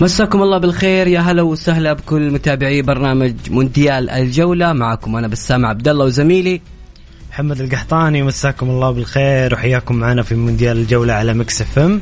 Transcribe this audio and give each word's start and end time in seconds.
مساكم 0.00 0.42
الله 0.42 0.58
بالخير. 0.58 1.06
يا 1.06 1.20
هلا 1.20 1.42
وسهلا 1.42 1.92
بكل 1.92 2.30
متابعي 2.30 2.82
برنامج 2.82 3.34
مونديال 3.50 4.10
الجولة. 4.10 4.72
معكم 4.72 5.16
أنا 5.16 5.28
بسام 5.28 5.66
عبد 5.66 5.88
الله 5.88 6.04
وزميلي. 6.04 6.60
محمد 7.30 7.60
القحطاني 7.60 8.22
مساكم 8.22 8.70
الله 8.70 8.90
بالخير 8.90 9.54
وحياكم 9.54 9.94
معنا 9.94 10.22
في 10.22 10.34
مونديال 10.34 10.76
الجولة 10.76 11.12
على 11.12 11.34
مكس 11.34 11.62
إف 11.62 11.78
إم. 11.78 12.00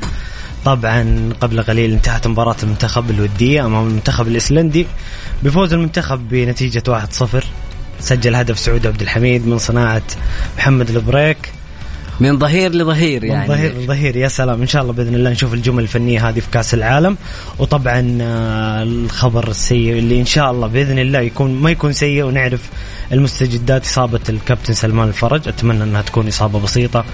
طبعا 0.65 1.33
قبل 1.41 1.63
قليل 1.63 1.93
انتهت 1.93 2.27
مباراة 2.27 2.57
المنتخب 2.63 3.11
الودية 3.11 3.67
أمام 3.67 3.87
المنتخب 3.89 4.29
الإيسلندي 4.29 4.87
بفوز 5.43 5.73
المنتخب 5.73 6.29
بنتيجة 6.29 6.83
1-0 6.89 7.45
سجل 8.01 8.35
هدف 8.35 8.59
سعود 8.59 8.87
عبد 8.87 9.03
الحميد 9.03 9.47
من 9.47 9.59
صناعة 9.59 10.03
محمد 10.59 10.91
البريك. 10.91 11.53
من 12.21 12.39
ظهير 12.39 12.73
لظهير 12.73 13.23
من 13.23 13.29
يعني. 13.29 13.49
ظهير 13.49 13.75
لظهير. 13.79 14.17
يا 14.17 14.29
سلام. 14.29 14.61
إن 14.61 14.67
شاء 14.67 14.83
الله 14.83 14.93
بإذن 14.93 15.15
الله 15.15 15.31
نشوف 15.31 15.55
الجمل 15.55 15.83
الفنية 15.83 16.29
هذه 16.29 16.41
في 16.41 16.51
كأس 16.53 16.75
العالم. 16.75 17.17
وطبعا 17.59 18.19
آه، 18.23 18.83
الخبر 18.83 19.49
السيء 19.49 19.93
اللي 19.93 20.21
إن 20.21 20.27
شاء 20.27 20.51
الله 20.51 20.67
بإذن 20.67 20.99
الله 20.99 21.21
يكون 21.21 21.55
ما 21.55 21.71
يكون 21.71 21.93
سيء 21.93 22.25
ونعرف 22.25 22.71
المستجدات 23.13 23.85
إصابة 23.85 24.21
الكابتن 24.29 24.75
سلمان 24.75 25.09
الفرج. 25.09 25.49
أتمنى 25.49 25.83
إنها 25.85 26.03
تكون 26.03 26.29
إصابة 26.29 26.61
بسيطة 26.61 27.05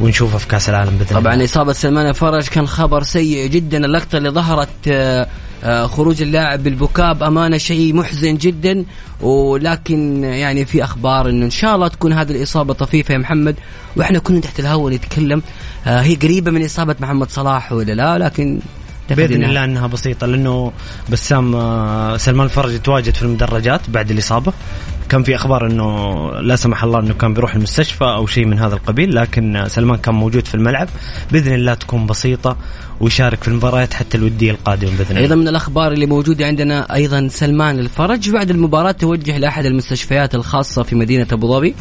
ونشوفها 0.00 0.38
في 0.38 0.46
كأس 0.48 0.68
العالم 0.68 0.98
بإذن 0.98 1.20
طبعا 1.20 1.32
الله 1.34 1.44
إصابة 1.44 1.72
سلمان 1.72 2.08
الفرج 2.08 2.48
كان 2.48 2.66
خبر 2.66 3.02
سيء 3.02 3.46
جدا. 3.46 3.84
اللقطة 3.84 4.18
اللي 4.18 4.30
ظهرت 4.30 4.68
آه، 4.88 5.26
خروج 5.64 6.22
اللاعب 6.22 6.62
بالبكاء 6.62 7.14
بأمانة 7.14 7.58
شيء 7.58 7.94
محزن 7.94 8.36
جدا. 8.36 8.84
ولكن 9.20 10.24
يعني 10.24 10.64
في 10.64 10.84
أخبار 10.84 11.28
إنه 11.28 11.44
إن 11.44 11.50
شاء 11.50 11.74
الله 11.74 11.88
تكون 11.88 12.12
هذه 12.12 12.30
الإصابة 12.30 12.74
طفيفة 12.74 13.12
يا 13.14 13.18
محمد. 13.18 13.56
وإحنا 13.96 14.18
كنا 14.18 14.40
تحت 14.40 14.60
الهواء 14.60 14.92
نتكلم 14.94 15.42
آه، 15.86 16.00
هي 16.00 16.14
قريبة 16.14 16.50
من 16.50 16.64
إصابة 16.64 16.96
محمد 17.00 17.30
صلاح 17.30 17.72
ولا 17.72 17.92
لا؟ 17.92 18.18
لكن 18.18 18.60
بإذن 19.10 19.44
الله 19.44 19.64
إنها 19.64 19.86
بسيطة 19.86 20.26
لأنه 20.26 20.72
بسام 21.10 21.54
آه، 21.54 22.16
سلمان 22.16 22.46
الفرج 22.46 22.80
تواجد 22.80 23.14
في 23.14 23.22
المدرجات 23.22 23.90
بعد 23.90 24.10
الإصابة. 24.10 24.52
كان 25.08 25.22
في 25.22 25.34
أخبار 25.36 25.66
إنه 25.66 26.30
لا 26.40 26.56
سمح 26.56 26.84
الله 26.84 27.00
إنه 27.00 27.14
كان 27.14 27.34
بيروح 27.34 27.54
المستشفى 27.54 28.04
أو 28.04 28.26
شيء 28.26 28.44
من 28.44 28.58
هذا 28.58 28.74
القبيل 28.74 29.14
لكن 29.14 29.64
سلمان 29.66 29.98
كان 29.98 30.14
موجود 30.14 30.46
في 30.46 30.54
الملعب. 30.54 30.88
بإذن 31.32 31.54
الله 31.54 31.74
تكون 31.74 32.06
بسيطة 32.06 32.56
ويشارك 33.00 33.42
في 33.42 33.48
المباريات 33.48 33.94
حتى 33.94 34.16
الودية 34.18 34.50
القادمة 34.50 34.90
بإذن 34.90 35.10
الله. 35.10 35.20
أيضا 35.20 35.34
من 35.34 35.48
الأخبار 35.48 35.92
اللي 35.92 36.06
موجودة 36.06 36.46
عندنا 36.46 36.94
أيضا 36.94 37.28
سلمان 37.28 37.78
الفرج. 37.78 38.30
بعد 38.30 38.50
المباراة 38.50 38.92
توجه 38.92 39.38
لأحد 39.38 39.64
المستشفيات 39.64 40.34
الخاصة 40.34 40.82
في 40.82 40.94
مدينة 40.94 41.26
أبو 41.32 41.48
ظبي 41.48 41.74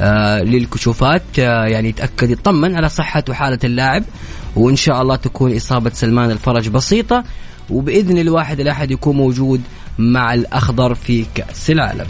آه 0.00 0.42
للكشوفات 0.42 1.22
آه 1.38 1.64
يعني 1.64 1.88
يتأكد 1.88 2.30
يطمن 2.30 2.76
على 2.76 2.88
صحة 2.88 3.24
وحالة 3.28 3.58
اللاعب. 3.64 4.04
وإن 4.56 4.76
شاء 4.76 5.02
الله 5.02 5.16
تكون 5.16 5.56
إصابة 5.56 5.90
سلمان 5.94 6.30
الفرج 6.30 6.68
بسيطة. 6.68 7.24
وبإذن 7.70 8.18
الواحد 8.18 8.60
الأحد 8.60 8.90
يكون 8.90 9.16
موجود 9.16 9.60
مع 9.98 10.34
الأخضر 10.34 10.94
في 10.94 11.24
كأس 11.34 11.70
العالم. 11.70 12.06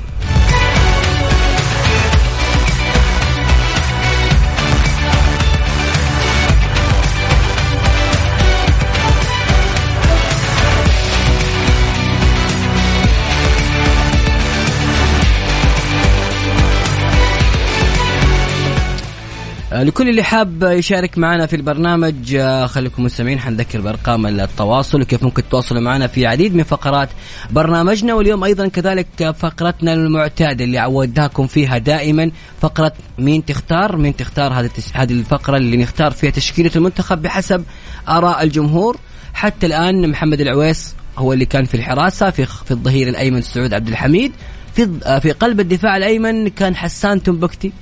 لكل 19.73 20.09
اللي 20.09 20.23
حاب 20.23 20.63
يشارك 20.63 21.19
معنا 21.19 21.47
في 21.47 21.57
البرنامج 21.57 22.35
آه، 22.35 22.67
خليكم 22.67 23.05
مستمعين 23.05 23.39
حنذكر 23.39 23.81
بأرقام 23.81 24.27
التواصل 24.27 25.03
وكيف 25.03 25.23
ممكن 25.23 25.43
تتواصلوا 25.43 25.81
معنا 25.81 26.07
في 26.07 26.27
عديد 26.27 26.55
من 26.55 26.63
فقرات 26.63 27.09
برنامجنا. 27.51 28.15
واليوم 28.15 28.45
أيضا 28.45 28.69
كذلك 28.69 29.35
فقرتنا 29.39 29.95
المعتادة 29.95 30.65
اللي 30.65 30.79
عودناكم 30.79 31.47
فيها 31.47 31.79
دائما 31.79 32.31
فقرة 32.61 32.93
مين 33.19 33.45
تختار؟ 33.45 33.97
مين 33.97 34.17
تختار 34.17 34.53
هذه. 34.53 34.71
هذه 34.95 35.13
الفقرة 35.13 35.57
اللي 35.57 35.77
نختار 35.77 36.11
فيها 36.11 36.31
تشكيلة 36.31 36.71
المنتخب 36.77 37.23
بحسب 37.23 37.65
آراء 38.09 38.43
الجمهور. 38.43 38.97
حتى 39.35 39.67
الآن 39.67 40.11
محمد 40.11 40.41
العويس 40.41 40.95
هو 41.19 41.33
اللي 41.33 41.45
كان 41.45 41.65
في 41.65 41.75
الحراسة 41.75 42.31
في 42.31 42.47
في 42.47 42.71
الظهير 42.71 43.09
الأيمن 43.09 43.43
سعود 43.43 43.75
عبد 43.75 43.89
الحميد. 43.89 44.33
في 44.75 44.91
آه، 45.05 45.19
في 45.19 45.33
قلب 45.33 45.61
الدفاع 45.61 45.97
الأيمن 45.97 46.49
كان 46.49 46.77
حسان 46.77 47.23
تنبكتي. 47.23 47.73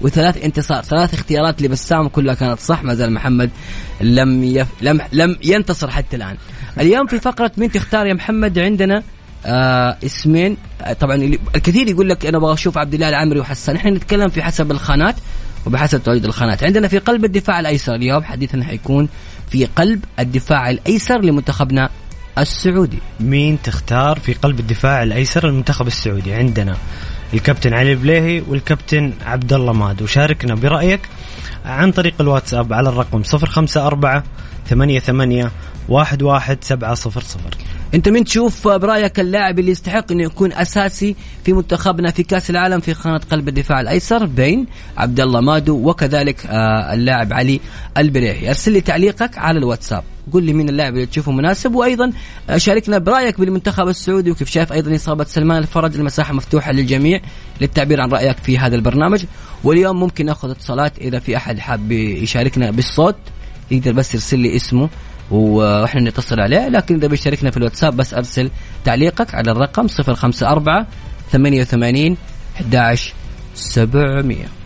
وثلاث 0.00 0.44
انتصار 0.44 0.82
ثلاث 0.82 1.14
اختيارات 1.14 1.62
لبسام 1.62 2.08
كلها 2.08 2.34
كانت 2.34 2.60
صح 2.60 2.84
ما 2.84 2.94
زال 2.94 3.12
محمد 3.12 3.50
لم 4.00 4.44
يف... 4.44 4.68
لم 4.82 5.00
لم 5.12 5.36
ينتصر 5.44 5.90
حتى 5.90 6.16
الآن. 6.16 6.36
اليوم 6.80 7.06
في 7.06 7.20
فقرة 7.20 7.52
مين 7.56 7.72
تختار 7.72 8.06
يا 8.06 8.14
محمد 8.14 8.58
عندنا 8.58 9.02
آه 9.46 9.96
اسمين. 10.04 10.56
آه 10.82 10.92
طبعا 10.92 11.38
الكثير 11.54 11.88
يقول 11.88 12.08
لك 12.08 12.26
أنا 12.26 12.38
أبغى 12.38 12.52
أشوف 12.52 12.78
عبد 12.78 12.94
الله 12.94 13.08
العمري 13.08 13.40
وحسان. 13.40 13.76
إحنا 13.76 13.90
نتكلم 13.90 14.28
في 14.28 14.42
حسب 14.42 14.70
الخانات 14.70 15.14
وبحسب 15.66 16.02
تواجد 16.02 16.24
الخانات. 16.24 16.64
عندنا 16.64 16.88
في 16.88 16.98
قلب 16.98 17.24
الدفاع 17.24 17.60
الأيسر 17.60 17.94
اليوم 17.94 18.24
حديثنا 18.24 18.64
حيكون 18.64 19.08
في 19.50 19.64
قلب 19.64 20.04
الدفاع 20.18 20.70
الأيسر 20.70 21.20
لمنتخبنا 21.20 21.90
السعودي. 22.38 22.98
مين 23.20 23.58
تختار 23.62 24.18
في 24.18 24.32
قلب 24.32 24.60
الدفاع 24.60 25.02
الأيسر 25.02 25.48
المنتخب 25.48 25.86
السعودي؟ 25.86 26.32
عندنا 26.32 26.76
الكابتن 27.34 27.74
علي 27.74 27.92
البليهي 27.92 28.42
والكابتن 28.48 29.12
عبد 29.26 29.52
الله 29.52 29.72
ماد 29.72 30.02
وشاركنا 30.02 30.54
برأيك 30.54 31.00
عن 31.64 31.92
طريق 31.92 32.14
الواتساب 32.20 32.72
على 32.72 32.88
الرقم 32.88 33.22
054 33.34 34.22
88 34.68 35.50
11700 35.90 37.50
انت 37.94 38.08
مين 38.08 38.24
تشوف 38.24 38.68
برأيك 38.68 39.20
اللاعب 39.20 39.58
اللي 39.58 39.70
يستحق 39.70 40.12
انه 40.12 40.22
يكون 40.22 40.52
أساسي 40.52 41.16
في 41.44 41.52
منتخبنا 41.52 42.10
في 42.10 42.22
كأس 42.22 42.50
العالم 42.50 42.80
في 42.80 42.94
خانة 42.94 43.20
قلب 43.30 43.48
الدفاع 43.48 43.80
الأيسر 43.80 44.26
بين 44.26 44.66
عبد 44.96 45.20
الله 45.20 45.40
مادو 45.40 45.90
وكذلك 45.90 46.46
آه 46.46 46.94
اللاعب 46.94 47.32
علي 47.32 47.60
البريحي. 47.96 48.48
أرسل 48.48 48.72
لي 48.72 48.80
تعليقك 48.80 49.38
على 49.38 49.58
الواتساب. 49.58 50.02
قول 50.32 50.44
لي 50.44 50.52
مين 50.52 50.68
اللاعب 50.68 50.94
اللي 50.94 51.06
تشوفه 51.06 51.32
مناسب 51.32 51.74
وأيضا 51.74 52.12
آه، 52.50 52.56
شاركنا 52.56 52.98
برأيك 52.98 53.40
بالمنتخب 53.40 53.88
السعودي 53.88 54.30
وكيف 54.30 54.50
شايف 54.50 54.72
أيضا 54.72 54.94
إصابة 54.94 55.24
سلمان 55.24 55.58
الفرج 55.58 55.96
المساحة 55.96 56.34
مفتوحة 56.34 56.72
للجميع 56.72 57.20
للتعبير 57.60 58.00
عن 58.00 58.10
رأيك 58.10 58.38
في 58.38 58.58
هذا 58.58 58.76
البرنامج. 58.76 59.24
واليوم 59.64 60.00
ممكن 60.00 60.26
نأخذ 60.26 60.50
اتصالات 60.50 60.98
إذا 60.98 61.18
في 61.18 61.36
أحد 61.36 61.58
حاب 61.58 61.92
يشاركنا 61.92 62.70
بالصوت 62.70 63.16
يقدر 63.70 63.92
بس 63.92 64.14
يرسل 64.14 64.38
لي 64.38 64.56
اسمه. 64.56 64.88
وإحنا 65.30 66.00
نتصل 66.00 66.40
عليه 66.40 66.68
لكن 66.68 66.94
إذا 66.94 67.06
بيشاركنا 67.06 67.50
في 67.50 67.56
الواتساب 67.56 67.96
بس 67.96 68.14
أرسل 68.14 68.50
تعليقك 68.84 69.34
على 69.34 69.50
الرقم 69.50 69.86
054 69.86 70.86
88 71.32 72.16
11 72.56 73.14
700 73.54 74.58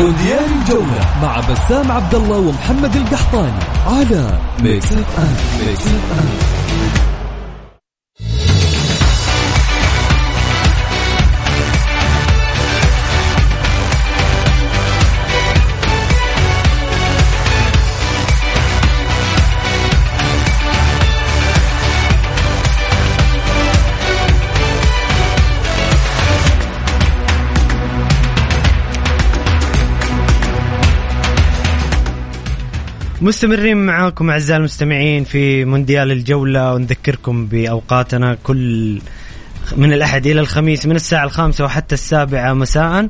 مونديال 0.00 0.44
الجولة 0.60 1.20
مع 1.22 1.40
بسام 1.40 1.92
عبد 1.92 2.14
الله 2.14 2.38
ومحمد 2.38 2.96
القحطاني 2.96 3.60
على 3.86 4.40
ميكس 4.62 4.92
اف 4.92 5.18
ام 5.18 5.66
ميكس 5.66 5.86
اف 5.86 6.55
مستمرين 33.26 33.76
معاكم 33.76 34.30
أعزائي 34.30 34.58
المستمعين 34.58 35.24
في 35.24 35.64
مونديال 35.64 36.12
الجولة 36.12 36.74
ونذكركم 36.74 37.46
بأوقاتنا 37.46 38.38
كل 38.42 39.00
من 39.76 39.92
الأحد 39.92 40.26
إلى 40.26 40.40
الخميس 40.40 40.86
من 40.86 40.96
الساعة 40.96 41.24
الخامسة 41.24 41.64
وحتى 41.64 41.94
السابعة 41.94 42.52
مساء. 42.52 43.08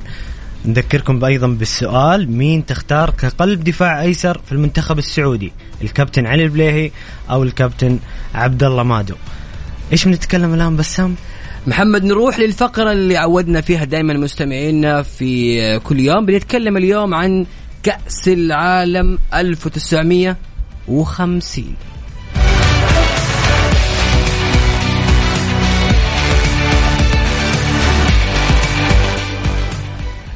نذكركم 0.64 1.24
أيضا 1.24 1.46
بالسؤال 1.46 2.32
مين 2.32 2.66
تختار 2.66 3.10
كقلب 3.10 3.64
دفاع 3.64 4.02
أيسر 4.02 4.40
في 4.46 4.52
المنتخب 4.52 4.98
السعودي؟ 4.98 5.52
الكابتن 5.82 6.26
علي 6.26 6.44
البليهي 6.44 6.90
أو 7.30 7.42
الكابتن 7.42 7.98
عبد 8.34 8.62
الله 8.64 8.82
مادو؟ 8.82 9.14
إيش 9.92 10.04
بنتكلم 10.04 10.54
الآن 10.54 10.76
بسام؟ 10.76 11.14
محمد 11.66 12.04
نروح 12.04 12.38
للفقرة 12.38 12.92
اللي 12.92 13.16
عودنا 13.16 13.60
فيها 13.60 13.84
دائما 13.84 14.14
مستمعينا 14.14 15.02
في 15.02 15.78
كل 15.78 16.00
يوم. 16.00 16.26
بنتكلم 16.26 16.76
اليوم 16.76 17.14
عن 17.14 17.46
كأس 17.82 18.28
العالم 18.28 19.18
1950 19.34 21.76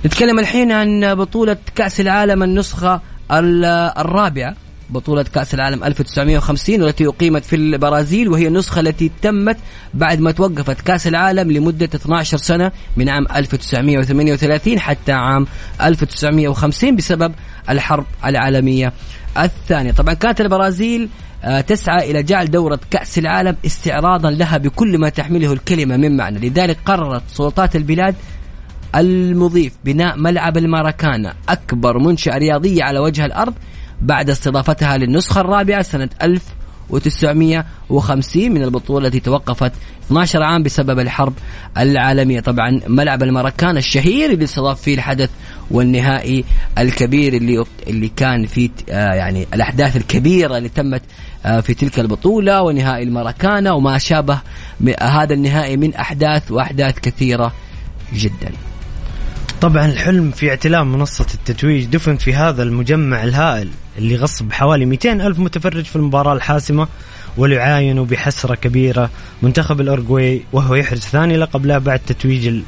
نتكلم 0.05 0.39
الحين 0.39 0.73
عن 0.73 1.15
بطولة 1.15 1.57
كأس 1.75 2.01
العالم 2.01 2.43
النسخة 2.43 3.01
ال- 3.33 3.65
الرابعة. 3.99 4.57
بطولة 4.91 5.23
كأس 5.23 5.55
العالم 5.55 5.85
1950 5.85 6.83
والتي 6.83 7.07
أقيمت 7.07 7.45
في 7.45 7.57
البرازيل 7.57 8.29
وهي 8.29 8.47
النسخة 8.47 8.81
التي 8.81 9.11
تمت 9.23 9.57
بعد 9.95 10.21
ما 10.21 10.31
توقفت 10.31 10.81
كأس 10.81 11.07
العالم 11.07 11.53
لمدة 11.53 11.89
12 11.95 12.37
سنة 12.37 12.73
من 12.97 13.09
عام 13.09 13.27
1938 13.37 14.79
حتى 14.79 15.13
عام 15.13 15.47
1950 15.83 16.97
بسبب 16.97 17.33
الحرب 17.69 18.07
العالمية 18.25 18.93
الثانية. 19.39 19.93
طبعا 19.93 20.15
كانت 20.15 20.41
البرازيل 20.41 21.09
آه، 21.45 21.61
تسعى 21.61 22.11
إلى 22.11 22.23
جعل 22.23 22.51
دورة 22.51 22.81
كأس 22.91 23.19
العالم 23.19 23.57
استعراضا 23.67 24.31
لها 24.31 24.59
بكل 24.59 24.99
ما 24.99 25.09
تحمله 25.09 25.53
الكلمة 25.53 25.97
من 25.97 26.17
معنى. 26.17 26.49
لذلك 26.49 26.79
قررت 26.85 27.23
سلطات 27.29 27.77
البلاد 27.77 28.15
المضيف 28.95 29.73
بناء 29.85 30.17
ملعب 30.17 30.57
الماراكانا 30.57 31.35
أكبر 31.49 31.99
منشأة 31.99 32.39
رياضية 32.39 32.85
على 32.85 32.99
وجه 32.99 33.25
الأرض 33.25 33.55
بعد 34.02 34.31
استضافتها 34.31 34.97
للنسخة 34.97 35.41
الرابعة 35.41 35.82
سنة 35.82 36.08
1950 36.23 38.52
من 38.52 38.62
البطولة 38.62 39.06
التي 39.06 39.20
توقفت 39.20 39.73
12 40.06 40.43
عام 40.43 40.62
بسبب 40.62 40.99
الحرب 40.99 41.35
العالمية. 41.79 42.41
طبعا 42.41 42.81
ملعب 42.87 43.23
الماراكانا 43.23 43.79
الشهير 43.79 44.31
اللي 44.31 44.44
استضاف 44.44 44.81
فيه 44.81 44.94
الحدث 44.94 45.31
والنهائي 45.70 46.44
الكبير 46.79 47.32
اللي 47.32 47.64
اللي 47.87 48.08
كان 48.08 48.47
فيه 48.47 48.70
آه، 48.91 49.14
يعني 49.14 49.47
الأحداث 49.55 49.97
الكبيرة 49.97 50.56
اللي 50.56 50.69
تمت 50.69 51.03
آه، 51.46 51.61
في 51.61 51.75
تلك 51.75 52.00
البطولة 52.00 52.62
ونهائي 52.62 53.03
الماراكانا 53.03 53.73
وما 53.73 53.99
شابه 53.99 54.41
هذا 55.00 55.35
النهائي 55.35 55.76
من 55.76 55.94
أحداث 55.94 56.50
وأحداث 56.50 56.99
كثيرة 56.99 57.53
جدا. 58.14 58.53
طبعا 59.61 59.87
الحلم 59.87 60.31
في 60.31 60.50
اعتلاء 60.50 60.85
منصة 60.85 61.26
التتويج 61.35 61.85
دفن 61.85 62.17
في 62.17 62.35
هذا 62.35 62.62
المجمع 62.62 63.25
الهائل. 63.25 63.69
اللي 64.00 64.17
غصب 64.17 64.52
حوالي 64.52 64.87
200 64.87 65.12
ألف 65.12 65.38
متفرج 65.38 65.85
في 65.85 65.97
المباراة 65.97 66.32
الحاسمة 66.32 66.88
وليعاينوا 67.37 68.05
بحسرة 68.05 68.55
كبيرة 68.55 69.11
منتخب 69.43 69.81
الأورجواي 69.81 70.43
وهو 70.52 70.75
يحرز 70.75 71.00
ثاني 71.00 71.37
لقب 71.37 71.67
له 71.67 71.79
بعد 71.79 71.99
تتويج 72.06 72.47
ال- 72.47 72.62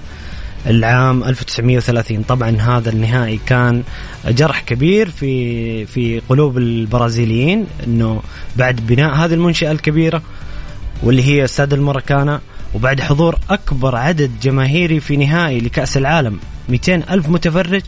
العام 0.67 1.25
1930 1.25 2.23
طبعا 2.23 2.51
هذا 2.61 2.91
النهائي 2.91 3.41
كان 3.47 3.83
جرح 4.29 4.61
كبير 4.61 5.11
في 5.11 5.87
في 5.87 6.21
قلوب 6.29 6.59
البرازيليين 6.59 7.67
إنه 7.87 8.23
بعد 8.57 8.77
بناء 8.87 9.15
هذه 9.15 9.35
المنشأة 9.35 9.73
الكبيرة 9.73 10.23
واللي 11.03 11.23
هي 11.23 11.45
استاد 11.45 11.73
المراكانا 11.73 12.41
وبعد 12.75 13.01
حضور 13.01 13.39
أكبر 13.51 13.97
عدد 13.97 14.31
جماهيري 14.43 15.01
في 15.01 15.17
نهائي 15.17 15.61
لكأس 15.61 15.97
العالم 15.97 16.39
200 16.69 16.95
ألف 16.95 17.29
متفرج 17.29 17.83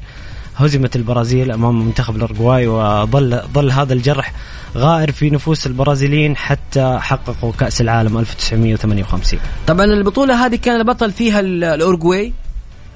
هزمت 0.56 0.96
البرازيل 0.96 1.50
أمام 1.50 1.86
منتخب 1.86 2.16
الأورجواي 2.16 2.66
وظل 2.66 3.40
ظل 3.54 3.70
هذا 3.70 3.92
الجرح 3.92 4.32
غائر 4.76 5.12
في 5.12 5.30
نفوس 5.30 5.66
البرازيليين 5.66 6.36
حتى 6.36 6.98
حققوا 7.00 7.52
كأس 7.52 7.80
العالم 7.80 8.18
1958 8.18 9.40
طبعا 9.66 9.84
البطولة 9.84 10.46
هذه 10.46 10.56
كان 10.56 10.76
البطل 10.80 11.12
فيها 11.12 11.40
ال- 11.40 11.64
الأورجواي 11.64 12.32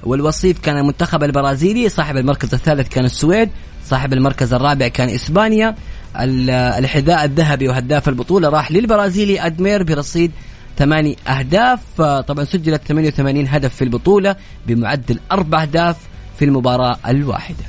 والوصيف 0.03 0.59
كان 0.59 0.77
المنتخب 0.77 1.23
البرازيلي 1.23 1.89
صاحب 1.89 2.17
المركز 2.17 2.53
الثالث 2.53 2.87
كان 2.87 3.05
السويد 3.05 3.49
صاحب 3.85 4.13
المركز 4.13 4.53
الرابع 4.53 4.87
كان 4.87 5.09
إسبانيا. 5.09 5.75
ال- 6.19 6.49
الحذاء 6.49 7.25
الذهبي 7.25 7.67
وهداف 7.67 8.09
البطولة 8.09 8.49
راح 8.49 8.71
للبرازيلي 8.71 9.45
أدمير 9.45 9.83
برصيد 9.83 10.31
ثماني 10.77 11.17
أهداف. 11.27 11.79
آه، 11.99 12.21
طبعا 12.21 12.45
سجلت 12.45 12.81
88 12.87 13.47
هدف 13.47 13.75
في 13.75 13.83
البطولة 13.83 14.35
بمعدل 14.67 15.19
أربع 15.31 15.61
أهداف. 15.61 15.95
في 16.39 16.45
المباراة 16.45 16.97
الواحدة. 17.07 17.65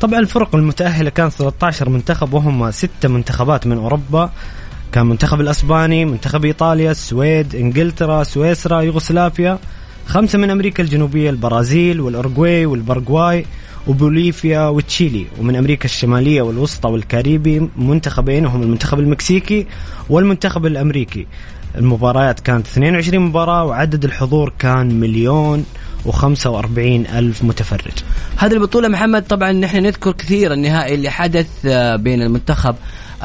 طبعا 0.00 0.18
الفرق 0.18 0.54
المتأهلة 0.54 1.10
كان 1.10 1.30
13 1.30 1.88
منتخب 1.88 2.34
وهم 2.34 2.70
ستة 2.70 3.08
منتخبات 3.08 3.66
من 3.66 3.76
أوروبا. 3.76 4.30
كان 4.92 5.06
منتخب 5.06 5.40
الأسباني 5.40 6.04
منتخب 6.04 6.44
إيطاليا 6.44 6.90
السويد 6.90 7.54
إنجلترا 7.54 8.22
سويسرا 8.22 8.80
يوغوسلافيا. 8.80 9.58
خمسة 10.06 10.38
من 10.38 10.50
أمريكا 10.50 10.82
الجنوبية 10.82 11.30
البرازيل 11.30 12.00
والأورجواي 12.00 12.66
والباراغواي 12.66 13.46
وبوليفيا 13.86 14.68
وتشيلي. 14.68 15.26
ومن 15.40 15.56
أمريكا 15.56 15.84
الشمالية 15.84 16.42
والوسطى 16.42 16.88
والكاريبي 16.88 17.68
منتخبين 17.76 18.46
وهم 18.46 18.62
المنتخب 18.62 18.98
المكسيكي 18.98 19.66
والمنتخب 20.10 20.66
الأمريكي. 20.66 21.26
المباريات 21.78 22.40
كانت 22.40 22.66
22 22.66 23.22
مباراة 23.26 23.64
وعدد 23.64 24.04
الحضور 24.04 24.52
كان 24.58 25.00
مليون 25.00 25.64
و45 26.06 26.78
ألف 26.78 27.42
متفرج. 27.44 27.92
هذه 28.36 28.52
البطولة 28.52 28.88
محمد 28.88 29.22
طبعا 29.26 29.52
نحن 29.52 29.76
نذكر 29.82 30.12
كثير 30.12 30.52
النهائي 30.52 30.94
اللي 30.94 31.10
حدث 31.10 31.46
آه، 31.66 31.96
بين 31.96 32.22
المنتخب 32.22 32.74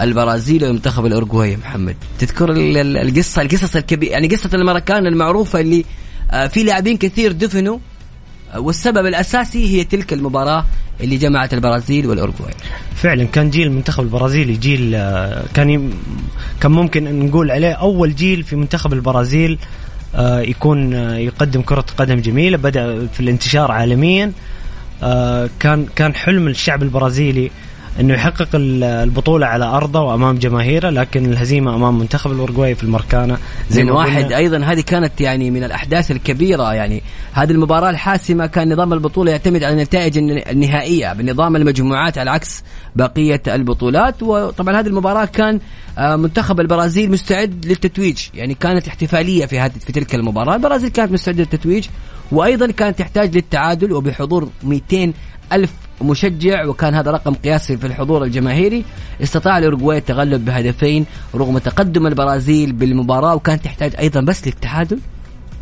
البرازيلي 0.02 0.66
والمنتخب 0.66 1.06
الاورجواي 1.06 1.58
محمد 1.58 1.96
تذكر 2.20 2.52
ال- 2.52 2.78
ال- 2.78 2.98
القصة 2.98 3.42
القصص 3.42 3.76
الكبيرة 3.76 4.12
يعني 4.12 4.28
قصة 4.28 4.50
الماراكانا 4.54 5.08
المعروفة 5.08 5.60
اللي 5.60 5.86
آه، 6.32 6.48
في 6.48 6.64
لاعبين 6.64 6.98
كثير 6.98 7.32
دفنوا 7.32 7.78
والسبب 8.58 9.06
الأساسي 9.06 9.78
هي 9.78 9.84
تلك 9.84 10.14
المباراة 10.14 10.66
اللي 11.02 11.18
جمعت 11.18 11.54
البرازيل 11.54 12.08
والاورجواي 12.08 12.54
فعلا 12.96 13.24
كان 13.24 13.50
جيل 13.50 13.68
المنتخب 13.68 14.04
البرازيلي 14.04 14.54
جيل 14.54 14.96
آه، 14.96 15.44
كان 15.54 15.94
كان 16.62 16.72
ممكن 16.72 17.20
نقول 17.20 17.52
عليه 17.52 17.72
أول 17.72 18.16
جيل 18.16 18.44
في 18.44 18.56
منتخب 18.56 18.94
البرازيل 18.94 19.58
آه، 20.16 20.40
يكون 20.40 20.94
آه، 20.94 21.18
يقدم 21.18 21.62
كرة 21.62 21.86
قدم 21.98 22.20
جميلة 22.20 22.58
بدأ 22.58 23.08
في 23.08 23.20
الانتشار 23.20 23.72
عالميا. 23.72 24.32
كان 25.60 25.86
كان 25.96 26.16
حلم 26.16 26.48
الشعب 26.48 26.84
البرازيلي 26.84 27.52
إنه 28.00 28.14
يحقق 28.14 28.48
ال- 28.54 28.84
البطولة 28.84 29.48
على 29.48 29.66
أرضه 29.66 30.02
وأمام 30.02 30.38
جماهيره 30.38 30.90
لكن 30.90 31.26
الهزيمة 31.26 31.76
أمام 31.76 32.00
منتخب 32.00 32.32
الاورجواي 32.32 32.76
في 32.76 32.84
المركانة 32.84 33.38
زي 33.70 33.84
من 33.84 33.90
ما 33.90 33.96
واحد. 33.96 34.24
قلنا- 34.24 34.38
أيضا 34.38 34.58
هذه 34.58 34.82
كانت 34.82 35.22
يعني 35.22 35.52
من 35.52 35.64
الأحداث 35.64 36.12
الكبيرة 36.12 36.74
يعني 36.74 37.04
هذه 37.34 37.52
المباراة 37.52 37.90
الحاسمة 37.90 38.46
كان 38.46 38.74
نظام 38.74 38.94
البطولة 38.94 39.32
يعتمد 39.32 39.64
على 39.64 39.74
النتائج 39.74 40.18
الن- 40.18 40.42
النهائية 40.50 41.14
بنظام 41.14 41.56
المجموعات 41.56 42.18
على 42.18 42.32
عكس 42.32 42.64
بقية 42.96 43.42
البطولات. 43.48 44.24
وطبعا 44.24 44.80
هذه 44.80 44.88
المباراة 44.88 45.26
كان 45.26 45.60
آه، 45.98 46.16
منتخب 46.16 46.60
البرازيل 46.60 47.12
مستعد 47.12 47.66
للتتويج 47.66 48.18
يعني 48.34 48.54
كانت 48.54 48.88
احتفالية 48.88 49.46
في 49.46 49.60
هذه 49.60 49.72
في 49.86 49.92
تلك 49.92 50.16
المباراة. 50.16 50.56
البرازيل 50.56 50.90
كانت 50.90 51.12
مستعدة 51.12 51.40
للتتويج 51.40 51.88
وأيضا 52.32 52.72
كانت 52.72 53.00
تحتاج 53.00 53.36
للتعادل 53.36 53.92
وبحضور 53.94 54.50
200 54.64 55.14
ألف 55.54 55.72
مشجع 56.02 56.66
وكان 56.66 56.96
هذا 56.96 57.12
رقم 57.12 57.34
قياسي 57.34 57.78
في 57.78 57.88
الحضور 57.88 58.24
الجماهيري. 58.24 58.86
استطاع 59.24 59.58
الأورجواي 59.58 59.98
التغلب 59.98 60.46
بهدفين 60.46 61.06
رغم 61.36 61.58
تقدم 61.58 62.08
البرازيل 62.08 62.72
بالمباراة 62.72 63.36
وكانت 63.36 63.64
تحتاج 63.64 63.96
أيضا 64.00 64.22
بس 64.22 64.48
للتعادل. 64.48 65.00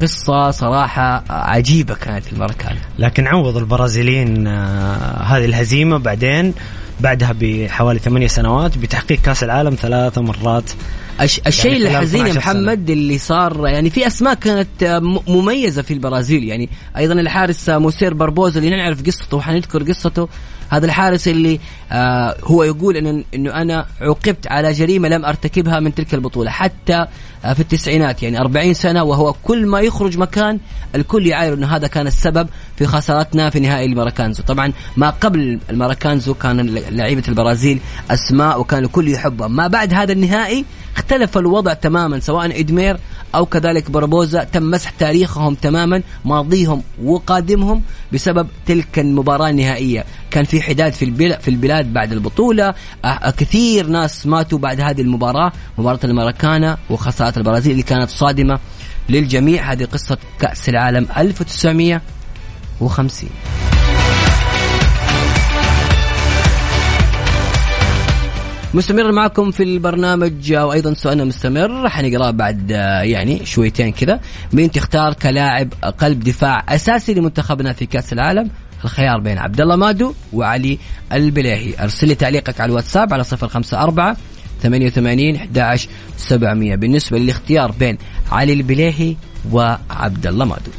قصة 0.02 0.52
صراحة 0.52 1.24
عجيبة 1.30 1.94
كانت 1.94 2.26
في 2.26 2.34
الماراكانا 2.34 2.80
لكن 3.00 3.28
عوض 3.28 3.58
البرازيليين 3.58 4.48
آه، 4.48 5.24
هذه 5.24 5.46
الهزيمة 5.46 5.98
بعدين 5.98 6.54
بعدها 7.00 7.36
بحوالي 7.42 8.00
ثمانية 8.00 8.28
سنوات 8.28 8.78
بتحقيق 8.78 9.22
كأس 9.22 9.44
العالم 9.44 9.76
ثلاث 9.76 10.18
مرات 10.18 10.72
الش- 11.22 11.42
الشيء 11.48 11.72
يعني 11.82 11.88
الحزين 11.98 12.26
يا 12.26 12.32
12 12.32 12.42
سنة. 12.52 12.62
محمد 12.62 12.90
اللي 12.90 13.18
صار 13.18 13.68
يعني 13.68 13.90
في 13.90 14.08
أسماء 14.08 14.34
كانت 14.34 15.02
مميزة 15.28 15.82
في 15.82 15.94
البرازيل 15.94 16.44
يعني 16.44 16.70
أيضا 16.98 17.14
الحارس 17.14 17.70
موسير 17.70 18.14
باربوزا 18.14 18.60
اللي 18.60 18.70
نعرف 18.70 19.04
قصته 19.04 19.38
وحنذكر 19.38 19.84
قصته 19.84 20.30
هذا 20.70 20.86
الحارس 20.86 21.28
اللي 21.28 21.60
آه 21.92 22.36
هو 22.44 22.64
يقول 22.64 22.98
انه 22.98 23.24
إنه 23.36 23.52
أنا 23.62 23.86
عوقبت 24.02 24.48
على 24.48 24.72
جريمة 24.72 25.10
لم 25.10 25.26
أرتكبها 25.26 25.80
من 25.80 25.96
تلك 25.96 26.14
البطولة. 26.14 26.52
حتى 26.52 27.06
آه 27.46 27.54
في 27.54 27.60
التسعينات 27.60 28.24
يعني 28.24 28.40
40 28.40 28.74
سنة 28.74 29.04
وهو 29.04 29.34
كل 29.34 29.66
ما 29.68 29.80
يخرج 29.80 30.18
مكان 30.18 30.60
الكل 30.96 31.28
يعاير 31.28 31.54
إنه 31.54 31.68
هذا 31.68 31.88
كان 31.88 32.08
السبب 32.08 32.50
في 32.78 32.86
خسارتنا 32.86 33.50
في 33.50 33.60
نهائي 33.60 33.86
الماراكانزو. 33.86 34.44
طبعا 34.44 34.74
ما 34.98 35.10
قبل 35.10 35.60
الماراكانزو 35.70 36.34
كان 36.34 36.70
لعيبة 36.90 37.24
البرازيل 37.28 37.80
أسماء 38.12 38.60
وكان 38.60 38.84
الكل 38.84 39.08
يحبهم 39.08 39.56
ما 39.56 39.68
بعد 39.68 39.94
هذا 39.94 40.12
النهائي 40.12 40.66
اختلف 40.96 41.38
الوضع 41.38 41.74
تماما 41.74 42.20
سواء 42.20 42.60
إدمير 42.60 42.98
أو 43.36 43.46
كذلك 43.46 43.92
بربوزا 43.92 44.44
تم 44.44 44.72
مسح 44.72 44.90
تاريخهم 44.90 45.56
تماما 45.56 46.02
ماضيهم 46.26 46.84
وقادمهم 47.04 47.82
بسبب 48.14 48.48
تلك 48.66 49.00
المباراة 49.00 49.50
النهائية. 49.50 50.06
كان 50.32 50.44
في 50.44 50.62
حداد 50.62 50.94
في 50.94 51.48
البلاد 51.48 51.77
بعد 51.86 52.12
البطولة. 52.12 52.74
أه 53.06 53.30
كثير 53.30 53.88
ناس 53.88 54.28
ماتوا 54.28 54.60
بعد 54.60 54.82
هذه 54.82 55.02
المباراة 55.02 55.52
مباراة 55.78 56.00
الماراكانا 56.04 56.78
وخسارة 56.90 57.40
البرازيل 57.40 57.72
اللي 57.72 57.84
كانت 57.84 58.10
صادمة 58.10 58.60
للجميع. 59.10 59.72
هذه 59.72 59.86
قصة 59.86 60.18
كأس 60.40 60.70
العالم 60.70 61.08
1950 61.18 63.30
مستمر 68.74 69.12
معكم 69.12 69.52
في 69.52 69.64
البرنامج 69.64 70.54
وأيضا 70.54 70.94
سؤالنا 70.94 71.24
مستمر. 71.24 71.90
حنقرأه 71.90 72.32
بعد 72.32 72.72
آه، 72.72 73.02
يعني 73.02 73.46
شويتين 73.46 73.92
كذا. 73.92 74.20
مين 74.54 74.72
تختار 74.72 75.14
كلاعب 75.14 75.74
قلب 75.98 76.20
دفاع 76.20 76.64
أساسي 76.70 77.14
لمنتخبنا 77.14 77.74
في 77.74 77.86
كأس 77.86 78.14
العالم 78.14 78.50
الخيار 78.84 79.20
بين 79.20 79.38
عبد 79.38 79.62
الله 79.62 79.76
مادو 79.76 80.14
وعلي 80.34 80.80
البلاهي 81.14 81.84
ارسل 81.84 82.08
لي 82.08 82.16
تعليقك 82.16 82.62
على 82.62 82.70
الواتساب 82.70 83.14
على 83.14 83.24
054 83.24 84.16
88 84.64 85.36
11 85.36 85.90
700 86.18 86.76
بالنسبة 86.76 87.18
للاختيار 87.18 87.72
بين 87.72 87.98
علي 88.32 88.54
البليهي 88.54 89.16
وعبد 89.52 90.28
الله 90.28 90.46
مادو. 90.46 90.72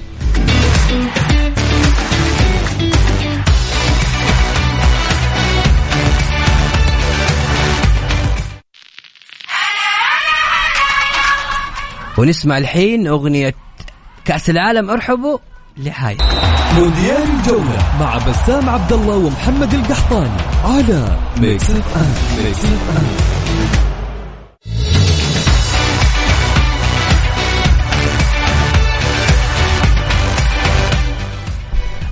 ونسمع 12.19 12.59
الحين 12.59 13.07
أغنية 13.07 13.55
كأس 14.25 14.50
العالم 14.50 14.90
ارحبوا 14.90 15.38
لحاي 15.76 16.17
مونديال 16.76 17.22
الجولة 17.38 17.78
مع 18.00 18.18
بسام 18.18 18.68
عبد 18.70 18.92
الله 18.92 19.16
ومحمد 19.16 19.75
القحطاني 19.75 20.40
على 20.64 21.16
Mix 21.40 21.71
FM 21.71 22.45
Mix 22.45 22.64
FM 22.64 23.07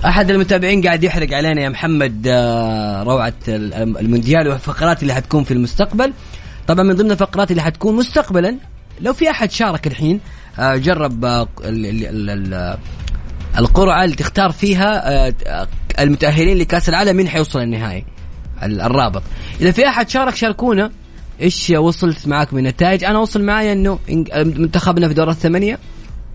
أحد 0.05 0.29
المتابعين 0.31 0.81
قاعد 0.81 1.03
يحرق 1.03 1.33
علينا 1.33 1.61
يا 1.61 1.69
محمد 1.69 2.27
آه، 2.27 3.03
روعة 3.03 3.33
ال- 3.47 3.97
المونديال 3.97 4.47
والفقرات 4.47 5.01
اللي 5.01 5.13
حتكون 5.13 5.43
في 5.43 5.51
المستقبل. 5.53 6.13
طبعا 6.67 6.83
من 6.83 6.93
ضمن 6.95 7.11
الفقرات 7.11 7.51
اللي 7.51 7.61
حتكون 7.61 7.95
مستقبلا 7.95 8.55
لو 9.01 9.13
في 9.13 9.29
أحد 9.29 9.51
شارك 9.51 9.87
الحين 9.87 10.19
آه، 10.59 10.75
جرب 10.75 11.25
آه، 13.55 13.59
ال- 13.59 13.63
ال- 13.63 13.63
ال- 13.63 13.63
ال- 13.63 13.65
القرعة 13.65 14.03
اللي 14.03 14.15
تختار 14.15 14.51
فيها 14.51 15.11
آه، 15.27 15.33
المتأهلين 15.99 16.57
لكأس 16.57 16.89
العالم 16.89 17.17
مين 17.17 17.27
حيوصل 17.29 17.61
النهائي 17.61 18.05
ال- 18.63 18.81
الرابط 18.81 19.23
إذا 19.61 19.71
في 19.71 19.87
أحد 19.87 20.09
شارك 20.09 20.35
شاركونا 20.35 20.91
إيش 21.41 21.69
وصلت 21.69 22.27
معك 22.27 22.53
من 22.53 22.63
نتائج 22.63 23.03
أنا 23.03 23.19
وصل 23.19 23.41
معي 23.43 23.73
إنه 23.73 23.99
إنج- 24.09 24.35
منتخبنا 24.37 25.07
في 25.07 25.13
دور 25.13 25.29
الثمانية 25.29 25.79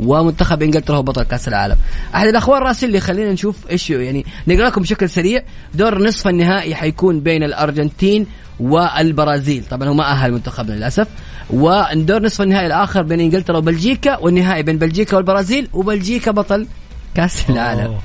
ومنتخب 0.00 0.62
إنجلترا 0.62 0.96
هو 0.96 1.02
بطل 1.02 1.22
كأس 1.22 1.48
العالم. 1.48 1.76
أحد 2.14 2.26
الاخبار 2.26 2.58
الراسل 2.62 2.86
اللي 2.86 3.00
خلينا 3.00 3.32
نشوف 3.32 3.56
إيش 3.70 3.90
يعني 3.90 4.24
نقرأ 4.48 4.66
لكم 4.66 4.82
بشكل 4.82 5.08
سريع 5.08 5.42
دور 5.74 6.02
نصف 6.02 6.28
النهائي 6.28 6.74
حيكون 6.74 7.20
بين 7.20 7.42
الأرجنتين 7.42 8.26
والبرازيل، 8.60 9.64
طبعا 9.70 9.88
هو 9.88 9.94
ما 9.94 10.04
أهل 10.12 10.32
منتخبنا 10.32 10.74
للأسف. 10.74 11.06
ودور 11.50 12.22
نصف 12.22 12.42
النهائي 12.42 12.66
الآخر 12.66 13.02
بين 13.02 13.20
إنجلترا 13.20 13.56
وبلجيكا 13.58 14.18
والنهائي 14.18 14.62
بين 14.62 14.78
بلجيكا 14.78 15.16
والبرازيل 15.16 15.68
وبلجيكا 15.72 16.30
بطل 16.30 16.66
كاس 17.14 17.50
العالم. 17.50 17.98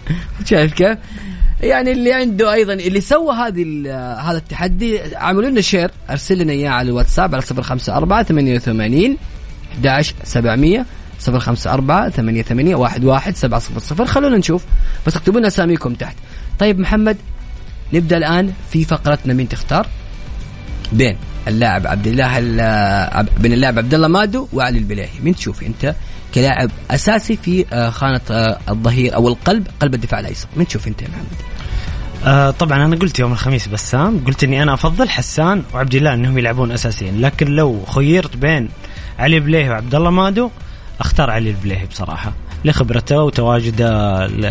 شايف 0.45 0.73
كيف؟ 0.73 0.97
يعني 1.61 1.91
اللي 1.91 2.13
عنده 2.13 2.53
أيضا 2.53 2.73
اللي 2.73 3.01
سوى 3.01 3.35
هذه 3.35 3.63
هذا 4.29 4.37
التحدي 4.37 4.99
عملوا 5.15 5.49
لنا 5.49 5.61
share 5.61 5.91
أرسل 6.09 6.37
لنا 6.37 6.51
إياه 6.51 6.69
على 6.69 6.89
الواتساب 6.89 7.35
على 7.35 7.43
054 7.51 8.23
88 8.23 9.17
11 9.73 10.15
700 10.23 10.85
054 11.27 12.09
88 12.09 12.85
11 12.85 13.33
700 13.33 14.07
خلونا 14.07 14.37
نشوف 14.37 14.63
بس 15.07 15.15
اكتبوا 15.15 15.39
لنا 15.39 15.47
أساميكم 15.47 15.93
تحت. 15.93 16.15
طيب 16.59 16.79
محمد 16.79 17.17
نبدأ 17.93 18.17
الآن 18.17 18.53
في 18.71 18.85
فقرتنا 18.85 19.33
مين 19.33 19.49
تختار؟ 19.49 19.87
بين 20.93 21.17
اللاعب 21.47 21.87
عبد 21.87 22.07
الله 22.07 22.39
بين 23.39 23.53
اللاعب 23.53 23.77
عبد 23.77 23.93
الله 23.93 24.07
مادو 24.07 24.47
وعلي 24.53 24.77
البلاهي 24.77 25.19
مين 25.23 25.35
تشوف 25.35 25.63
أنت؟ 25.63 25.95
كلاعب 26.35 26.71
أساسي 26.91 27.37
في 27.37 27.65
آه، 27.73 27.89
خانة 27.89 28.21
آه، 28.31 28.57
الظهير 28.69 29.15
أو 29.15 29.27
القلب 29.27 29.67
قلب 29.79 29.93
الدفاع 29.93 30.19
الأيسر. 30.19 30.47
مين 30.57 30.67
تشوف 30.67 30.87
أنت 30.87 31.01
يا 31.01 31.07
محمد؟ 31.07 31.25
آه 32.25 32.51
طبعا 32.51 32.85
أنا 32.85 32.95
قلت 32.95 33.19
يوم 33.19 33.31
الخميس 33.31 33.67
بسام 33.67 34.23
قلت 34.25 34.43
إني 34.43 34.63
أنا 34.63 34.73
أفضل 34.73 35.09
حسان 35.09 35.63
وعبد 35.73 35.95
الله 35.95 36.13
إنهم 36.13 36.37
يلعبون 36.37 36.71
اساسيين 36.71 37.21
لكن 37.21 37.47
لو 37.47 37.83
خيرت 37.85 38.37
بين 38.37 38.69
علي 39.19 39.39
بليهي 39.39 39.69
وعبد 39.69 39.95
الله 39.95 40.09
مادو 40.09 40.49
أختار 40.99 41.29
علي 41.29 41.49
البليهي 41.49 41.85
بصراحة. 41.85 42.33
لخبرته 42.65 43.21
وتواجده 43.23 43.89
ال- 44.25 44.45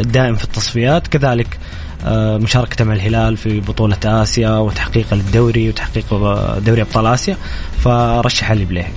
الدائم 0.00 0.34
في 0.36 0.44
التصفيات 0.44 1.06
كذلك 1.06 1.58
آه، 2.06 2.36
مشاركته 2.38 2.84
مع 2.84 2.92
الهلال 2.94 3.36
في 3.36 3.60
بطولة 3.60 3.96
آسيا 4.04 4.50
وتحقيقه 4.50 5.16
للدوري 5.16 5.68
وتحقيق 5.68 6.14
دوري 6.58 6.82
أبطال 6.82 7.06
آسيا 7.06 7.36
فرشح 7.80 8.50
علي 8.50 8.64
بليهي. 8.64 8.90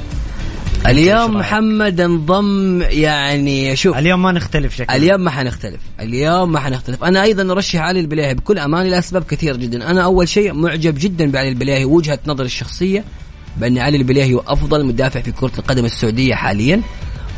اليوم؟ 0.87 1.37
محمد 1.37 2.01
انضم 2.01 2.81
يعني 2.81 3.75
شوف 3.75 3.97
اليوم 3.97 4.21
ما 4.21 4.31
نختلف 4.31 4.75
شكل 4.75 4.93
اليوم 4.93 5.21
ما 5.21 5.31
حنختلف. 5.31 5.79
اليوم 5.99 6.51
ما 6.51 6.59
حنختلف. 6.59 7.03
أنا 7.03 7.23
أيضا 7.23 7.51
أرشح 7.51 7.79
علي 7.79 7.99
البلاهي 7.99 8.33
بكل 8.33 8.59
أمان 8.59 8.85
لأسباب 8.85 9.23
كثيرة 9.23 9.55
جدا. 9.55 9.91
أنا 9.91 10.03
أول 10.03 10.27
شيء 10.27 10.53
معجب 10.53 10.95
جدا 10.99 11.31
بعلي 11.31 11.49
البلاهي 11.49 11.85
وجهة 11.85 12.19
نظري 12.27 12.45
الشخصية 12.45 13.03
بأن 13.57 13.77
علي 13.77 13.97
البلاهي 13.97 14.33
هو 14.33 14.43
أفضل 14.47 14.85
مدافع 14.85 15.21
في 15.21 15.31
كرة 15.31 15.51
القدم 15.57 15.85
السعودية 15.85 16.35
حاليا. 16.35 16.81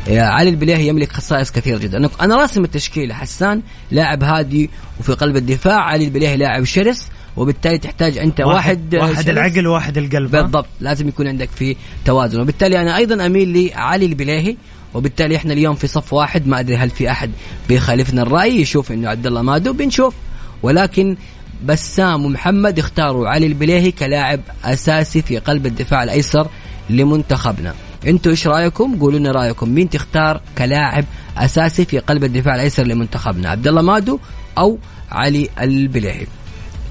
يا 0.06 0.22
علي 0.22 0.50
البلاهي 0.50 0.88
يملك 0.88 1.12
خصائص 1.12 1.50
كثيرة 1.52 1.78
جدا. 1.78 2.10
أنا 2.20 2.36
راسم 2.36 2.64
التشكيلة 2.64 3.14
حسان 3.14 3.62
لاعب 3.90 4.24
هادي 4.24 4.70
وفي 5.00 5.12
قلب 5.12 5.36
الدفاع 5.36 5.80
علي 5.80 6.04
البلاهي 6.04 6.36
لاعب 6.36 6.64
شرس. 6.64 7.08
وبالتالي 7.38 7.78
تحتاج 7.78 8.18
أنت 8.18 8.40
واحد 8.40 8.94
واحد 8.94 9.14
شرس. 9.14 9.28
العقل 9.28 9.66
وواحد 9.66 9.98
القلب؟ 9.98 10.30
بالضبط. 10.30 10.66
لازم 10.80 11.08
يكون 11.08 11.28
عندك 11.28 11.48
في 11.56 11.76
توازن. 12.04 12.40
وبالتالي 12.40 12.82
أنا 12.82 12.96
أيضا 12.96 13.26
أميل 13.26 13.70
لعلي 13.70 14.06
البلاهي 14.06 14.56
وبالتالي 14.94 15.36
إحنا 15.36 15.52
اليوم 15.52 15.74
في 15.74 15.86
صف 15.86 16.12
واحد. 16.12 16.46
ما 16.46 16.60
أدري 16.60 16.76
هل 16.76 16.90
في 16.90 17.10
أحد 17.10 17.30
بيخالفنا 17.68 18.22
الرأي. 18.22 18.60
يشوف 18.60 18.92
إنه 18.92 19.08
عبد 19.08 19.26
الله 19.26 19.42
مادو 19.42 19.72
بنشوف. 19.72 20.14
ولكن 20.62 21.16
بسام 21.64 22.24
ومحمد 22.24 22.78
اختاروا 22.78 23.28
علي 23.28 23.46
البلاهي 23.46 23.90
كلاعب 23.90 24.40
أساسي 24.64 25.22
في 25.22 25.38
قلب 25.38 25.66
الدفاع 25.66 26.02
الأيسر 26.02 26.48
لمنتخبنا. 26.90 27.74
أنتوا 28.06 28.32
إيش 28.32 28.46
رأيكم؟ 28.46 28.98
قولوا 28.98 29.18
لنا 29.18 29.32
رأيكم. 29.32 29.68
مين 29.68 29.90
تختار 29.90 30.40
كلاعب 30.58 31.04
أساسي 31.36 31.84
في 31.84 31.98
قلب 31.98 32.24
الدفاع 32.24 32.54
الأيسر 32.54 32.82
لمنتخبنا؟ 32.82 33.48
عبد 33.48 33.66
الله 33.66 33.82
مادو 33.82 34.18
أو 34.58 34.78
علي 35.10 35.48
البلاهي 35.60 36.26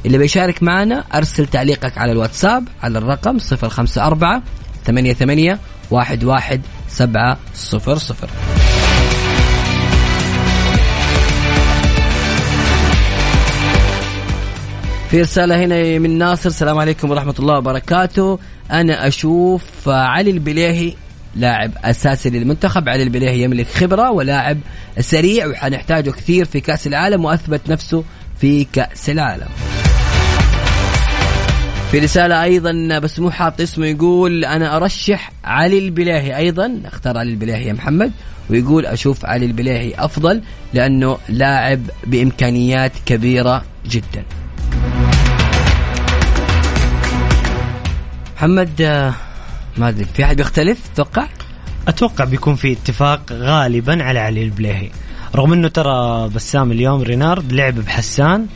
اللي 0.06 0.18
بيشارك 0.18 0.64
معنا 0.64 1.04
أرسل 1.14 1.48
تعليقك 1.48 1.98
على 1.98 2.12
الواتساب 2.12 2.68
على 2.84 2.98
الرقم 2.98 3.38
054 3.64 4.42
88 4.86 5.58
11 5.94 6.62
700 6.88 7.38
في 15.10 15.22
رسالة 15.22 15.64
هنا 15.64 16.00
من 16.00 16.18
ناصر 16.18 16.50
السلام 16.50 16.78
عليكم 16.78 17.12
ورحمة 17.12 17.36
الله 17.40 17.58
وبركاته. 17.58 18.40
أنا 18.72 19.08
أشوف 19.08 19.90
علي 19.90 20.32
البليهي 20.32 20.94
لاعب 21.36 21.72
أساسي 21.84 22.30
للمنتخب. 22.30 22.90
علي 22.90 23.04
البليهي 23.04 23.44
يملك 23.44 23.68
خبرة 23.68 24.12
ولاعب 24.12 24.58
سريع 25.00 25.48
وحنحتاجه 25.48 26.10
كثير 26.10 26.46
في 26.46 26.62
كأس 26.62 26.88
العالم 26.88 27.26
وأثبت 27.26 27.70
نفسه 27.70 28.04
في 28.40 28.64
كأس 28.64 29.10
العالم. 29.10 29.48
في 31.98 32.04
رسالة 32.04 32.44
أيضا 32.44 33.00
بس 33.00 33.20
مو 33.20 33.32
حاط 33.32 33.62
اسمه 33.62 33.86
يقول 33.86 34.46
أنا 34.46 34.76
أرشح 34.76 35.32
علي 35.44 35.80
البلاهي 35.80 36.38
أيضا 36.38 36.82
اختار 36.86 37.18
علي 37.18 37.32
البلاهي 37.32 37.68
يا 37.68 37.74
محمد 37.74 38.12
ويقول 38.50 38.86
أشوف 38.86 39.26
علي 39.26 39.46
البلاهي 39.46 39.94
أفضل 39.96 40.42
لأنه 40.74 41.18
لاعب 41.30 41.82
بإمكانيات 42.08 42.92
كبيرة 43.06 43.64
جدا. 43.86 44.26
محمد 48.36 48.82
ما 49.78 49.90
أدري 49.90 50.06
في 50.06 50.24
أحد 50.24 50.36
بيختلف؟ 50.38 50.80
تتوقع؟ 50.94 51.28
أتوقع 51.88 52.26
بيكون 52.26 52.56
في 52.56 52.72
اتفاق 52.72 53.32
غالبا 53.32 54.04
على 54.04 54.20
علي 54.20 54.44
البليهي. 54.44 54.90
رغم 55.36 55.54
إنه 55.54 55.68
ترى 55.68 56.30
بسام 56.30 56.72
اليوم 56.72 57.02
رينارد 57.02 57.54
لعب 57.54 57.76
بحسان 57.76 58.48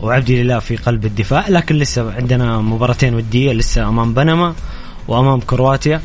وعبد 0.00 0.30
الاله 0.30 0.58
في 0.58 0.76
قلب 0.76 1.04
الدفاع 1.04 1.48
لكن 1.48 1.74
لسه 1.76 2.12
عندنا 2.12 2.60
مباراتين 2.60 3.14
ودية 3.14 3.52
لسه 3.52 3.88
أمام 3.88 4.14
بنما 4.14 4.54
وأمام 5.08 5.40
كرواتيا 5.40 6.00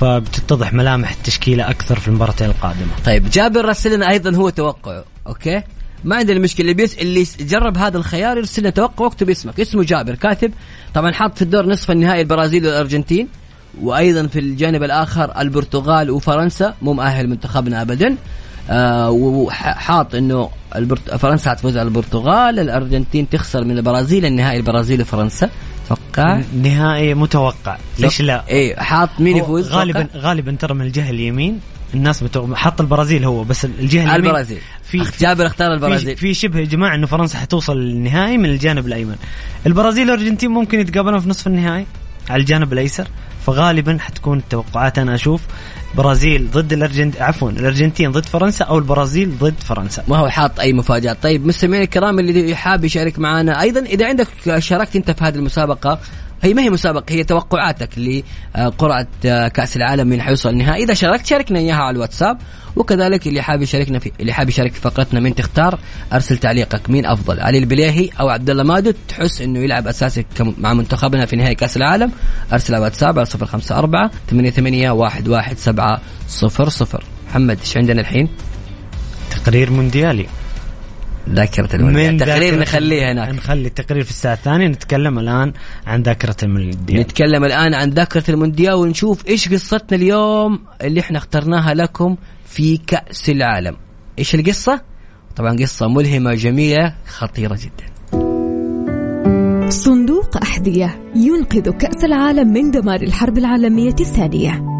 فبتتضح 0.00 0.72
ملامح 0.72 1.10
التشكيلة 1.10 1.70
أكثر 1.70 1.98
في 1.98 2.08
المباراتين 2.08 2.46
القادمة. 2.46 2.92
طيب 3.04 3.30
جابر 3.30 3.64
راسل 3.64 3.94
لنا 3.94 4.10
أيضا 4.10 4.36
هو 4.36 4.50
توقعه 4.50 5.04
أوكي؟ 5.26 5.62
ما 6.04 6.16
عندنا 6.16 6.38
مشكلة 6.38 6.64
اللي 6.64 6.74
بيس 6.74 6.98
اللي 6.98 7.26
جرب 7.40 7.76
هذا 7.76 7.96
الخيار 7.96 8.36
يرسل 8.36 8.62
لنا 8.62 8.70
توقع 8.70 9.04
واكتب 9.04 9.30
اسمك 9.30 9.60
اسمه 9.60 9.82
جابر 9.84 10.14
كاتب. 10.14 10.52
طبعا 10.94 11.12
حاط 11.12 11.36
في 11.36 11.42
الدور 11.42 11.66
نصف 11.66 11.90
النهائي 11.90 12.20
البرازيل 12.20 12.66
والأرجنتين 12.66 13.28
وأيضا 13.80 14.26
في 14.26 14.38
الجانب 14.38 14.82
الآخر 14.82 15.40
البرتغال 15.40 16.10
وفرنسا 16.10 16.74
مو 16.82 16.92
مؤهل 16.92 17.28
منتخبنا 17.28 17.82
ابدا. 17.82 18.16
آه 18.70 19.10
وحاط 19.10 20.14
إنه 20.14 20.50
البرت... 20.76 21.14
فرنسا 21.14 21.50
حتفوز 21.50 21.76
على 21.76 21.88
البرتغال 21.88 22.58
الأرجنتين 22.58 23.28
تخسر 23.28 23.64
من 23.64 23.78
البرازيل 23.78 24.24
النهائي 24.24 24.56
البرازيل 24.56 25.02
وفرنسا. 25.02 25.50
توقع؟ 25.88 26.40
نهائي 26.62 27.14
متوقع. 27.14 27.78
ليش 27.98 28.20
لا؟ 28.20 28.44
إيه 28.48 28.76
حاط 28.76 29.08
مين 29.18 29.36
يفوز؟ 29.36 29.72
غالبا 29.72 30.02
توقع؟ 30.02 30.28
غالبا 30.28 30.56
ترى 30.60 30.74
من 30.74 30.86
الجهة 30.86 31.10
اليمين. 31.10 31.60
الناس 31.94 32.22
متوقع 32.22 32.54
حط 32.54 32.80
البرازيل 32.80 33.24
هو 33.24 33.44
بس 33.44 33.64
الجهة 33.64 34.02
اليمين 34.02 34.26
البرازيل. 34.26 34.58
في 34.82 35.02
جابر 35.20 35.46
اختار 35.46 35.72
البرازيل. 35.72 36.16
في 36.16 36.34
شبه 36.34 36.62
اجماع 36.62 36.94
إنه 36.94 37.06
فرنسا 37.06 37.38
حتوصل 37.38 37.76
للنهائي 37.78 38.38
من 38.38 38.48
الجانب 38.48 38.86
الأيمن. 38.86 39.16
البرازيل 39.66 40.10
والأرجنتين 40.10 40.50
ممكن 40.50 40.80
يتقابلون 40.80 41.20
في 41.20 41.28
نصف 41.28 41.46
النهائي 41.46 41.86
على 42.30 42.40
الجانب 42.40 42.72
الأيسر 42.72 43.08
فغالبا 43.46 43.98
حتكون 44.00 44.38
التوقعات 44.38 44.98
أنا 44.98 45.14
أشوف 45.14 45.40
برازيل 45.94 46.50
ضد 46.50 46.72
الارجنتين 46.72 47.22
عفوا 47.22 47.50
الأرجنتين 47.50 48.12
ضد 48.12 48.26
فرنسا 48.26 48.64
أو 48.64 48.78
البرازيل 48.78 49.38
ضد 49.38 49.54
فرنسا. 49.60 50.04
ما 50.08 50.16
هو 50.16 50.28
حاط 50.28 50.60
أي 50.60 50.72
مفاجآت. 50.72 51.22
طيب 51.22 51.46
مستمعينا 51.46 51.84
الكرام 51.84 52.18
اللي 52.18 52.56
حاب 52.56 52.84
يشارك 52.84 53.18
معنا 53.18 53.60
أيضا 53.60 53.80
إذا 53.80 54.06
عندك 54.06 54.26
شاركت 54.58 54.96
أنت 54.96 55.10
في 55.10 55.24
هذه 55.24 55.34
المسابقة 55.34 55.98
هي 56.42 56.54
ما 56.54 56.62
هي 56.62 56.70
مسابقة 56.70 57.04
هي 57.08 57.24
توقعاتك 57.24 57.88
لقرعة 57.98 59.06
كأس 59.48 59.76
العالم 59.76 60.06
من 60.06 60.22
حيوصل 60.22 60.48
النهائي، 60.48 60.84
إذا 60.84 60.94
شاركت 60.94 61.26
شاركنا 61.26 61.58
إياها 61.58 61.76
على 61.76 61.94
الواتساب، 61.94 62.38
وكذلك 62.76 63.26
اللي 63.26 63.42
حاب 63.42 63.62
يشاركنا 63.62 63.98
في 63.98 64.12
اللي 64.20 64.32
حاب 64.32 64.48
يشارك 64.48 64.72
في 64.72 64.80
فقرتنا 64.80 65.20
من 65.20 65.34
تختار 65.34 65.78
أرسل 66.12 66.38
تعليقك 66.38 66.90
مين 66.90 67.06
أفضل 67.06 67.40
علي 67.40 67.58
البليهي 67.58 68.10
أو 68.20 68.28
عبد 68.28 68.50
الله 68.50 68.62
مادو 68.62 68.92
تحس 69.08 69.42
إنه 69.42 69.58
يلعب 69.58 69.88
أساسي 69.88 70.24
كم- 70.36 70.54
مع 70.58 70.74
منتخبنا 70.74 71.26
في 71.26 71.36
نهائي 71.36 71.54
كأس 71.54 71.76
العالم، 71.76 72.12
أرسل 72.52 72.74
على 72.74 72.80
الواتساب 72.80 73.18
على 73.18 73.26
054 73.26 74.10
88 74.30 74.86
11700 74.86 77.00
محمد 77.30 77.58
إيش 77.60 77.76
عندنا 77.76 78.00
الحين؟ 78.00 78.28
تقرير 79.30 79.70
مونديالي. 79.70 80.26
ذاكرة 81.34 81.76
المونديال 81.76 82.18
تقرير 82.18 82.54
ذاكرة- 82.54 82.60
نخليه 82.60 83.12
هناك. 83.12 83.34
نخلي 83.34 83.66
التقرير 83.68 84.04
في 84.04 84.10
الساعة 84.10 84.34
الثانية 84.34 84.66
نتكلم 84.66 85.18
الآن 85.18 85.52
عن 85.86 86.02
ذاكرة 86.02 86.36
المونديال 86.42 87.00
نتكلم 87.00 87.44
الآن 87.44 87.74
عن 87.74 87.90
ذاكرة 87.90 88.24
المونديال 88.28 88.74
ونشوف 88.74 89.26
إيش 89.28 89.48
قصتنا 89.48 89.98
اليوم 89.98 90.58
اللي 90.82 91.00
إحنا 91.00 91.18
اخترناها 91.18 91.74
لكم 91.74 92.16
في 92.46 92.76
كأس 92.76 93.30
العالم. 93.30 93.76
إيش 94.18 94.34
القصة؟ 94.34 94.80
طبعا 95.36 95.56
قصة 95.56 95.88
ملهمة 95.88 96.34
جميلة 96.34 96.94
خطيرة 97.06 97.54
جدا. 97.62 97.88
صندوق 99.70 100.36
أحذية 100.42 101.00
ينقذ 101.16 101.70
كأس 101.70 102.04
العالم 102.04 102.52
من 102.52 102.70
دمار 102.70 103.02
الحرب 103.02 103.38
العالمية 103.38 103.94
الثانية. 104.00 104.77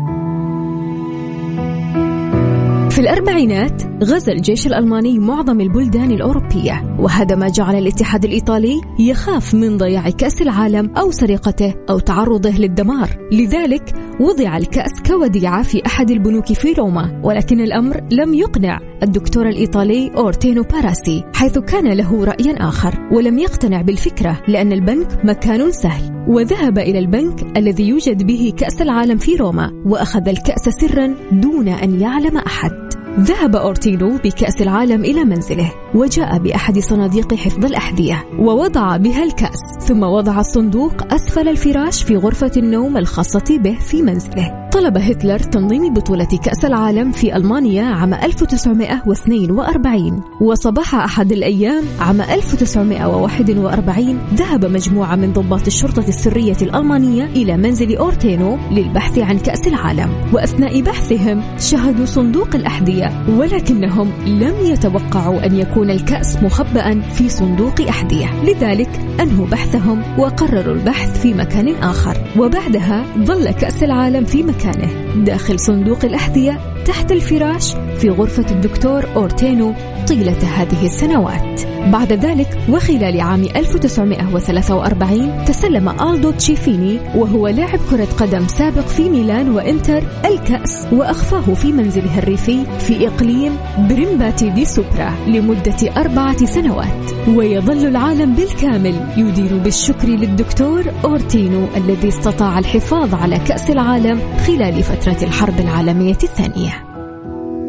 في 2.98 3.04
الأربعينات 3.04 3.82
غزا 4.04 4.32
الجيش 4.32 4.66
الألماني 4.66 5.18
معظم 5.18 5.60
البلدان 5.60 6.10
الأوروبية 6.10 6.96
وهذا 6.98 7.36
ما 7.36 7.48
جعل 7.48 7.76
الاتحاد 7.76 8.24
الإيطالي 8.24 8.80
يخاف 8.98 9.54
من 9.54 9.76
ضياع 9.76 10.10
كأس 10.10 10.42
العالم 10.42 10.96
أو 10.96 11.10
سرقته 11.10 11.74
أو 11.90 11.98
تعرضه 11.98 12.50
للدمار. 12.50 13.28
لذلك 13.32 13.94
وضع 14.20 14.56
الكأس 14.56 14.90
كوديعة 15.06 15.62
في 15.62 15.86
أحد 15.86 16.10
البنوك 16.10 16.52
في 16.52 16.72
روما 16.72 17.20
ولكن 17.24 17.60
الأمر 17.60 18.00
لم 18.10 18.34
يقنع 18.34 18.80
الدكتور 19.02 19.48
الإيطالي 19.48 20.10
أورتينو 20.16 20.62
باراسي 20.62 21.24
حيث 21.34 21.58
كان 21.58 21.92
له 21.92 22.24
رأي 22.24 22.54
آخر 22.56 23.08
ولم 23.12 23.38
يقتنع 23.38 23.82
بالفكرة 23.82 24.42
لأن 24.48 24.72
البنك 24.72 25.24
مكان 25.24 25.72
سهل. 25.72 26.24
وذهب 26.28 26.78
إلى 26.78 26.98
البنك 26.98 27.56
الذي 27.56 27.88
يوجد 27.88 28.26
به 28.26 28.52
كأس 28.56 28.82
العالم 28.82 29.18
في 29.18 29.36
روما 29.36 29.82
وأخذ 29.86 30.28
الكأس 30.28 30.68
سرا 30.80 31.14
دون 31.32 31.68
أن 31.68 32.00
يعلم 32.00 32.36
أحد. 32.36 32.87
ذهب 33.18 33.56
أورتينو 33.56 34.16
بكأس 34.24 34.62
العالم 34.62 35.04
إلى 35.04 35.24
منزله 35.24 35.72
وجاء 35.94 36.38
بأحد 36.38 36.78
صناديق 36.78 37.34
حفظ 37.34 37.64
الأحذية 37.64 38.24
ووضع 38.38 38.96
بها 38.96 39.24
الكأس 39.24 39.58
ثم 39.80 40.02
وضع 40.02 40.40
الصندوق 40.40 41.14
أسفل 41.14 41.48
الفراش 41.48 42.02
في 42.02 42.16
غرفة 42.16 42.50
النوم 42.56 42.96
الخاصة 42.96 43.58
به 43.58 43.78
في 43.78 44.02
منزله. 44.02 44.68
طلب 44.72 44.98
هتلر 44.98 45.38
تنظيم 45.38 45.94
بطولة 45.94 46.28
كأس 46.44 46.64
العالم 46.64 47.12
في 47.12 47.36
ألمانيا 47.36 47.84
عام 47.84 48.14
1942 48.14 50.22
وصباح 50.40 50.94
أحد 50.94 51.32
الأيام 51.32 51.84
عام 52.00 52.20
1941 52.20 54.18
ذهب 54.34 54.64
مجموعة 54.64 55.16
من 55.16 55.32
ضباط 55.32 55.66
الشرطة 55.66 56.08
السرية 56.08 56.56
الألمانية 56.62 57.24
إلى 57.24 57.56
منزل 57.56 57.96
أورتينو 57.96 58.58
للبحث 58.70 59.18
عن 59.18 59.38
كأس 59.38 59.68
العالم 59.68 60.10
وأثناء 60.32 60.82
بحثهم 60.82 61.42
شهدوا 61.58 62.06
صندوق 62.06 62.54
الأحذية 62.54 63.07
ولكنهم 63.28 64.12
لم 64.26 64.54
يتوقعوا 64.60 65.46
أن 65.46 65.56
يكون 65.56 65.90
الكأس 65.90 66.36
مخبأ 66.42 67.00
في 67.00 67.28
صندوق 67.28 67.80
أحذية. 67.88 68.44
لذلك 68.44 69.00
أنهوا 69.20 69.46
بحثهم 69.46 70.02
وقرروا 70.18 70.74
البحث 70.74 71.20
في 71.20 71.34
مكان 71.34 71.74
آخر. 71.74 72.16
وبعدها 72.38 73.04
ظل 73.18 73.50
كأس 73.50 73.82
العالم 73.82 74.24
في 74.24 74.42
مكانه. 74.42 74.90
داخل 75.24 75.60
صندوق 75.60 76.04
الأحذية 76.04 76.58
تحت 76.86 77.12
الفراش 77.12 77.74
في 77.98 78.10
غرفة 78.10 78.46
الدكتور 78.50 79.04
أورتينو 79.16 79.74
طيلة 80.08 80.38
هذه 80.56 80.86
السنوات. 80.86 81.78
بعد 81.92 82.12
ذلك 82.12 82.58
وخلال 82.68 83.20
عام 83.20 83.42
1943 83.56 85.44
تسلم 85.44 85.88
ألدو 85.88 86.30
تشيفيني 86.30 86.98
وهو 87.14 87.48
لاعب 87.48 87.78
كرة 87.90 88.08
قدم 88.18 88.48
سابق 88.48 88.86
في 88.86 89.10
ميلان 89.10 89.50
وإنتر 89.50 90.02
الكأس 90.24 90.86
وأخفاه 90.92 91.54
في 91.54 91.72
منزله 91.72 92.18
الريفي 92.18 92.64
في 92.78 92.97
إقليم 93.06 93.56
بريمباتي 93.78 94.50
دي 94.50 94.64
سوبرا 94.64 95.14
لمدة 95.26 95.96
أربعة 95.96 96.46
سنوات. 96.46 97.28
ويظل 97.28 97.86
العالم 97.86 98.34
بالكامل 98.34 98.94
يدين 99.16 99.58
بالشكر 99.58 100.08
للدكتور 100.08 100.84
أوتورينو 101.04 101.66
الذي 101.76 102.08
استطاع 102.08 102.58
الحفاظ 102.58 103.14
على 103.14 103.38
كأس 103.38 103.70
العالم 103.70 104.20
خلال 104.46 104.82
فترة 104.82 105.16
الحرب 105.22 105.60
العالمية 105.60 106.18
الثانية. 106.22 106.84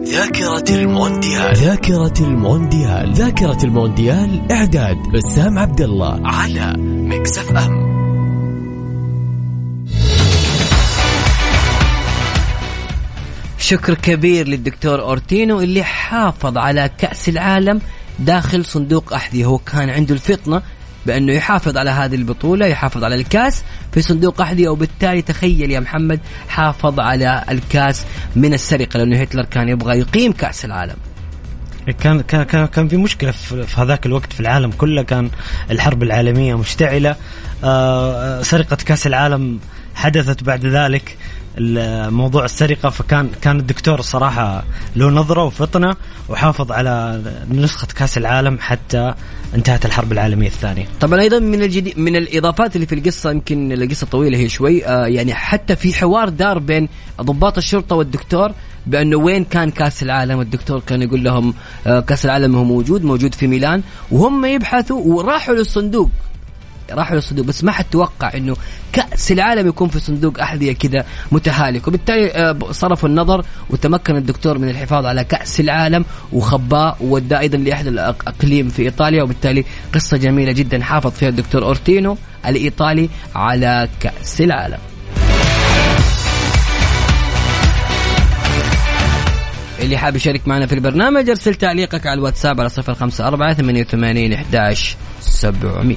ذاكرة 0.04 0.76
المونديال. 0.76 1.56
ذاكرة 1.56 2.13
المونديال. 2.22 3.13
ذاكرة 3.13 3.63
المونديال. 3.63 4.52
إعداد 4.52 4.98
بسام 5.13 5.60
عبد 5.60 5.82
الله 5.82 6.20
على 6.26 6.74
Mix 6.80 7.58
FM. 7.58 7.88
شكر 13.69 13.93
كبير 13.93 14.47
للدكتور 14.47 15.01
أوتورينو 15.02 15.62
اللي 15.62 15.84
حافظ 15.84 16.58
على 16.58 16.89
كأس 16.97 17.29
العالم 17.29 17.82
داخل 18.19 18.65
صندوق 18.65 19.13
أحذية. 19.13 19.45
هو 19.45 19.58
كان 19.58 19.89
عنده 19.89 20.13
الفطنة 20.13 20.62
بأنه 21.05 21.34
يحافظ 21.34 21.77
على 21.77 21.89
هذه 21.89 22.15
البطولة 22.15 22.65
يحافظ 22.65 23.03
على 23.03 23.15
الكاس 23.15 23.63
في 23.91 24.01
صندوق 24.01 24.41
أحذية 24.41 24.69
وبالتالي 24.69 25.21
تخيل 25.21 25.71
يا 25.71 25.79
محمد 25.79 26.19
حافظ 26.47 26.99
على 26.99 27.43
الكاس 27.49 28.05
من 28.36 28.53
السرقة 28.53 28.97
لأنه 28.97 29.21
هتلر 29.21 29.45
كان 29.45 29.69
يبغى 29.69 29.99
يقيم 29.99 30.32
كأس 30.32 30.65
العالم. 30.65 30.95
كان 31.99 32.21
كان 32.21 32.65
كان 32.65 32.88
في 32.88 32.97
مشكلة 32.97 33.32
في 33.32 33.82
هذاك 33.82 34.05
الوقت 34.05 34.34
في 34.34 34.39
العالم 34.39 34.71
كله 34.71 35.03
كان 35.03 35.29
الحرب 35.71 36.03
العالمية 36.03 36.58
مشتعلة. 36.58 37.15
آه، 37.63 38.41
سرقة 38.41 38.75
كأس 38.75 39.08
العالم 39.08 39.60
حدثت 39.95 40.43
بعد 40.43 40.65
ذلك. 40.65 41.17
موضوع 42.12 42.45
السرقة 42.45 42.89
فكان 42.89 43.30
كان 43.41 43.60
الدكتور 43.60 44.00
الصراحه 44.00 44.63
له 44.95 45.10
نظرة 45.10 45.43
وفطنة 45.43 45.95
وحافظ 46.30 46.72
على 46.72 47.22
نسخة 47.52 47.88
كأس 47.88 48.17
العالم 48.17 48.58
حتى 48.60 49.13
انتهت 49.56 49.86
الحرب 49.86 50.12
العالمية 50.12 50.48
الثانية. 50.48 50.86
طبعا 51.00 51.19
أيضا 51.22 51.39
من 51.39 51.62
الجديد 51.62 52.00
من 52.00 52.15
الإضافات 52.15 52.76
اللي 52.76 52.88
في 52.88 52.95
القصة 52.95 53.32
يمكن 53.32 53.72
القصة 53.72 54.08
طويلة 54.08 54.38
هي 54.38 54.50
شوي 54.50 54.86
آه 54.86 55.06
يعني 55.08 55.34
حتى 55.34 55.76
في 55.76 55.93
حوار 55.93 56.30
دار 56.30 56.60
بين 56.60 56.89
ضباط 57.22 57.58
الشرطة 57.58 57.95
والدكتور 57.95 58.52
بأنه 58.88 59.17
وين 59.17 59.43
كان 59.43 59.72
كأس 59.72 60.04
العالم 60.04 60.41
الدكتور 60.41 60.80
كان 60.80 61.02
يقول 61.02 61.24
لهم 61.24 61.54
آه 61.88 62.00
كأس 62.00 62.26
العالم 62.26 62.56
هو 62.56 62.63
موجود 62.63 63.04
موجود 63.04 63.34
في 63.36 63.48
ميلان 63.48 63.84
وهم 64.12 64.45
يبحثوا 64.45 65.02
وراحوا 65.06 65.56
للصندوق. 65.56 66.10
راحوا 66.91 67.15
للصندوق 67.15 67.45
بس 67.45 67.63
ما 67.63 67.71
حد 67.71 67.86
توقع 67.91 68.34
إنه 68.34 68.56
كأس 68.93 69.32
العالم 69.32 69.67
يكون 69.67 69.89
في 69.89 69.99
صندوق 69.99 70.39
احذيه 70.41 70.73
كذا 70.73 71.06
متهالك. 71.32 71.88
وبالتالي 71.88 72.32
آه، 72.32 72.58
صرفوا 72.71 73.10
النظر 73.10 73.45
وتمكن 73.69 74.15
الدكتور 74.15 74.58
من 74.58 74.69
الحفاظ 74.69 75.06
على 75.06 75.23
كأس 75.23 75.60
العالم 75.60 76.06
وخباه 76.34 76.95
ووداه 77.02 77.39
أيضا 77.39 77.58
لأحد 77.58 77.88
الاقليم 77.88 78.69
في 78.69 78.82
إيطاليا. 78.82 79.23
وبالتالي 79.23 79.65
قصة 79.93 80.17
جميلة 80.17 80.52
جدا 80.52 80.84
حافظ 80.84 81.12
فيها 81.12 81.30
الدكتور 81.30 81.63
أورتينو 81.63 82.17
الإيطالي 82.45 83.10
على 83.36 83.89
كأس 83.99 84.41
العالم. 84.41 84.78
اللي 89.82 89.97
حاب 89.97 90.15
يشارك 90.15 90.47
معنا 90.47 90.65
في 90.65 90.75
البرنامج 90.75 91.30
أرسل 91.30 91.56
تعليقك 91.56 92.08
على 92.08 92.17
الواتساب 92.17 92.60
على 92.60 92.69
صفر 92.69 92.95
خمسة 92.95 93.28
أربعة 93.28 93.54
ثمانية 93.54 93.82
وثمانين 93.82 94.34
إحداش 94.34 94.95
سبعمية. 95.21 95.95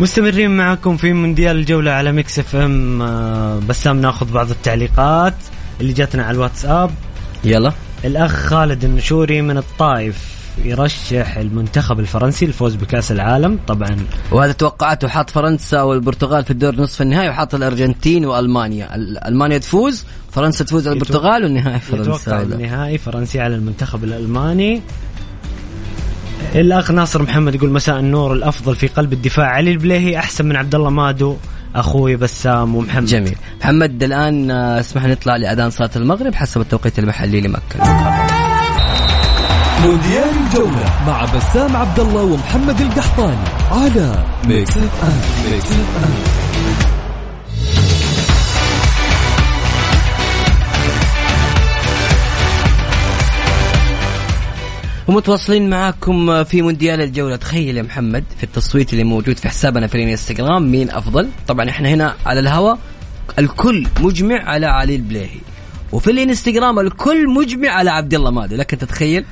مستمرين 0.00 0.56
معكم 0.56 0.96
في 0.96 1.12
مونديال 1.12 1.56
الجولة 1.56 1.90
على 1.90 2.12
Mix 2.12 2.38
FM. 2.38 3.02
آه، 3.02 3.58
بسام 3.68 4.00
ناخذ 4.00 4.32
بعض 4.32 4.50
التعليقات 4.50 5.34
اللي 5.80 5.92
جاتنا 5.92 6.22
على 6.24 6.34
الواتساب. 6.34 6.90
يلا. 7.44 7.72
الأخ 8.04 8.30
خالد 8.32 8.84
النشوري 8.84 9.42
من 9.42 9.56
الطائف 9.58 10.38
يرشح 10.64 11.36
المنتخب 11.36 12.00
الفرنسي 12.00 12.46
للفوز 12.46 12.74
بكأس 12.74 13.12
العالم. 13.12 13.58
طبعا 13.66 13.96
وهذا 14.32 14.52
توقعاته 14.52 15.08
حاط 15.08 15.30
فرنسا 15.30 15.82
والبرتغال 15.82 16.44
في 16.44 16.50
الدور 16.50 16.76
نصف 16.80 17.02
النهائي 17.02 17.28
وحاط 17.28 17.54
الأرجنتين 17.54 18.24
وألمانيا. 18.26 18.94
ال- 18.94 19.24
ألمانيا 19.24 19.58
تفوز 19.58 20.04
فرنسا 20.32 20.64
تفوز 20.64 20.86
على 20.88 20.94
البرتغال 20.94 21.44
والنهائي 21.44 21.80
فرنسا. 21.80 22.10
يتوقع. 22.10 22.42
النهائي 22.42 22.98
فرنسي 22.98 23.40
على 23.40 23.54
المنتخب 23.54 24.04
الألماني. 24.04 24.82
الأخ 26.54 26.90
ناصر 26.90 27.22
محمد 27.22 27.54
يقول 27.54 27.70
مساء 27.70 27.98
النور 27.98 28.32
الأفضل 28.32 28.76
في 28.76 28.86
قلب 28.86 29.12
الدفاع. 29.12 29.46
علي 29.46 29.70
البليهي 29.70 30.18
أحسن 30.18 30.46
من 30.46 30.56
عبد 30.56 30.74
الله 30.74 30.90
مادو 30.90 31.36
أخوي 31.74 32.16
بسام 32.16 32.76
ومحمد. 32.76 33.04
جميل. 33.04 33.36
محمد 33.60 34.02
الآن 34.02 34.50
آه، 34.50 34.80
اسمح 34.80 35.04
نطلع 35.04 35.36
لأذان 35.36 35.70
صلاة 35.70 35.90
المغرب 35.96 36.34
حسب 36.34 36.60
التوقيت 36.60 36.98
المحلي 36.98 37.40
لمكة. 37.40 37.78
مونديال 39.82 40.30
الجولة 40.46 40.92
مع 41.06 41.24
بسام 41.24 41.76
عبد 41.76 42.00
الله 42.00 42.22
ومحمد 42.22 42.80
القحطاني 42.80 43.36
على 43.70 44.24
Mix 44.44 44.76
FM 44.76 45.50
Mix 45.52 45.72
FM 45.72 46.97
ومتواصلين 55.08 55.70
معاكم 55.70 56.44
في 56.44 56.62
مونديال 56.62 57.00
الجولة. 57.00 57.36
تخيل 57.36 57.76
يا 57.76 57.82
محمد 57.82 58.24
في 58.36 58.44
التصويت 58.44 58.92
اللي 58.92 59.04
موجود 59.04 59.36
في 59.36 59.48
حسابنا 59.48 59.86
في 59.86 59.94
الانستغرام 59.94 60.70
مين 60.70 60.90
أفضل؟ 60.90 61.28
طبعا 61.48 61.70
إحنا 61.70 61.88
هنا 61.88 62.16
على 62.26 62.40
الهواء 62.40 62.78
الكل 63.38 63.86
مجمع 64.00 64.42
على 64.44 64.66
علي 64.66 64.96
البليهي. 64.96 65.40
وفي 65.92 66.10
الانستغرام 66.10 66.78
الكل 66.78 67.28
مجمع 67.28 67.68
على 67.68 67.90
عبد 67.90 68.14
الله 68.14 68.30
مادو 68.30 68.56
لكن 68.56 68.78
تتخيل؟ 68.78 69.24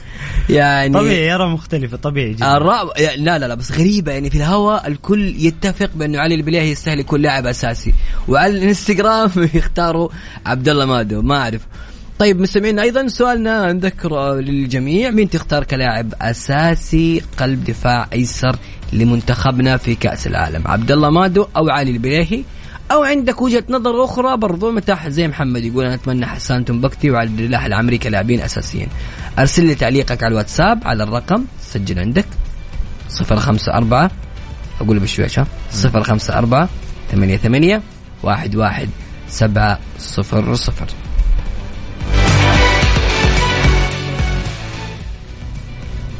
يعني 0.50 0.94
طبيعي 0.94 1.28
يرى 1.28 1.48
مختلفة 1.48 1.96
طبيعي 1.96 2.32
جدا. 2.32 2.56
الرأ... 2.56 2.84
لا 3.16 3.38
لا 3.38 3.48
لا 3.48 3.54
بس 3.54 3.72
غريبة. 3.72 4.12
يعني 4.12 4.30
في 4.30 4.36
الهواء 4.36 4.86
الكل 4.86 5.34
يتفق 5.38 5.90
بأنه 5.94 6.18
علي 6.18 6.34
البليهي 6.34 6.70
يستاهل 6.70 7.00
يكون 7.00 7.22
لاعب 7.22 7.46
أساسي. 7.46 7.94
وعلى 8.28 8.58
الانستغرام 8.58 9.30
يختاروا 9.54 10.08
عبد 10.46 10.68
الله 10.68 10.86
مادو 10.86 11.22
ما 11.22 11.36
أعرف. 11.36 11.60
طيب 12.18 12.40
مستمعينا 12.40 12.82
أيضا 12.82 13.08
سؤالنا 13.08 13.72
نذكر 13.72 14.34
للجميع. 14.34 15.10
مين 15.10 15.30
تختار 15.30 15.64
كلاعب 15.64 16.14
أساسي 16.20 17.22
قلب 17.38 17.64
دفاع 17.64 18.08
أيسر 18.12 18.56
لمنتخبنا 18.92 19.76
في 19.76 19.94
كأس 19.94 20.26
العالم؟ 20.26 20.62
عبد 20.68 20.92
الله 20.92 21.10
مادو 21.10 21.46
أو 21.56 21.68
علي 21.70 21.90
البليهي؟ 21.90 22.42
أو 22.92 23.02
عندك 23.02 23.42
وجهة 23.42 23.64
نظر 23.68 24.04
أخرى 24.04 24.36
برضو؟ 24.36 24.70
متاح 24.70 25.08
زي 25.08 25.28
محمد 25.28 25.64
يقول 25.64 25.84
أنا 25.84 25.94
أتمنى 25.94 26.26
حسان 26.26 26.64
تنبكتي 26.64 27.10
وعبد 27.10 27.40
الله 27.40 27.66
العمري 27.66 27.98
كلاعبين 27.98 28.40
أساسيين. 28.40 28.88
أرسل 29.38 29.64
لي 29.64 29.74
تعليقك 29.74 30.22
على 30.22 30.32
الواتساب 30.32 30.82
على 30.84 31.02
الرقم 31.02 31.44
سجل 31.62 31.98
عندك 31.98 32.26
054 33.30 34.10
أقول 34.80 34.98
بشويش 34.98 35.38
ها 35.38 35.46
054 35.84 36.68
88 37.10 37.80
11 38.24 38.88
700 39.28 41.05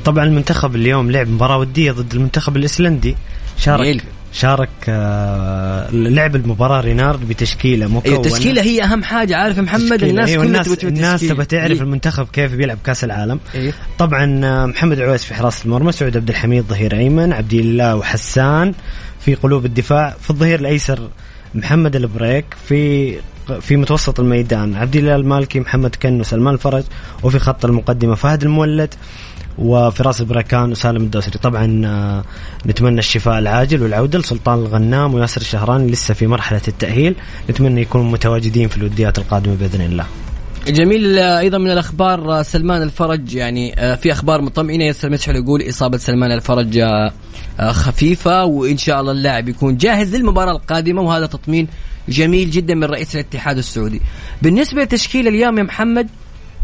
طبعا 0.07 0.25
المنتخب 0.25 0.77
اليوم 0.77 1.11
لعب 1.11 1.29
مباراة 1.29 1.59
ودية 1.59 1.93
ضد 1.93 2.15
المنتخب 2.15 2.57
الإيسلندي 2.57 3.17
شارك 3.59 3.81
جميل. 3.81 4.03
شارك 4.33 4.69
آه، 4.89 5.91
لعب 5.91 6.37
المباراة 6.37 6.81
رينارد 6.81 7.29
بتشكيلة 7.29 7.87
مكونة 7.87 8.05
أيوة 8.07 8.27
التشكيلة 8.27 8.63
هي 8.63 8.83
أهم 8.83 9.03
حاجة 9.05 9.37
عارف 9.37 9.59
محمد 9.59 9.83
تشكيلة. 9.83 10.11
الناس 10.11 10.29
أيوة 10.29 10.45
الناس 10.45 10.85
الناس. 10.85 11.21
تبغى 11.21 11.45
تعرف 11.45 11.73
إيه. 11.77 11.81
المنتخب 11.81 12.27
كيف 12.33 12.55
بيلعب 12.55 12.79
كأس 12.85 13.05
العالم 13.05 13.41
إيه. 13.55 13.73
طبعا 13.99 14.41
آه، 14.45 14.67
محمد 14.67 15.01
عويس 15.01 15.25
في 15.25 15.35
حراسة 15.35 15.65
المرمى 15.65 15.93
سعود 15.93 16.17
عبد 16.17 16.29
الحميد 16.29 16.65
ظهير 16.65 16.97
أيمن 16.99 17.33
عبد 17.33 17.53
الإله 17.53 17.97
وحسان 17.97 18.75
في 19.21 19.35
قلوب 19.35 19.65
الدفاع 19.65 20.17
في 20.21 20.31
الظهير 20.31 20.61
الأيسر 20.61 21.09
محمد 21.55 21.97
البريك 21.97 22.45
في 22.69 23.15
في 23.61 23.77
متوسط 23.77 24.21
الميدان 24.21 24.75
عبد 24.75 24.97
الله 24.97 25.17
المالكي 25.17 25.61
محمد 25.61 25.95
كنو 25.95 26.25
سلمان 26.25 26.55
الفرج 26.55 26.85
وفي 27.23 27.39
خط 27.39 27.65
المقدمة 27.65 28.15
فهد 28.15 28.43
المولد 28.43 28.95
وفي 29.59 30.03
راس 30.03 30.21
البركان 30.21 30.71
وسالم 30.71 31.03
الدوسري. 31.03 31.39
طبعا 31.39 31.83
آه، 31.87 32.25
نتمنى 32.67 32.99
الشفاء 32.99 33.39
العاجل 33.39 33.83
والعودة 33.83 34.19
لسلطان 34.19 34.59
الغنام 34.59 35.15
وياسر 35.15 35.41
الشهراني 35.41 35.91
لسه 35.91 36.15
في 36.15 36.27
مرحلة 36.27 36.61
التأهيل. 36.69 37.15
نتمنى 37.51 37.81
يكونوا 37.81 38.11
متواجدين 38.13 38.69
في 38.69 38.77
الوديات 38.77 39.19
القادمة 39.19 39.55
بإذن 39.55 39.81
الله. 39.81 40.07
جميل. 40.67 41.19
آه، 41.19 41.39
أيضا 41.39 41.59
من 41.59 41.71
الأخبار 41.71 42.41
آه، 42.41 42.43
سلمان 42.43 42.83
الفرج 42.83 43.35
يعني 43.35 43.75
في 43.97 44.13
أخبار 44.13 44.41
مطمئنة. 44.41 44.85
ياسر 44.85 45.11
مسحل 45.11 45.37
يقول 45.37 45.69
إصابة 45.69 45.99
سلمان 45.99 46.33
الفرج 46.33 46.81
خفيفة. 47.71 48.45
وإن 48.45 48.77
شاء 48.77 49.01
الله 49.01 49.13
اللاعب 49.13 49.49
يكون 49.49 49.77
جاهز 49.77 50.17
للمباراة 50.17 50.53
القادمة 50.53 51.03
وهذا 51.03 51.27
تطمين 51.27 51.69
جميل 52.09 52.51
جدا 52.51 52.75
من 52.75 52.85
رئيس 52.85 53.15
الاتحاد 53.15 53.59
السعودي. 53.59 54.01
بالنسبة 54.43 54.83
لتشكيل 54.83 55.29
اليوم 55.29 55.59
يا 55.59 55.63
محمد 55.63 56.09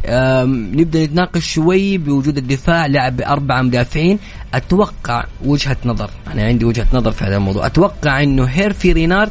نبدأ 0.07 1.05
نتناقش 1.05 1.53
شوي 1.53 1.99
بوجود 1.99 2.37
الدفاع 2.37 2.87
لعب 2.87 3.17
بأربعة 3.17 3.63
مدافعين. 3.63 4.19
أتوقع 4.55 5.25
وجهة 5.45 5.77
نظر 5.85 6.11
أنا 6.33 6.43
عندي 6.47 6.65
وجهة 6.65 6.87
نظر 6.93 7.13
في 7.13 7.25
هذا 7.25 7.37
الموضوع. 7.37 7.67
أتوقع 7.67 8.23
إنه 8.23 8.45
هيرفي 8.45 8.93
رينارد 8.93 9.31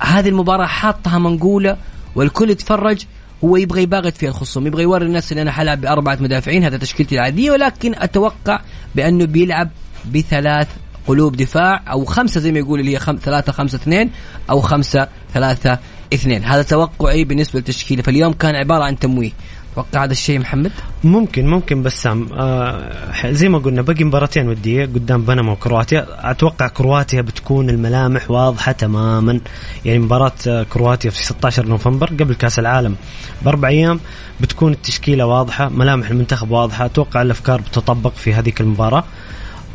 هذه 0.00 0.28
المباراة 0.28 0.66
حاطها 0.66 1.18
منقولة 1.18 1.76
والكل 2.14 2.50
يتفرج 2.50 3.04
هو 3.44 3.56
يبغى 3.56 3.82
يباغت 3.82 4.16
فيها 4.16 4.28
الخصوم 4.28 4.66
يبغى 4.66 4.82
يوري 4.82 5.06
الناس 5.06 5.32
إن 5.32 5.38
أنا 5.38 5.52
حلعب 5.52 5.80
بأربعة 5.80 6.18
مدافعين 6.20 6.64
هذا 6.64 6.76
تشكيلتي 6.76 7.14
العادية. 7.14 7.50
ولكن 7.50 7.94
أتوقع 7.94 8.60
بأنه 8.94 9.24
بيلعب 9.24 9.70
بثلاث 10.14 10.68
قلوب 11.06 11.36
دفاع 11.36 11.82
أو 11.90 12.04
خمسة 12.04 12.40
زي 12.40 12.52
ما 12.52 12.58
يقول 12.58 12.80
اللي 12.80 12.92
هي 12.92 12.98
خم... 12.98 13.18
ثلاثة 13.22 13.52
خمسة 13.52 13.76
اثنين 13.76 14.10
أو 14.50 14.60
خمسة 14.60 15.08
ثلاثة 15.34 15.78
اثنين. 16.14 16.44
هذا 16.44 16.62
توقعي 16.62 17.24
بالنسبة 17.24 17.58
للتشكيله 17.58 18.02
فاليوم 18.02 18.32
كان 18.32 18.54
عبارة 18.54 18.84
عن 18.84 18.98
تمويه. 18.98 19.30
توقع 19.76 20.04
هذا 20.04 20.12
الشيء 20.12 20.38
محمد؟ 20.38 20.72
ممكن 21.04 21.46
ممكن 21.46 21.82
بسام 21.82 22.28
آه 22.32 23.30
زي 23.30 23.48
ما 23.48 23.58
قلنا 23.58 23.82
باقي 23.82 24.04
مباراتين 24.04 24.48
وديه 24.48 24.84
قدام 24.84 25.22
بنما 25.22 25.52
وكرواتيا. 25.52 26.06
أتوقع 26.30 26.68
كرواتيا 26.68 27.22
بتكون 27.22 27.70
الملامح 27.70 28.30
واضحة 28.30 28.72
تماما. 28.72 29.40
يعني 29.84 29.98
مباراة 29.98 30.32
آه، 30.48 30.62
كرواتيا 30.62 31.10
في 31.10 31.24
16 31.24 31.66
نوفمبر 31.66 32.06
قبل 32.06 32.34
كأس 32.34 32.58
العالم 32.58 32.96
بأربع 33.42 33.68
أيام 33.68 34.00
بتكون 34.40 34.72
التشكيلة 34.72 35.26
واضحة 35.26 35.68
ملامح 35.68 36.10
المنتخب 36.10 36.50
واضحة. 36.50 36.84
أتوقع 36.86 37.22
الأفكار 37.22 37.60
بتطبق 37.60 38.12
في 38.14 38.34
هذيك 38.34 38.60
المباراة. 38.60 39.04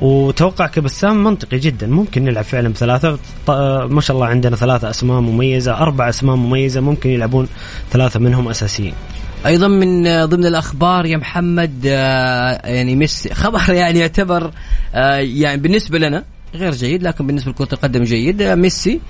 وتوقع 0.02 0.68
كبسام 0.68 1.24
منطقي 1.24 1.60
جدا. 1.60 1.88
ممكن 1.88 2.24
نلعب 2.24 2.44
فعلا 2.44 2.70
بثلاثة. 2.70 3.20
آه، 3.50 3.86
ما 3.86 4.02
شاء 4.02 4.16
الله 4.16 4.28
عندنا 4.28 4.56
ثلاثة 4.56 4.90
أسماء 4.90 5.20
مميزة 5.20 5.78
أربع 5.78 6.10
أسماء 6.10 6.36
مميزة 6.36 6.82
ممكن 6.82 7.10
يلعبون 7.10 7.48
ثلاثة 7.92 8.20
منهم 8.20 8.48
أساسيين. 8.48 8.94
أيضا 9.46 9.68
من 9.68 10.08
آه، 10.08 10.26
ضمن 10.26 10.46
الأخبار 10.46 11.06
يا 11.06 11.18
محمد 11.18 11.84
آه، 11.86 12.68
يعني 12.68 12.96
ميسي 12.96 13.34
خبر 13.34 13.74
يعني 13.74 14.00
يعتبر 14.00 14.52
آه، 14.96 15.16
يعني 15.16 15.62
بالنسبة 15.62 16.00
لنا 16.00 16.24
غير 16.56 16.72
جيد 16.72 17.04
لكن 17.04 17.28
بالنسبة 17.28 17.52
لكرة 17.52 17.74
القدم 17.74 18.04
جيد. 18.04 18.44
ميسي 18.44 19.02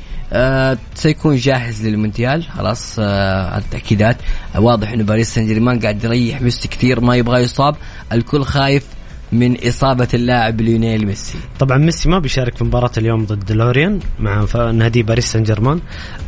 سيكون 0.96 1.36
جاهز 1.36 1.88
للمونديال. 1.88 2.44
خلاص 2.44 2.96
التأكيدات. 3.00 4.18
واضح 4.56 4.92
إنه 4.92 5.04
باريس 5.04 5.34
سان 5.34 5.48
جيرمان 5.48 5.80
قاعد 5.80 6.04
يريح 6.04 6.42
ميسي 6.42 6.68
كثير 6.68 7.02
ما 7.02 7.16
يبغى 7.16 7.42
يصاب. 7.42 7.76
الكل 8.12 8.44
خايف 8.44 8.84
من 9.32 9.68
إصابة 9.68 10.08
اللاعب 10.14 10.62
ليونيل 10.62 11.08
ميسي. 11.08 11.38
طبعا 11.60 11.78
ميسي 11.78 12.10
ما 12.10 12.20
بيشارك 12.20 12.58
في 12.58 12.64
مباراة 12.64 12.92
اليوم 12.98 13.26
ضد 13.26 13.52
لوريان 13.52 14.00
مع 14.20 14.46
نادي 14.72 15.04
باريس 15.04 15.32
سان 15.32 15.44
جيرمان. 15.44 15.80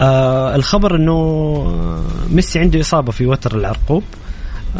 آه 0.02 0.56
الخبر 0.56 0.96
إنه 0.96 2.04
ميسي 2.32 2.60
عنده 2.60 2.80
إصابة 2.80 3.12
في 3.12 3.26
وتر 3.26 3.58
العرقوب. 3.58 4.04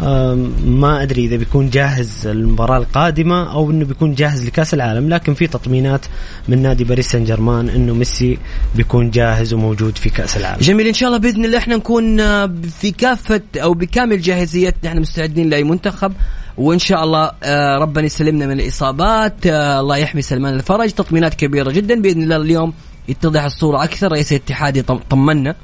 آه 0.00 0.34
ما 0.66 1.02
أدري 1.02 1.24
إذا 1.24 1.36
بيكون 1.36 1.70
جاهز 1.70 2.26
المباراة 2.26 2.78
القادمة 2.78 3.52
أو 3.52 3.70
إنه 3.70 3.84
بيكون 3.84 4.14
جاهز 4.14 4.46
لكأس 4.46 4.74
العالم 4.74 5.08
لكن 5.08 5.34
في 5.34 5.46
تطمينات 5.46 6.06
من 6.48 6.62
نادي 6.62 6.84
باريس 6.84 7.10
سان 7.10 7.24
جيرمان 7.24 7.68
إنه 7.68 7.94
ميسي 7.94 8.38
بيكون 8.74 9.10
جاهز 9.10 9.52
وموجود 9.52 9.98
في 9.98 10.10
كأس 10.10 10.36
العالم. 10.36 10.60
جميل 10.60 10.86
إن 10.86 10.94
شاء 10.94 11.08
الله 11.08 11.18
بإذن 11.18 11.44
الله 11.44 11.58
إحنا 11.58 11.76
نكون 11.76 12.20
آه، 12.20 12.54
في 12.80 12.90
كافة 12.90 13.42
أو 13.56 13.74
بكامل 13.74 14.20
جاهزيتنا. 14.20 14.90
إحنا 14.90 15.00
مستعدين 15.00 15.50
لأي 15.50 15.64
منتخب. 15.64 16.12
وإن 16.58 16.78
شاء 16.78 17.04
الله 17.04 17.30
آه، 17.42 17.78
ربنا 17.78 18.06
يسلمنا 18.06 18.46
من 18.46 18.60
الإصابات. 18.60 19.46
آه، 19.46 19.80
الله 19.80 19.96
يحمي 19.96 20.22
سلمان 20.22 20.54
الفرج. 20.54 20.90
تطمينات 20.90 21.34
كبيرة 21.34 21.70
جدا. 21.70 22.02
بإذن 22.02 22.22
الله 22.22 22.36
اليوم 22.36 22.72
يتضح 23.08 23.44
الصورة 23.44 23.84
أكثر. 23.84 24.12
رئيس 24.12 24.32
الاتحاد 24.32 24.84
طمنا 25.10 25.54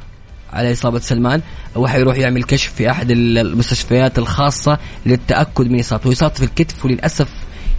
على 0.52 0.72
إصابة 0.72 0.98
سلمان. 0.98 1.42
وحيروح 1.76 2.16
يعمل 2.16 2.44
كشف 2.44 2.72
في 2.74 2.90
أحد 2.90 3.10
المستشفيات 3.10 4.18
الخاصة 4.18 4.78
للتأكد 5.06 5.66
من 5.66 5.80
إصابته. 5.80 6.12
اصابته 6.12 6.36
في 6.36 6.44
الكتف 6.44 6.84
وللأسف 6.84 7.28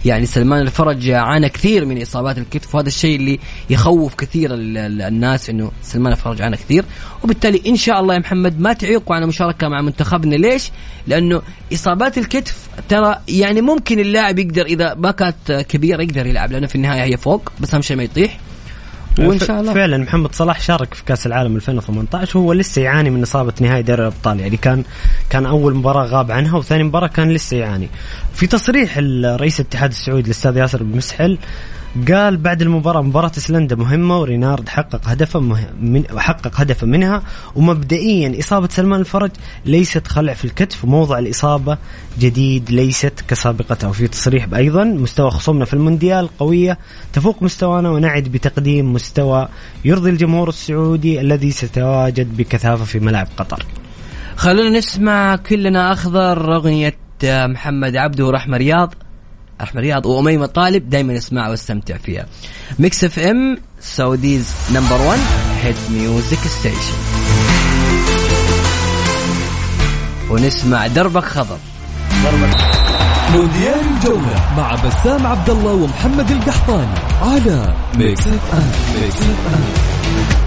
يعني 0.04 0.26
سلمان 0.26 0.60
الفرج 0.62 1.10
عانى 1.10 1.48
كثير 1.48 1.84
من 1.84 2.02
إصابات 2.02 2.38
الكتف 2.38 2.74
وهذا 2.74 2.88
الشيء 2.88 3.16
اللي 3.16 3.38
يخوف 3.70 4.14
كثير 4.14 4.54
ال- 4.54 4.78
ال- 4.78 5.02
الناس 5.02 5.50
إنه 5.50 5.70
سلمان 5.82 6.12
الفرج 6.12 6.42
عانى 6.42 6.56
كثير. 6.56 6.84
وبالتالي 7.24 7.62
إن 7.66 7.76
شاء 7.76 8.00
الله 8.00 8.14
يا 8.14 8.18
محمد 8.18 8.60
ما 8.60 8.72
تعيقوا 8.72 9.16
عن 9.16 9.22
المشاركه 9.22 9.68
مع 9.68 9.80
منتخبنا. 9.82 10.34
ليش؟ 10.34 10.70
لأنه 11.06 11.42
إصابات 11.72 12.18
الكتف 12.18 12.68
ترى 12.88 13.16
يعني 13.28 13.60
ممكن 13.60 13.98
اللاعب 14.00 14.38
يقدر 14.38 14.66
إذا 14.66 14.94
ما 14.94 15.10
كانت 15.10 15.66
كبيرة 15.68 16.02
يقدر 16.02 16.26
يلعب 16.26 16.52
لأنه 16.52 16.66
في 16.66 16.74
النهاية 16.74 17.02
هي 17.02 17.16
فوق 17.16 17.52
بس 17.60 17.74
أهم 17.74 17.82
شيء 17.82 17.96
ما 17.96 18.02
يطيح. 18.02 18.38
وإن 19.18 19.38
شاء 19.38 19.60
الله. 19.60 19.74
فعلا 19.74 19.98
محمد 19.98 20.34
صلاح 20.34 20.60
شارك 20.60 20.94
في 20.94 21.04
كأس 21.04 21.26
العالم 21.26 21.56
2018 21.56 22.38
وهو 22.38 22.52
لسه 22.52 22.82
يعاني 22.82 23.10
من 23.10 23.22
إصابة 23.22 23.52
نهائي 23.60 23.82
دوري 23.82 24.02
الأبطال 24.02 24.40
يعني 24.40 24.56
كان 24.56 24.84
كان 25.30 25.46
أول 25.46 25.74
مباراة 25.74 26.04
غاب 26.06 26.30
عنها 26.30 26.58
وثاني 26.58 26.82
مباراة 26.82 27.06
كان 27.06 27.30
لسه 27.30 27.56
يعاني. 27.56 27.88
في 28.34 28.46
تصريح 28.46 28.98
رئيس 29.24 29.60
الاتحاد 29.60 29.90
السعودي 29.90 30.26
الاستاذ 30.26 30.56
ياسر 30.56 30.82
بن 30.82 30.96
مسحل 30.96 31.38
قال 32.08 32.36
بعد 32.36 32.62
المباراة 32.62 33.02
مباراة 33.02 33.32
إسلندا 33.36 33.76
مهمة 33.76 34.20
ورينارد 34.20 34.68
حقق 34.68 35.00
هدفا. 35.04 35.38
من... 35.80 36.04
حقق 36.18 36.60
هدفا 36.60 36.86
منها. 36.86 37.22
ومبدئيا 37.54 38.40
إصابة 38.40 38.68
سلمان 38.68 39.00
الفرج 39.00 39.30
ليست 39.66 40.08
خلع 40.08 40.34
في 40.34 40.44
الكتف 40.44 40.84
وموضع 40.84 41.18
الإصابة 41.18 41.78
جديد 42.18 42.70
ليست 42.70 43.24
كسابقتها 43.28 43.88
وفي 43.88 44.08
تصريح 44.08 44.46
أيضا. 44.54 44.84
مستوى 44.84 45.30
خصومنا 45.30 45.64
في 45.64 45.74
المونديال 45.74 46.28
قوية 46.38 46.78
تفوق 47.12 47.42
مستوانا 47.42 47.90
ونعد 47.90 48.24
بتقديم 48.24 48.92
مستوى 48.92 49.48
يرضي 49.84 50.10
الجمهور 50.10 50.48
السعودي 50.48 51.20
الذي 51.20 51.50
سيتواجد 51.50 52.36
بكثافة 52.36 52.84
في 52.84 53.00
ملاعب 53.00 53.28
قطر. 53.36 53.66
خلونا 54.36 54.78
نسمع 54.78 55.36
كلنا 55.36 55.92
أخضر 55.92 56.56
أغنية 56.56 56.96
محمد 57.24 57.96
عبده 57.96 58.26
ورحمة 58.26 58.56
رياض. 58.56 58.94
رحمه 59.60 59.80
رياض 59.80 60.06
وأميمة 60.06 60.46
طالب 60.46 60.90
دائما 60.90 61.16
اسمعها 61.16 61.50
واستمتع 61.50 61.96
فيها. 61.96 62.26
Mix 62.78 63.04
FM 63.04 63.58
Saudi's 63.80 64.50
number 64.74 65.00
1 65.02 65.18
hit 65.62 65.76
music 65.90 66.38
station 66.38 66.96
ونسمع 70.30 70.86
دربك 70.86 71.24
خضر 71.24 71.58
مونديال 73.32 73.80
الجولة 73.96 74.54
مع 74.56 74.74
بسام 74.74 75.26
عبد 75.26 75.50
الله 75.50 75.72
ومحمد 75.72 76.30
القحطاني 76.30 76.94
على 77.22 77.74
Mix 77.94 78.26
FM. 78.26 78.70
Mix 79.02 79.16
FM. 79.16 80.41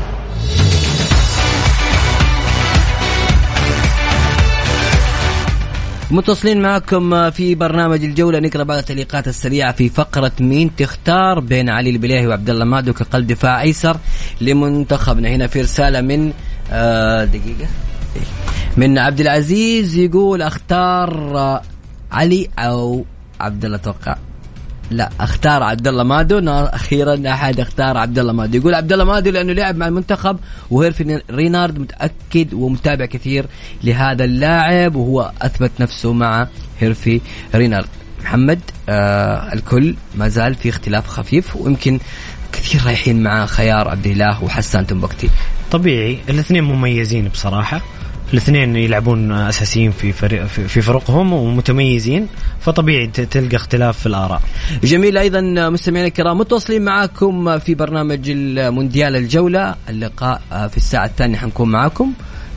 متواصلين 6.12 6.62
معكم 6.62 7.30
في 7.32 7.56
برنامج 7.56 8.04
الجولة. 8.04 8.40
نقرأ 8.40 8.64
بعض 8.64 8.78
التعليقات 8.78 9.28
السريعة 9.28 9.72
في 9.72 9.90
فقرة 9.90 10.32
مين 10.40 10.76
تختار 10.76 11.40
بين 11.40 11.70
علي 11.70 11.90
البليهي 11.90 12.28
وعبد 12.28 12.50
الله 12.50 12.66
مادو 12.66 12.94
كقلب 12.94 13.28
دفاع 13.28 13.62
أيسر 13.62 13.98
لمنتخبنا. 14.42 15.30
هنا 15.30 15.48
في 15.48 15.62
رسالة 15.62 16.02
من 16.02 16.34
آه 16.72 17.26
دقيقة. 17.26 17.68
من 18.78 18.98
عبد 18.98 19.20
العزيز 19.20 19.96
يقول 19.98 20.42
أختار 20.42 21.38
آه، 21.38 21.62
علي 22.12 22.48
أو 22.60 23.06
عبد 23.40 23.66
الله 23.66 23.78
توقع 23.78 24.16
لا 24.92 25.10
اختار 25.20 25.64
عبد 25.64 25.88
الله 25.88 26.04
مادو 26.04 26.40
أخيرا 26.50 27.22
أحد 27.30 27.60
اختار 27.60 27.98
عبد 27.98 28.20
الله 28.20 28.34
مادو. 28.34 28.58
يقول 28.58 28.76
عبد 28.76 28.94
الله 28.94 29.04
مادو 29.04 29.32
لأنه 29.32 29.54
لعب 29.54 29.76
مع 29.76 29.88
المنتخب 29.88 30.38
وهيرفي 30.72 31.22
رينارد 31.32 31.80
متأكد 31.80 32.54
ومتابع 32.54 33.06
كثير 33.06 33.46
لهذا 33.84 34.24
اللاعب 34.24 34.96
وهو 34.96 35.32
أثبت 35.42 35.72
نفسه 35.80 36.14
مع 36.14 36.48
هيرفي 36.80 37.22
رينارد. 37.56 37.88
محمد 38.24 38.60
آه 38.90 39.54
الكل 39.54 39.96
ما 40.16 40.28
زال 40.28 40.56
في 40.56 40.70
اختلاف 40.70 41.08
خفيف 41.08 41.56
ويمكن 41.56 42.00
كثير 42.52 42.86
رايحين 42.86 43.24
مع 43.24 43.46
خيار 43.46 43.88
عبد 43.88 44.08
الله 44.08 44.44
وحسان 44.44 44.88
تنبكتي. 44.88 45.30
طبيعي 45.72 46.20
الاثنين 46.30 46.64
مميزين 46.64 47.28
بصراحة. 47.28 47.82
الاثنين 48.34 48.76
يلعبون 48.76 49.32
أساسيين 49.32 49.92
في 49.92 50.12
فريق 50.12 50.46
في 50.46 50.82
فرقهم 50.82 51.34
ومتميزين 51.34 52.28
فطبيعي 52.60 53.08
تلقى 53.08 53.56
اختلاف 53.56 54.00
في 54.00 54.06
الآراء. 54.06 54.42
جميل 54.84 55.18
أيضا 55.18 55.70
مستمعينا 55.70 56.08
الكرام 56.08 56.38
متواصلين 56.38 56.82
معاكم 56.86 57.60
في 57.60 57.76
برنامج 57.76 58.20
المونديال 58.30 59.16
الجولة 59.16 59.76
اللقاء 59.90 60.42
آه، 60.52 60.68
في 60.68 60.78
الساعة 60.78 61.06
الثانية 61.06 61.38
حنكون 61.38 61.72
معاكم 61.72 62.14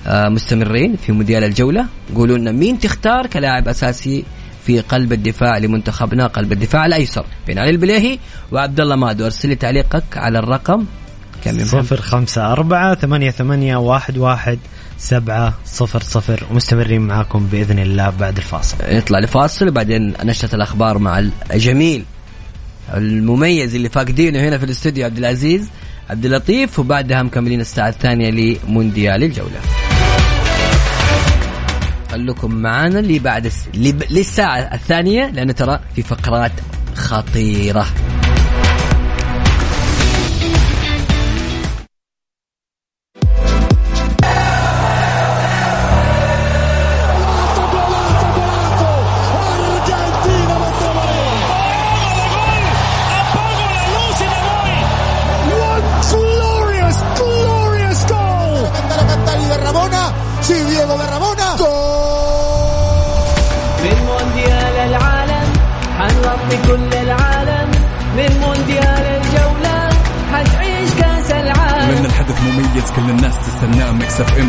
آه، 0.07 0.29
مستمرين 0.29 0.97
في 0.97 1.13
مونديال 1.13 1.45
الجولة. 1.45 1.87
قولوا 2.15 2.39
لنا 2.39 2.53
مين 2.53 2.79
تختار 2.79 3.27
كلاعب 3.27 3.69
أساسي 3.69 4.25
في 4.67 4.81
قلب 4.81 5.13
الدفاع 5.13 5.59
لمنتخبنا 5.59 6.27
قلب 6.27 6.53
الدفاع 6.53 6.87
الأيسر. 6.87 7.25
بين 7.47 7.59
علي 7.59 7.71
البليهي 7.71 8.19
وعبد 8.53 8.81
الله 8.81 8.97
مادو 8.97 9.25
أرسل 9.25 9.49
لي 9.49 9.55
تعليقك 9.55 10.05
على 10.17 10.39
الرقم. 10.39 10.85
كم 11.45 11.61
054 11.61 12.95
88 12.95 13.91
11 13.91 14.59
سبعة 14.99 15.55
صفر 15.65 16.03
صفر 16.03 16.47
ومستمرين 16.51 17.01
معاكم 17.01 17.47
بإذن 17.47 17.79
الله 17.79 18.11
بعد 18.11 18.37
الفاصل 18.37 18.77
نطلع 18.91 19.19
لفاصل 19.19 19.69
وبعدين 19.69 20.15
نشرة 20.25 20.55
الأخبار 20.55 20.99
مع 20.99 21.29
الجميل 21.53 22.05
المميز 22.95 23.75
اللي 23.75 23.89
فاقدينه 23.89 24.41
هنا 24.41 24.59
في 24.59 24.65
الاستوديو 24.65 25.05
عبد 25.05 25.19
العزيز 25.19 25.69
عبد 26.11 26.25
اللطيف 26.25 26.79
وبعدها 26.79 27.23
مكملين 27.23 27.61
الساعة 27.61 27.89
الثانية 27.89 28.31
لمونديال 28.31 29.25
الجولة. 29.25 29.61
خلوكم 32.13 32.55
معانا 32.55 32.99
اللي 32.99 33.19
بعد 33.19 33.47
الس... 33.47 33.65
للساعة 34.11 34.59
الثانية 34.59 35.31
لأنه 35.31 35.53
ترى 35.53 35.81
في 35.97 36.03
فقرات 36.03 36.53
خطيرة. 36.95 37.87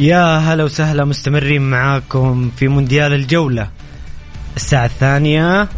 يا 0.00 0.38
هلا 0.38 0.64
وسهلا 0.64 1.04
مستمرين 1.04 1.62
معاكم 1.62 2.50
في 2.56 2.68
مونديال 2.68 3.12
الجولة. 3.12 3.68
الساعة 4.56 4.84
الثانية 4.84 5.68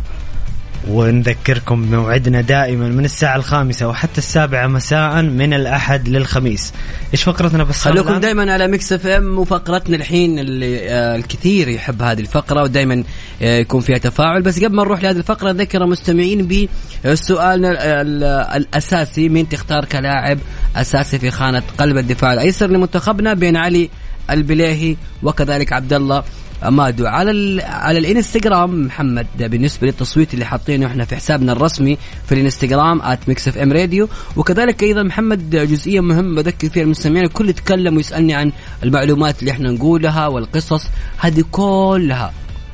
ونذكركم 0.89 1.83
بموعدنا 1.83 2.41
دائما 2.41 2.89
من 2.89 3.05
الساعة 3.05 3.37
الخامسة 3.37 3.89
وحتى 3.89 4.19
السابعة 4.19 4.67
مساء 4.67 5.23
من 5.23 5.55
الأحد 5.55 6.09
للخميس. 6.09 6.73
إيش 7.13 7.23
فقرتنا 7.23 7.65
بس 7.65 7.79
خلوكم 7.79 8.17
دائما 8.21 8.53
على 8.53 8.69
Mix 8.69 8.93
FM 8.93 9.39
وفقرتنا 9.39 9.97
الحين 9.97 10.39
اللي 10.39 10.91
آه 10.91 11.17
الكثير 11.17 11.69
يحب 11.69 12.03
هذه 12.03 12.21
الفقرة 12.21 12.63
ودائما 12.63 13.05
آه 13.43 13.59
يكون 13.59 13.81
فيها 13.81 13.99
تفاعل. 13.99 14.43
بس 14.43 14.65
قبل 14.65 14.75
ما 14.77 14.83
نروح 14.83 15.03
لهذه 15.03 15.17
الفقرة 15.17 15.51
ذكر 15.51 15.83
المستمعين 15.85 16.69
بسؤالنا 17.05 17.71
ال- 18.03 18.25
الأساسي 18.57 19.29
مين 19.29 19.49
تختار 19.49 19.85
كلاعب 19.85 20.39
أساسي 20.77 21.19
في 21.19 21.31
خانة 21.31 21.63
قلب 21.79 21.97
الدفاع 21.99 22.33
الأيسر 22.33 22.67
لمنتخبنا؟ 22.67 23.35
بين 23.35 23.57
علي 23.57 23.91
البليهي 24.31 24.97
وكذلك 25.23 25.73
عبد 25.73 25.93
الله 25.93 26.23
مادو. 26.63 27.07
على 27.07 27.31
ال 27.31 27.61
على 27.61 27.99
الانستغرام 27.99 28.87
محمد 28.87 29.27
بالنسبة 29.39 29.87
للتصويت 29.87 30.35
اللي 30.35 30.45
حاطينه 30.45 30.87
إحنا 30.87 31.05
في 31.05 31.17
حسابنا 31.17 31.53
الرسمي 31.53 31.99
في 32.27 32.33
الانستغرام 32.35 33.03
@Mix 33.29 33.49
FM 33.49 33.73
Radio 33.73 34.09
وكذلك 34.37 34.83
أيضا 34.83 35.03
محمد 35.03 35.51
جزئية 35.51 36.01
مهمة 36.01 36.43
بذكر 36.43 36.69
فيها 36.69 36.83
المستمعين 36.83 37.25
الكل 37.25 37.49
يتكلم 37.49 37.97
ويسألني 37.97 38.35
عن 38.35 38.53
المعلومات 38.83 39.41
اللي 39.41 39.51
إحنا 39.51 39.71
نقولها 39.71 40.27
والقصص 40.27 40.89
هذه 41.19 41.45
كلها. 41.51 42.33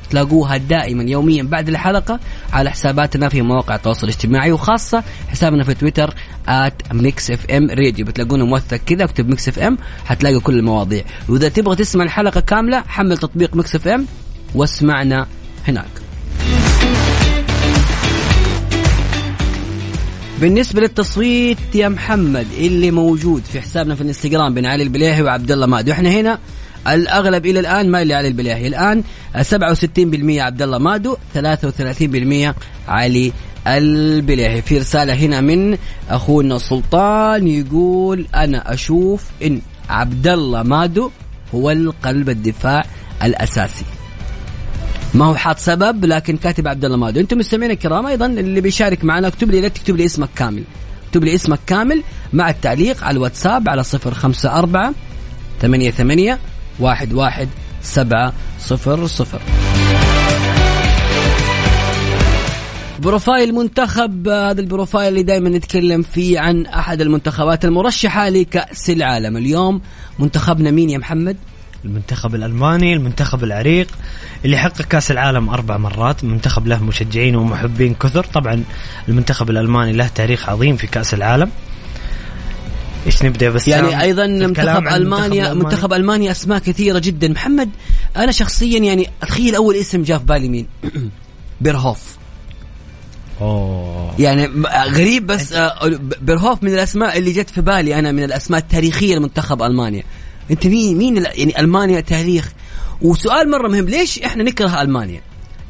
تلاقوها 0.09 0.57
دائما 0.57 1.03
يوميا 1.03 1.43
بعد 1.43 1.69
الحلقة 1.69 2.19
على 2.53 2.71
حساباتنا 2.71 3.29
في 3.29 3.41
مواقع 3.41 3.75
التواصل 3.75 4.07
الاجتماعي 4.07 4.51
وخاصة 4.51 5.03
حسابنا 5.27 5.63
في 5.63 5.73
تويتر 5.73 6.13
Mix 6.93 7.31
FM 7.31 7.69
Radio 7.69 8.05
بتلاقونا 8.05 8.43
موثق 8.45 8.77
كذا 8.77 9.03
اكتب 9.03 9.29
FM 9.47 9.77
حتلاقي 10.05 10.39
كل 10.39 10.59
المواضيع. 10.59 11.03
وإذا 11.29 11.49
تبغى 11.49 11.75
تسمع 11.75 12.03
الحلقة 12.03 12.39
كاملة 12.39 12.83
حمل 12.87 13.17
تطبيق 13.17 13.55
FM 13.75 14.05
واسمعنا 14.55 15.27
هناك. 15.67 15.89
بالنسبة 20.41 20.81
للتصويت 20.81 21.75
يا 21.75 21.89
محمد 21.89 22.47
اللي 22.57 22.91
موجود 22.91 23.43
في 23.43 23.61
حسابنا 23.61 23.95
في 23.95 24.01
الانستغرام 24.01 24.53
بين 24.53 24.65
علي 24.65 24.83
البليهي 24.83 25.21
وعبد 25.21 25.51
الله 25.51 25.65
مادو 25.65 25.91
إحنا 25.91 26.09
هنا 26.09 26.39
الأغلب 26.87 27.45
إلى 27.45 27.59
الآن 27.59 27.91
مايل 27.91 28.07
لعلي 28.07 28.27
البليهي 28.27 28.67
الآن 28.67 29.03
67% 29.35 29.39
عبد 30.29 30.61
الله 30.61 30.77
مادو 30.77 31.17
33% 31.35 32.53
علي 32.87 33.33
البليهي 33.67 34.61
في 34.61 34.77
رسالة 34.77 35.13
هنا 35.13 35.41
من 35.41 35.77
أخونا 36.09 36.57
سلطان 36.57 37.47
يقول 37.47 38.27
أنا 38.35 38.73
أشوف 38.73 39.25
إن 39.43 39.61
عبد 39.89 40.27
الله 40.27 40.63
مادو 40.63 41.11
هو 41.55 41.71
القلب 41.71 42.29
الدفاع 42.29 42.85
الأساسي. 43.23 43.85
ما 45.13 45.25
هو 45.25 45.35
حاط 45.35 45.59
سبب 45.59 46.05
لكن 46.05 46.37
كاتب 46.37 46.67
عبد 46.67 46.85
الله 46.85 46.97
مادو. 46.97 47.19
أنتم 47.19 47.37
مستمعين 47.37 47.71
الكرام 47.71 48.05
أيضا 48.05 48.25
اللي 48.25 48.61
بيشارك 48.61 49.03
معنا 49.03 49.27
اكتب 49.27 49.51
لي 49.51 49.61
لا 49.61 49.67
تكتب 49.67 49.95
لي 49.95 50.05
اسمك 50.05 50.29
كامل. 50.35 50.63
اكتب 51.07 51.23
لي 51.23 51.35
اسمك 51.35 51.59
كامل 51.67 52.03
مع 52.33 52.49
التعليق 52.49 53.03
على 53.03 53.17
الواتساب 53.17 53.69
على 53.69 53.83
صفر 53.83 54.13
خمسة 54.13 54.59
أربعة 54.59 54.93
ثمانية 55.61 55.91
ثمانية 55.91 56.39
واحد 56.79 57.13
واحد 57.13 57.49
سبعة 57.81 58.33
صفر 58.59 59.07
صفر. 59.07 59.41
profile 62.99 63.55
منتخب 63.55 64.27
هذا 64.27 64.61
ال 64.61 64.67
profile 64.67 65.07
اللي 65.07 65.23
دائما 65.23 65.49
نتكلم 65.49 66.01
فيه 66.01 66.39
عن 66.39 66.65
أحد 66.65 67.01
المنتخبات 67.01 67.65
المرشحة 67.65 68.29
لكأس 68.29 68.89
العالم. 68.89 69.37
اليوم 69.37 69.81
منتخبنا 70.19 70.71
مين 70.71 70.89
يا 70.89 70.97
محمد؟ 70.97 71.37
المنتخب 71.85 72.35
الألماني 72.35 72.93
المنتخب 72.93 73.43
العريق 73.43 73.87
اللي 74.45 74.57
حقق 74.57 74.81
كأس 74.81 75.11
العالم 75.11 75.49
أربع 75.49 75.77
مرات. 75.77 76.23
منتخب 76.23 76.67
له 76.67 76.83
مشجعين 76.83 77.35
ومحبين 77.35 77.93
كثر. 77.93 78.23
طبعا 78.23 78.63
المنتخب 79.09 79.49
الألماني 79.49 79.93
له 79.93 80.07
تاريخ 80.07 80.49
عظيم 80.49 80.75
في 80.75 80.87
كأس 80.87 81.13
العالم. 81.13 81.51
إيش 83.05 83.23
نبدأ 83.23 83.49
بسام؟ 83.49 83.67
يعني 83.67 84.01
أيضا 84.01 84.25
الكلام 84.25 84.83
منتخب 84.83 85.01
المانيا؟ 85.01 85.53
منتخب 85.53 85.93
ألمانيا 85.93 86.31
أسماء 86.31 86.59
كثيرة 86.59 86.99
جدا. 86.99 87.27
محمد 87.27 87.69
أنا 88.17 88.31
شخصيا 88.31 88.79
يعني 88.79 89.09
تخيل 89.21 89.55
أول 89.55 89.75
اسم 89.75 90.03
جاء 90.03 90.17
في 90.17 90.25
بالي 90.25 90.49
مين؟ 90.49 90.67
بيرهوف. 91.61 92.17
أوه. 93.41 94.15
يعني 94.19 94.49
غريب 94.89 95.27
بس 95.27 95.53
آه، 95.53 95.99
بيرهوف 96.21 96.63
من 96.63 96.73
الأسماء 96.73 97.17
اللي 97.17 97.31
جت 97.31 97.49
في 97.49 97.61
بالي 97.61 97.99
أنا 97.99 98.11
من 98.11 98.23
الأسماء 98.23 98.59
التاريخية 98.59 99.15
لمنتخب 99.15 99.61
ألمانيا. 99.61 100.03
أنت 100.51 100.67
مين 100.67 100.97
مين 100.97 101.17
يعني 101.17 101.59
ألمانيا 101.59 102.01
تاريخ؟ 102.01 102.51
وسؤال 103.01 103.51
مرة 103.51 103.67
مهم 103.67 103.85
ليش 103.85 104.19
إحنا 104.19 104.43
نكره 104.43 104.81
ألمانيا؟ 104.81 105.21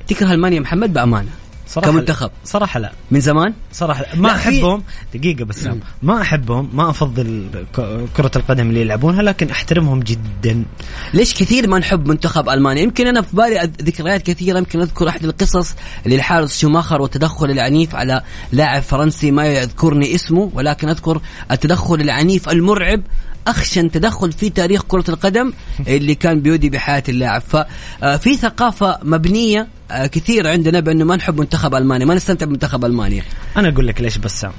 تكره 0.07 0.33
ألمانيا 0.33 0.59
محمد؟ 0.59 0.93
بأمانة. 0.93 1.29
صراحة 1.69 1.91
كمنتخب. 1.91 2.31
صراحة 2.45 2.79
لا. 2.79 2.91
من 3.11 3.19
زمان؟ 3.19 3.53
صراحة 3.71 4.01
لا. 4.01 4.15
ما 4.15 4.27
لا، 4.27 4.35
أحبهم. 4.35 4.83
دقيقة 5.13 5.45
بس 5.45 5.69
ما 6.03 6.21
أحبهم. 6.21 6.69
ما 6.73 6.89
أفضل 6.89 7.49
ك- 7.77 8.05
كرة 8.17 8.31
القدم 8.35 8.69
اللي 8.69 8.81
يلعبونها 8.81 9.21
لكن 9.21 9.49
أحترمهم 9.49 9.99
جدا. 9.99 10.65
ليش 11.13 11.33
كثير 11.33 11.67
ما 11.69 11.79
نحب 11.79 12.07
منتخب 12.07 12.49
ألمانيا؟ 12.49 12.83
يمكن 12.83 13.07
أنا 13.07 13.21
في 13.21 13.35
بالي 13.35 13.71
ذكريات 13.81 14.21
كثيرة. 14.23 14.57
يمكن 14.57 14.81
أذكر 14.81 15.09
أحد 15.09 15.23
القصص 15.25 15.75
للحارس 16.05 16.59
شوماخر 16.59 17.01
والتدخل 17.01 17.51
العنيف 17.51 17.95
على 17.95 18.21
لاعب 18.51 18.81
فرنسي 18.81 19.31
ما 19.31 19.45
يذكرني 19.47 20.15
اسمه 20.15 20.51
ولكن 20.53 20.89
أذكر 20.89 21.21
التدخل 21.51 21.95
العنيف 22.01 22.49
المرعب 22.49 23.01
اخشن 23.47 23.91
تدخل 23.91 24.31
في 24.31 24.49
تاريخ 24.49 24.83
كرة 24.87 25.03
القدم 25.09 25.53
اللي 25.87 26.15
كان 26.15 26.41
بيودي 26.41 26.69
بحياة 26.69 27.03
اللاعب. 27.09 27.41
ففي 27.41 28.35
ثقافة 28.35 28.99
مبنية 29.03 29.67
آه، 29.91 30.05
كثير 30.05 30.47
عندنا 30.47 30.79
بأنه 30.79 31.05
ما 31.05 31.15
نحب 31.15 31.39
منتخب 31.39 31.75
ألمانيا 31.75 32.05
ما 32.05 32.15
نستمتع 32.15 32.45
بمنتخب 32.45 32.85
ألمانيا. 32.85 33.23
أنا 33.57 33.69
أقول 33.69 33.87
لك 33.87 34.01
ليش 34.01 34.17
بسام 34.17 34.51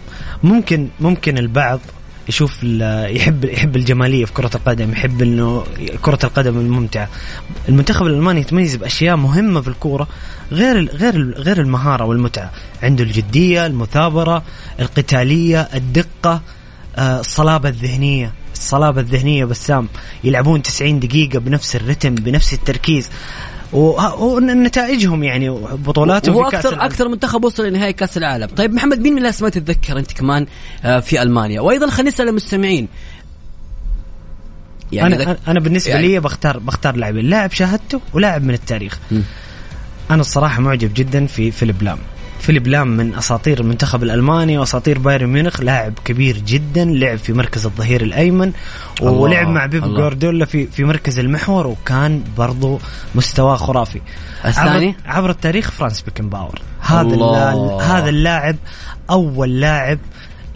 ممكن 0.42 0.88
ممكن 1.00 1.38
البعض 1.38 1.80
يشوف 2.28 2.62
يحب 2.62 3.44
يحب 3.44 3.76
الجمالية 3.76 4.24
في 4.24 4.32
كرة 4.32 4.50
القدم 4.55 4.92
يحب 4.92 5.22
إنه 5.22 5.64
كرة 6.02 6.18
القدم 6.24 6.59
الممتعة. 6.59 7.09
المنتخب 7.68 8.07
الألماني 8.07 8.40
يتميز 8.40 8.76
بأشياء 8.76 9.16
مهمة 9.16 9.61
في 9.61 9.68
الكورة 9.68 10.09
غير 10.52 10.84
غير 10.96 11.34
غير 11.36 11.61
المهارة 11.61 12.05
والمتعة. 12.05 12.50
عنده 12.82 13.05
الجدية 13.05 13.66
المثابرة 13.66 14.42
القتالية 14.80 15.61
الدقة 15.61 16.42
آه، 16.96 17.20
الصلابة 17.20 17.68
الذهنية. 17.68 18.32
الصلابة 18.61 19.00
الذهنية 19.00 19.44
بسام 19.44 19.88
يلعبون 20.24 20.62
90 20.62 21.00
دقيقة 21.00 21.38
بنفس 21.38 21.76
الرتم 21.76 22.14
بنفس 22.14 22.52
التركيز. 22.54 23.11
ونتائجهم 23.72 25.22
يعني 25.24 25.50
بطولاتهم 25.50 26.48
كأس 26.50 26.66
أكثر. 26.66 26.84
أكثر 26.84 27.08
منتخب 27.08 27.44
وصل 27.44 27.66
لنهائي 27.66 27.92
كأس 27.92 28.16
العالم. 28.16 28.46
طيب 28.46 28.72
محمد 28.74 28.98
مين 29.00 29.12
من 29.12 29.22
الاسماء 29.22 29.50
تتذكر 29.50 29.98
أنت 29.98 30.12
كمان 30.12 30.46
آه، 30.84 31.00
في 31.00 31.22
ألمانيا؟ 31.22 31.61
وأيضا 31.61 31.90
خلينا 31.90 32.11
نسأل 32.11 32.28
المستمعين. 32.28 32.88
يعني 34.92 35.22
أنا 35.22 35.36
أنا 35.48 35.61
بالنسبة 35.61 35.90
يعني- 35.90 36.08
لي 36.08 36.20
بختار 36.20 36.58
بختار 36.58 36.96
لاعبين 36.96 37.24
لاعب 37.24 37.52
شاهدته 37.52 38.00
ولاعب 38.12 38.44
من 38.44 38.54
التاريخ. 38.54 38.98
مم. 39.11 39.22
أنا 40.11 40.20
الصراحة 40.20 40.61
معجب 40.61 40.94
جدا 40.94 41.26
في 41.26 41.50
فيليب 41.50 41.82
لام. 41.82 41.98
فيليب 42.41 42.66
لام 42.66 42.88
من 42.88 43.14
أساطير 43.14 43.61
المنتخب 43.61 44.03
الألماني 44.03 44.59
وأساطير 44.59 44.99
بايرن 44.99 45.26
ميونخ 45.26 45.61
لاعب 45.61 45.93
كبير 46.05 46.36
جدا 46.38 46.84
لعب 46.84 47.18
في 47.18 47.32
مركز 47.32 47.66
الظهير 47.66 48.03
الأيمن 48.03 48.53
ولعب 49.03 49.49
مع 49.49 49.66
بيب. 49.66 49.84
جوارديولا 49.84 50.45
في 50.45 50.66
في 50.66 50.84
مركز 50.84 51.18
المحور 51.18 51.66
وكان 51.66 52.24
برضو 52.38 52.80
مستواه 53.14 53.57
خرافي 53.57 54.01
الثاني؟ 54.45 54.86
عبر, 54.86 54.95
عبر 55.07 55.30
التاريخ 55.30 55.70
فرانس 55.70 56.01
بيكنباور 56.01 56.61
هذا 56.80 57.16
هذا 57.82 58.09
اللاعب 58.09 58.57
أول 59.11 59.61
لاعب 59.61 59.99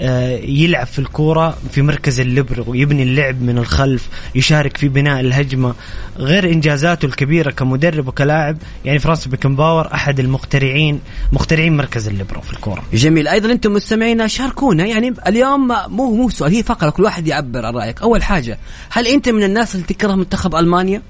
يلعب 0.00 0.86
في 0.86 0.98
الكورة 0.98 1.58
في 1.70 1.82
مركز 1.82 2.20
الليبرو 2.20 2.64
يبني 2.66 3.02
اللعب 3.02 3.42
من 3.42 3.58
الخلف 3.58 4.08
يشارك 4.34 4.76
في 4.76 4.88
بناء 4.88 5.20
الهجمة. 5.20 5.74
غير 6.18 6.52
إنجازاته 6.52 7.06
الكبيرة 7.06 7.50
كمدرب 7.50 8.08
وكلاعب 8.08 8.56
يعني 8.84 8.98
فرانس 8.98 9.28
بيكنباور 9.28 9.94
أحد 9.94 10.20
المخترعين 10.20 11.00
مخترعين 11.32 11.76
مركز 11.76 12.08
الليبرو 12.08 12.40
في 12.40 12.52
الكورة. 12.52 12.82
جميل. 12.92 13.28
أيضا 13.28 13.52
أنتم 13.52 13.72
مستمعينا 13.72 14.26
شاركونا 14.26 14.86
يعني 14.86 15.14
اليوم 15.26 15.68
مو 15.88 16.14
مو 16.14 16.30
سؤال 16.30 16.54
هي 16.54 16.62
فقرة 16.62 16.90
كل 16.90 17.02
واحد 17.02 17.26
يعبر 17.26 17.66
عن 17.66 17.74
رأيك. 17.74 18.02
أول 18.02 18.22
حاجة 18.22 18.58
هل 18.90 19.06
أنت 19.06 19.28
من 19.28 19.42
الناس 19.42 19.74
اللي 19.74 19.86
تكره 19.86 20.14
منتخب 20.14 20.54
ألمانيا؟ 20.54 21.02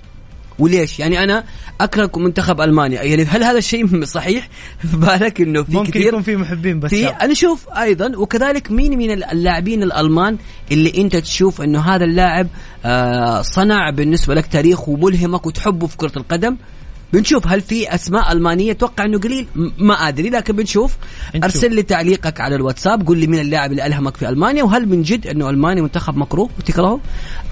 وليش؟ 0.59 0.99
يعني 0.99 1.25
أنا 1.25 1.45
اكره 1.81 2.11
منتخب 2.17 2.61
ألمانيا، 2.61 3.03
يعني 3.03 3.25
هل 3.25 3.43
هذا 3.43 3.59
الشيء 3.59 4.05
صحيح؟ 4.05 4.49
في 4.79 4.97
بالك 4.97 5.41
إنه 5.41 5.63
في 5.63 5.73
ممكن 5.73 5.91
كثير 5.91 6.07
يكون 6.07 6.23
في 6.23 6.37
محبين 6.37 6.81
بس 6.81 6.91
في. 6.91 7.07
أنا 7.09 7.35
شوف 7.35 7.69
أيضا 7.69 8.13
وكذلك 8.17 8.71
مين 8.71 8.99
من 8.99 9.11
اللاعبين 9.11 9.83
الألمان 9.83 10.39
اللي 10.73 10.93
أنت 10.97 11.17
تشوف 11.17 11.63
إنه 11.63 11.81
هذا 11.81 12.05
اللاعب 12.05 12.49
آه 12.85 13.43
صنع 13.43 13.91
بالنسبة 13.91 14.35
لك 14.35 14.47
تاريخ 14.47 14.89
وملهمك 14.89 15.47
وتحبه 15.47 15.87
في 15.87 15.97
كرة 15.97 16.13
القدم 16.17 16.57
بنشوف 17.15 17.47
هل 17.47 17.61
في 17.61 17.95
أسماء 17.95 18.33
ألمانية 18.33 18.73
أتوقع 18.73 19.05
إنه 19.05 19.19
قليل. 19.19 19.47
ما 19.79 20.09
أدري 20.09 20.31
لكن 20.31 20.57
بنشوف. 20.57 20.97
نشوف. 21.29 21.45
أرسل 21.45 21.75
لي 21.75 21.83
تعليقك 21.83 22.41
على 22.41 22.57
الواتساب 22.57 23.07
قول 23.07 23.19
لي 23.19 23.27
مين 23.27 23.41
اللاعب 23.41 23.71
اللي 23.71 23.87
ألهمك 23.87 24.17
في 24.17 24.29
ألمانيا 24.29 24.63
وهل 24.63 24.89
من 24.89 25.03
جد 25.03 25.27
إنه 25.27 25.51
المانيا 25.51 25.83
منتخب 25.83 26.17
مكروه؟ 26.17 26.51
وتكرهه. 26.59 27.01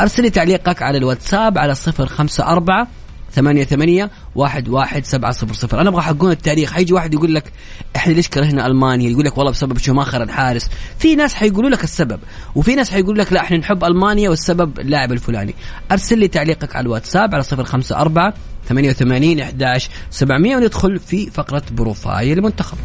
أرسل 0.01 0.23
لي 0.23 0.31
تعليقك 0.31 0.83
على 0.83 0.99
الواتساب 0.99 1.59
على 1.59 1.75
صفر 1.75 2.07
خمسة 2.07 2.47
أربعة 2.47 2.89
ثمانية 3.33 3.65
ثمانية 3.65 4.11
واحد 4.35 4.69
واحد 4.69 5.05
سبعة 5.05 5.33
صفر 5.33 5.55
صفر. 5.55 5.81
أنا 5.81 5.89
أبغى 5.89 6.03
حقون 6.03 6.31
التاريخ. 6.31 6.73
حيجي 6.73 6.93
واحد 6.93 7.15
يقول 7.15 7.35
لك 7.35 7.53
إحنا 7.97 8.13
ليش 8.13 8.29
كرهنا 8.29 8.67
ألمانيا؟ 8.67 9.11
يقول 9.11 9.25
لك 9.25 9.39
والله 9.39 9.53
بسبب 9.53 9.79
شوماخر 9.79 10.23
الحارس 10.23 10.71
في 10.99 11.15
ناس 11.15 11.35
حيقولوا 11.35 11.71
لك 11.71 11.85
السبب 11.85 12.21
وفي 12.55 12.75
ناس 12.75 12.91
حيقولوا 12.91 13.25
لك 13.25 13.33
لا 13.33 13.41
إحنا 13.41 13.57
نحب 13.57 13.85
ألمانيا 13.85 14.31
والسبب 14.31 14.81
اللاعب 14.81 15.13
الفلاني. 15.13 15.55
أرسل 15.93 16.19
لي 16.19 16.29
تعليقك 16.29 16.77
على 16.77 16.85
الواتساب 16.85 17.35
على 17.35 17.43
صفر 17.43 17.65
خمسة 17.65 18.01
أربعة 18.01 18.35
88 18.73 19.41
11 19.41 19.91
700 20.11 20.57
وندخل 20.57 20.99
في 20.99 21.31
فقرة 21.31 21.63
بروفايل 21.73 22.39
المنتخب. 22.39 22.79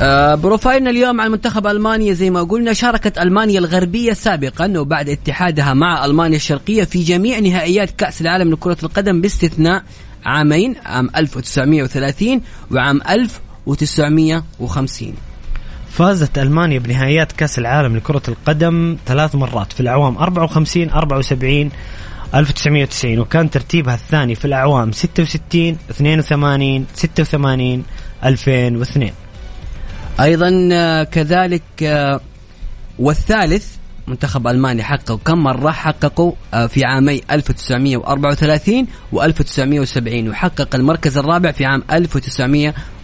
آه، 0.00 0.34
بروفايلنا 0.34 0.90
اليوم 0.90 1.20
عن 1.20 1.30
منتخب 1.30 1.66
ألمانيا 1.66 2.14
زي 2.14 2.30
ما 2.30 2.42
قلنا 2.42 2.72
شاركت 2.72 3.18
ألمانيا 3.18 3.58
الغربية 3.58 4.12
سابقا 4.12 4.78
وبعد 4.78 5.08
اتحادها 5.08 5.74
مع 5.74 6.04
ألمانيا 6.04 6.36
الشرقية 6.36 6.84
في 6.84 7.02
جميع 7.02 7.38
نهائيات 7.38 7.90
كأس 7.90 8.20
العالم 8.20 8.52
لكرة 8.52 8.76
القدم 8.82 9.20
باستثناء 9.20 9.82
عامين 10.24 10.74
عام 10.84 11.10
1930 11.16 12.40
وعام 12.70 13.00
1950 13.08 15.14
فازت 15.92 16.38
ألمانيا 16.38 16.78
بنهائيات 16.78 17.32
كأس 17.32 17.58
العالم 17.58 17.96
لكرة 17.96 18.22
القدم 18.28 18.96
ثلاث 19.06 19.34
مرات. 19.34 19.72
في 19.72 19.80
الأعوام 19.80 20.16
54 20.16 20.90
74 20.90 21.70
1990 22.34 23.18
وكان 23.18 23.50
ترتيبها 23.50 23.94
الثاني 23.94 24.34
في 24.34 24.44
الأعوام 24.44 24.92
66 24.92 25.78
82 25.90 26.86
86 26.94 27.84
2002 28.24 29.10
أيضا 30.20 30.68
آه، 30.72 31.04
كذلك 31.04 31.62
آه، 31.82 32.20
والثالث 32.98 33.66
منتخب 34.06 34.46
ألمانيا 34.46 34.84
حققوا 34.84 35.18
كم 35.24 35.38
مرة؟ 35.38 35.70
حققوا 35.70 36.32
آه، 36.54 36.66
في 36.66 36.84
عامي 36.84 37.20
1934 37.30 38.86
و1970 39.14 40.28
وحقق 40.28 40.74
المركز 40.74 41.18
الرابع 41.18 41.52
في 41.52 41.64
عام 41.64 41.82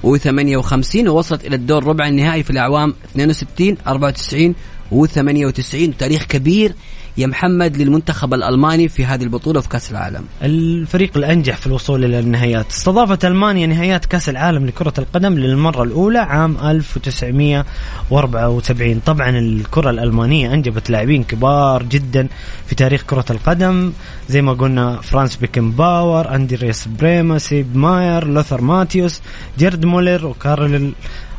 1958 0.04 1.08
ووصلت 1.08 1.44
إلى 1.46 1.56
الدور 1.56 1.84
ربع 1.84 2.08
النهائي 2.08 2.42
في 2.42 2.50
الأعوام 2.50 2.94
62 3.10 3.76
94 3.86 4.54
و98 4.92 5.96
تاريخ 5.98 6.24
كبير 6.24 6.74
يا 7.18 7.26
محمد 7.26 7.76
للمنتخب 7.76 8.34
الألماني 8.34 8.88
في 8.88 9.04
هذه 9.04 9.22
البطولة 9.22 9.60
في 9.60 9.68
كأس 9.68 9.90
العالم. 9.90 10.24
الفريق 10.42 11.16
الأنجح 11.16 11.56
في 11.56 11.66
الوصول 11.66 12.04
إلى 12.04 12.18
النهائيات. 12.18 12.70
استضافت 12.70 13.24
ألمانيا 13.24 13.66
نهائيات 13.66 14.04
كأس 14.04 14.28
العالم 14.28 14.66
لكرة 14.66 14.92
القدم 14.98 15.34
للمرة 15.34 15.82
الأولى 15.82 16.18
عام 16.18 16.56
1974 16.64 19.00
طبعا 19.06 19.38
الكرة 19.38 19.90
الألمانية 19.90 20.54
أنجبت 20.54 20.90
لاعبين 20.90 21.24
كبار 21.24 21.82
جدا 21.82 22.28
في 22.66 22.74
تاريخ 22.74 23.02
كرة 23.02 23.24
القدم 23.30 23.92
زي 24.28 24.42
ما 24.42 24.52
قلنا 24.52 25.00
فرانس 25.02 25.36
بيكنباور 25.36 26.34
أندرياس 26.34 26.88
بريمه 26.88 27.38
سيب 27.38 27.76
ماير 27.76 28.26
لوثر 28.26 28.60
ماتيوس 28.60 29.20
جيرد 29.58 29.84
مولر 29.84 30.26
وكارل 30.26 30.92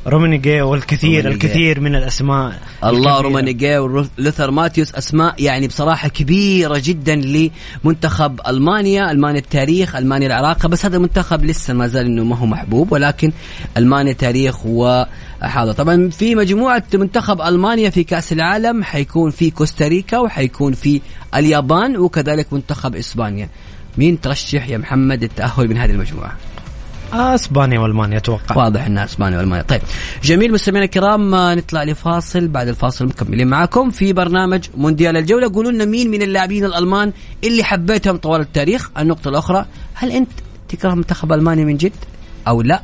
رومينيجي 0.08 0.62
والكثير 0.62 1.26
رومينيجي. 1.26 1.48
الكثير 1.48 1.80
من 1.80 1.96
الأسماء 1.96 2.60
الله. 2.84 3.22
رومينيجي 3.22 3.78
ولوثر 3.78 4.52
ماتيوس 4.52 4.96
أسماء 4.96 5.36
يعني 5.40 5.68
بصراحة 5.68 6.08
كبيرة 6.08 6.82
جدا 6.84 7.16
لمنتخب 7.84 8.40
ألمانيا، 8.48 9.12
ألمانيا 9.12 9.40
التاريخ، 9.40 9.96
ألمانيا 9.96 10.28
العراقه، 10.28 10.70
بس 10.70 10.86
هذا 10.86 10.98
المنتخب 10.98 11.46
لسه 11.46 11.74
ما 11.74 11.88
زال 11.88 12.06
إنه 12.06 12.24
ما 12.24 12.36
هو 12.36 12.46
محبوب 12.46 12.92
ولكن 12.92 13.32
ألمانيا 13.78 14.14
تاريخ 14.14 14.66
وحاضر، 14.66 15.72
طبعا 15.72 16.10
في 16.10 16.36
مجموعة 16.36 16.84
منتخب 16.94 17.42
ألمانيا 17.42 17.90
في 17.90 18.04
كأس 18.04 18.34
العالم 18.34 18.84
حيكون 18.84 19.32
في 19.32 19.52
كوستاريكا 19.52 20.18
وحيكون 20.18 20.74
في 20.74 21.02
اليابان 21.36 21.98
وكذلك 21.98 22.54
منتخب 22.54 22.96
إسبانيا. 22.96 23.50
مين 23.98 24.22
ترشح 24.22 24.70
يا 24.70 24.78
محمد 24.78 25.24
التأهل 25.24 25.68
من 25.68 25.78
هذه 25.78 25.92
المجموعة؟ 25.92 26.38
أسبانيا 27.14 27.80
وألمانيا 27.80 28.18
أتوقع. 28.18 28.58
واضح 28.58 28.86
إنها 28.86 29.04
أسبانيا 29.04 29.38
وألمانيا. 29.38 29.64
طيب 29.64 29.82
جميل 30.24 30.54
مستمعينا 30.54 30.86
الكرام 30.86 31.36
نطلع 31.36 31.84
لفاصل 31.84 32.48
بعد 32.48 32.68
الفاصل 32.68 33.06
مكملين 33.06 33.48
معكم 33.48 33.90
في 33.90 34.14
برنامج 34.14 34.64
مونديال 34.78 35.18
الجولة. 35.18 35.52
قولوا 35.54 35.72
لنا 35.72 35.86
مين 35.86 36.12
من 36.12 36.22
اللاعبين 36.22 36.66
الألمان 36.66 37.14
اللي 37.44 37.64
حبيتهم 37.64 38.18
طوال 38.18 38.42
التاريخ؟ 38.42 38.90
النقطة 38.98 39.30
الأخرى 39.30 39.66
هل 39.94 40.12
أنت 40.12 40.30
تكره 40.70 40.94
منتخب 40.94 41.32
ألمانيا 41.32 41.66
من 41.66 41.78
جد 41.78 41.94
أو 42.48 42.62
لا؟ 42.62 42.82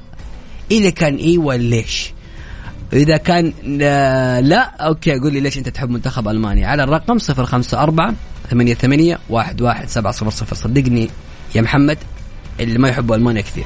إذا 0.72 0.90
كان 0.90 1.16
أيوه 1.16 1.56
ليش 1.56 2.14
إذا 2.94 3.18
كان 3.18 3.54
آه، 3.82 4.40
لا 4.40 4.62
أوكي 4.62 5.20
قول 5.20 5.34
لي 5.34 5.40
ليش 5.40 5.58
أنت 5.58 5.70
تحب 5.70 5.90
منتخب 5.90 6.28
ألمانيا. 6.28 6.68
على 6.68 6.84
الرقم 6.84 7.18
054 7.18 8.16
88 8.50 9.18
11700 9.30 10.32
صدقني 10.54 11.10
يا 11.56 11.62
محمد 11.62 11.98
اللي 12.60 12.80
ما 12.80 12.90
يحبوا 12.90 13.16
ألمانيا 13.16 13.42
كثير. 13.42 13.66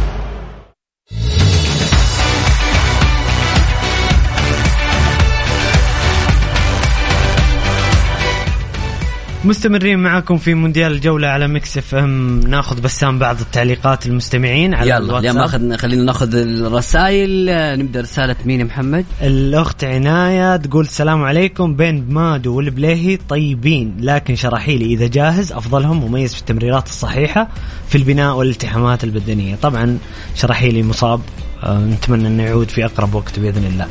مستمرين 9.45 9.99
معكم 9.99 10.37
في 10.37 10.53
مونديال 10.53 10.91
الجولة 10.91 11.27
على 11.27 11.47
Mix 11.47 11.77
FM. 11.77 12.39
ناخذ 12.39 12.81
بسام 12.81 13.19
بعض 13.19 13.39
التعليقات 13.39 14.05
المستمعين 14.05 14.73
على 14.73 14.89
يلا. 14.89 15.19
اليوم 15.19 15.37
اخذ 15.37 15.77
خلينا 15.77 16.03
ناخذ 16.03 16.35
الرسائل. 16.35 17.45
نبدأ 17.79 18.01
رسالة 18.01 18.35
مين 18.45 18.65
محمد؟ 18.65 19.05
الأخت 19.21 19.83
عناية 19.83 20.55
تقول 20.55 20.85
السلام 20.85 21.23
عليكم. 21.23 21.75
بين 21.75 22.13
مادو 22.13 22.55
والبليهي 22.55 23.17
طيبين 23.29 23.97
لكن 23.99 24.35
شراحيلي 24.35 24.85
إذا 24.85 25.07
جاهز 25.07 25.51
أفضلهم 25.51 26.03
مميز 26.03 26.33
في 26.33 26.39
التمريرات 26.39 26.87
الصحيحة 26.87 27.47
في 27.89 27.97
البناء 27.97 28.35
والالتحامات 28.35 29.03
البدنية. 29.03 29.55
طبعا 29.55 29.97
شراحيلي 30.35 30.83
مصاب 30.83 31.21
آه، 31.63 31.79
نتمنى 31.79 32.27
أنه 32.27 32.43
يعود 32.43 32.69
في 32.69 32.85
أقرب 32.85 33.15
وقت 33.15 33.39
بإذن 33.39 33.65
الله. 33.65 33.87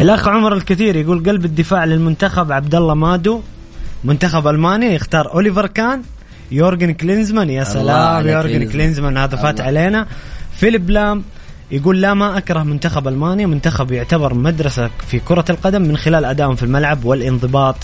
الأخ 0.00 0.28
عمر 0.28 0.54
الكثير 0.54 0.96
يقول 0.96 1.24
قلب 1.24 1.44
الدفاع 1.44 1.84
للمنتخب 1.84 2.52
عبد 2.52 2.74
الله 2.74 2.94
مادو. 2.94 3.40
منتخب 4.04 4.46
ألمانيا 4.48 4.90
يختار 4.90 5.32
أوليفر 5.34 5.66
كان 5.66 6.02
يورجن 6.50 6.92
كلينزمان 6.92 7.50
يا 7.50 7.64
سلام 7.64 8.28
يورجن 8.28 8.70
كلينزمان. 8.72 9.16
هذا 9.16 9.36
فات. 9.36 9.60
علينا 9.60 10.06
فيليب 10.56 10.90
لام 10.90 11.22
يقول 11.70 12.00
لا 12.00 12.14
ما 12.14 12.38
أكره 12.38 12.62
منتخب 12.62 13.08
ألمانيا 13.08 13.46
منتخب 13.46 13.92
يعتبر 13.92 14.34
مدرسة 14.34 14.90
في 15.06 15.18
كرة 15.18 15.44
القدم 15.50 15.82
من 15.82 15.96
خلال 15.96 16.24
أدائهم 16.24 16.54
في 16.54 16.62
الملعب 16.62 17.04
والانضباط 17.04 17.76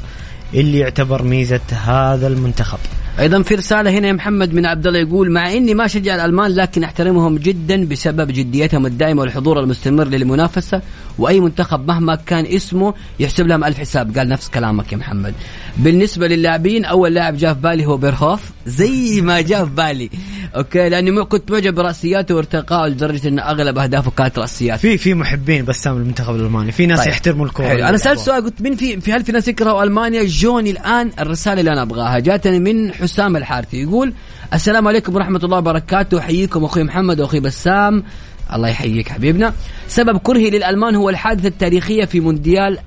اللي 0.55 0.79
يعتبر 0.79 1.23
ميزة 1.23 1.61
هذا 1.71 2.27
المنتخب 2.27 2.79
أيضا 3.21 3.43
في 3.43 3.55
رسالة 3.55 3.91
هنا 3.91 4.09
يا 4.09 4.12
محمد 4.12 4.55
من 4.55 4.67
عبد 4.67 4.87
الله 4.87 4.99
يقول 4.99 5.31
مع 5.31 5.53
إني 5.53 5.75
ما 5.75 5.85
اشجع 5.85 6.14
الألمان 6.14 6.51
لكن 6.51 6.85
أحترمهم 6.85 7.39
جدا 7.39 7.85
بسبب 7.85 8.31
جديتهم 8.33 8.87
الدائمة 8.87 9.21
والحضور 9.21 9.61
المستمر 9.61 10.05
للمنافسة 10.05 10.83
وأي 11.19 11.41
منتخب 11.41 11.89
مهما 11.89 12.14
كان 12.14 12.47
اسمه 12.47 12.95
يحسب 13.21 13.47
لهم 13.47 13.64
ألف 13.64 13.79
حساب. 13.79 14.19
قال 14.19 14.29
نفس 14.29 14.49
كلامك 14.49 14.93
يا 14.93 14.97
محمد. 14.97 15.35
بالنسبة 15.77 16.29
للاعبين 16.29 16.85
أول 16.85 17.14
لاعب 17.14 17.37
جاء 17.37 17.55
في 17.55 17.61
بالي 17.61 17.87
هو 17.87 17.97
بيرهوف 17.97 18.41
زي 18.67 19.21
ما 19.21 19.41
جاء 19.41 19.64
في 19.64 19.71
بالي. 19.71 20.11
أوكي؟ 20.57 20.89
لاني 20.89 21.25
كنت 21.25 21.51
معجب 21.51 21.75
برأسياته 21.75 22.35
وارتقائه 22.35 22.89
لدرجة 22.89 23.29
إن 23.29 23.39
أغلب 23.39 23.79
أهدافه 23.79 24.11
كانت 24.11 24.39
راسيات 24.39 24.81
في 24.81 24.99
في 24.99 25.14
محبين 25.14 25.64
بسام 25.64 25.97
المنتخب 25.97 26.35
الألماني. 26.35 26.73
في 26.73 26.87
ناس 26.87 26.99
طيب. 26.99 27.09
يحترموا 27.09 27.47
الكورة. 27.47 27.89
أنا 27.89 27.97
سألت 27.97 28.19
سؤال 28.19 28.45
قلت 28.45 28.62
مين 28.62 28.77
في 28.77 29.01
في 29.01 29.12
هل 29.12 29.25
في 29.25 29.33
ناس 29.33 29.49
يكرهوا 29.49 29.83
ألمانيا؟ 29.83 30.25
جوني 30.25 30.71
الآن 30.71 31.11
الرسالة 31.21 31.61
اللي 31.61 31.73
أنا 31.73 31.83
أبغاها. 31.83 32.19
جاتني 32.19 32.59
من 32.59 32.93
حسام 33.07 33.37
الحارثي 33.37 33.83
يقول 33.83 34.13
السلام 34.55 34.89
عليكم 34.89 35.15
ورحمة 35.15 35.41
الله 35.45 35.59
وبركاته. 35.59 36.19
احييكم 36.19 36.65
أخوي 36.65 36.83
محمد 36.83 37.21
واخوي 37.21 37.41
بسام. 37.41 38.05
الله 38.53 38.69
يحييك 38.69 39.09
حبيبنا. 39.09 39.55
سبب 39.89 40.19
كرهي 40.19 40.51
للألمان 40.51 40.95
هو 40.95 41.11
الحادثة 41.11 41.49
التاريخية 41.49 42.05
في 42.05 42.21
مونديال 42.21 42.79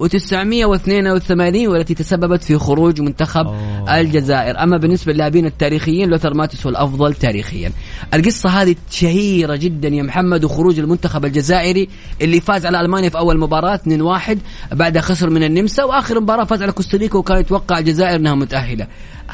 1982 0.00 1.68
والتي 1.68 1.94
تسببت 1.94 2.44
في 2.44 2.58
خروج 2.58 3.00
منتخب 3.00 3.46
أوه. 3.46 4.00
الجزائر. 4.00 4.62
أما 4.62 4.76
بالنسبة 4.76 5.12
للاعبين 5.12 5.46
التاريخيين 5.46 6.08
لوثر 6.08 6.34
ماتيس 6.34 6.66
هو 6.66 6.70
الأفضل 6.70 7.14
تاريخيا. 7.14 7.72
القصة 8.14 8.48
هذه 8.48 8.76
شهيرة 8.90 9.56
جدا 9.56 9.88
يا 9.88 10.02
محمد 10.02 10.44
وخروج 10.44 10.78
المنتخب 10.78 11.24
الجزائري 11.24 11.88
اللي 12.22 12.40
فاز 12.40 12.66
على 12.66 12.80
ألمانيا 12.80 13.08
في 13.08 13.18
أول 13.18 13.38
مباراة 13.38 13.76
2-1 13.76 14.38
بعدها 14.72 15.02
خسر 15.02 15.30
من 15.30 15.42
النمسا 15.42 15.84
وآخر 15.84 16.20
مباراة 16.20 16.44
فاز 16.44 16.62
على 16.62 16.72
كوستاريكا 16.72 17.18
وكان 17.18 17.38
يتوقع 17.38 17.78
الجزائر 17.78 18.16
أنها 18.16 18.34
متأهلة. 18.34 18.86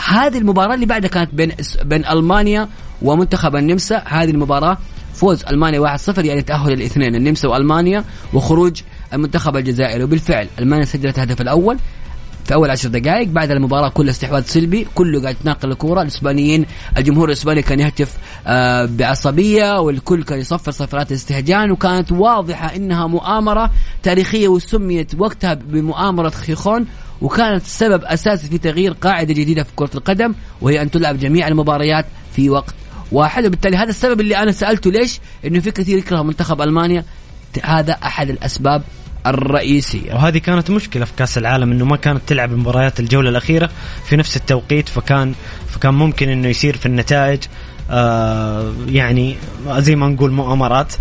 هذه 0.08 0.38
المباراة 0.38 0.74
اللي 0.74 0.86
بعدها 0.86 1.10
كانت 1.10 1.34
بين 1.34 1.52
بين 1.84 2.06
ألمانيا 2.06 2.68
ومنتخب 3.02 3.56
النمسا. 3.56 4.02
هذه 4.06 4.30
المباراة 4.30 4.78
فوز 5.14 5.44
ألمانيا 5.44 5.96
1-0 5.96 6.24
يعني 6.24 6.42
تأهل 6.42 6.72
الاثنين 6.72 7.14
النمسا 7.14 7.48
وألمانيا 7.48 8.04
وخروج 8.34 8.80
المنتخب 9.12 9.56
الجزائري. 9.56 10.04
وبالفعل 10.04 10.48
ألمانيا 10.58 10.84
سجلت 10.84 11.16
الهدف 11.16 11.40
الأول 11.40 11.78
في 12.44 12.54
أول 12.54 12.70
عشر 12.70 12.88
دقائق. 12.88 13.28
بعد 13.28 13.50
المباراة 13.50 13.88
كل 13.88 14.08
استحواذ 14.08 14.42
سلبي. 14.44 14.86
كله 14.94 15.22
قاعد 15.22 15.34
يتناقل 15.34 15.70
الكورة. 15.70 16.02
الاسبانيين 16.02 16.66
الجمهور 16.96 17.28
الإسباني 17.28 17.62
كان 17.62 17.80
يهتف 17.80 18.12
آه 18.46 18.84
بعصبية 18.84 19.80
والكل 19.80 20.22
كان 20.24 20.38
يصفر 20.38 20.70
صفرات 20.70 21.12
استهجان. 21.12 21.70
وكانت 21.70 22.12
واضحة 22.12 22.76
إنها 22.76 23.06
مؤامرة 23.06 23.70
تاريخية 24.02 24.48
وسميت 24.48 25.14
وقتها 25.18 25.54
بمؤامرة 25.54 26.30
خيخون. 26.30 26.86
وكانت 27.20 27.62
سبب 27.64 28.04
أساسي 28.04 28.48
في 28.48 28.58
تغيير 28.58 28.92
قاعدة 28.92 29.34
جديدة 29.34 29.62
في 29.62 29.70
كرة 29.76 29.90
القدم 29.94 30.34
وهي 30.60 30.82
أن 30.82 30.90
تلعب 30.90 31.18
جميع 31.18 31.48
المباريات 31.48 32.06
في 32.36 32.50
وقت 32.50 32.74
واحد. 33.12 33.46
وبالتالي 33.46 33.76
هذا 33.76 33.90
السبب 33.90 34.20
اللي 34.20 34.36
أنا 34.36 34.52
سألته 34.52 34.90
ليش؟ 34.90 35.20
إنه 35.44 35.60
في 35.60 35.70
كثير 35.70 35.98
يكره 35.98 36.22
منتخب 36.22 36.62
ألمانيا 36.62 37.04
هذا 37.62 37.92
أحد 37.92 38.30
الأسباب 38.30 38.82
الرئيسية. 39.26 40.14
وهذه 40.14 40.38
كانت 40.38 40.70
مشكلة 40.70 41.04
في 41.04 41.12
كأس 41.16 41.38
العالم 41.38 41.72
إنه 41.72 41.84
ما 41.84 41.96
كانت 41.96 42.20
تلعب 42.26 42.52
مباريات 42.52 43.00
الجولة 43.00 43.30
الأخيرة 43.30 43.70
في 44.04 44.16
نفس 44.16 44.36
التوقيت 44.36 44.88
فكان 44.88 45.34
فكان 45.68 45.94
ممكن 45.94 46.28
إنه 46.28 46.48
يصير 46.48 46.76
في 46.76 46.86
النتائج 46.86 47.40
آه 47.90 48.72
يعني 48.88 49.36
زي 49.68 49.96
ما 49.96 50.08
نقول 50.08 50.30
مؤامرات. 50.30 50.92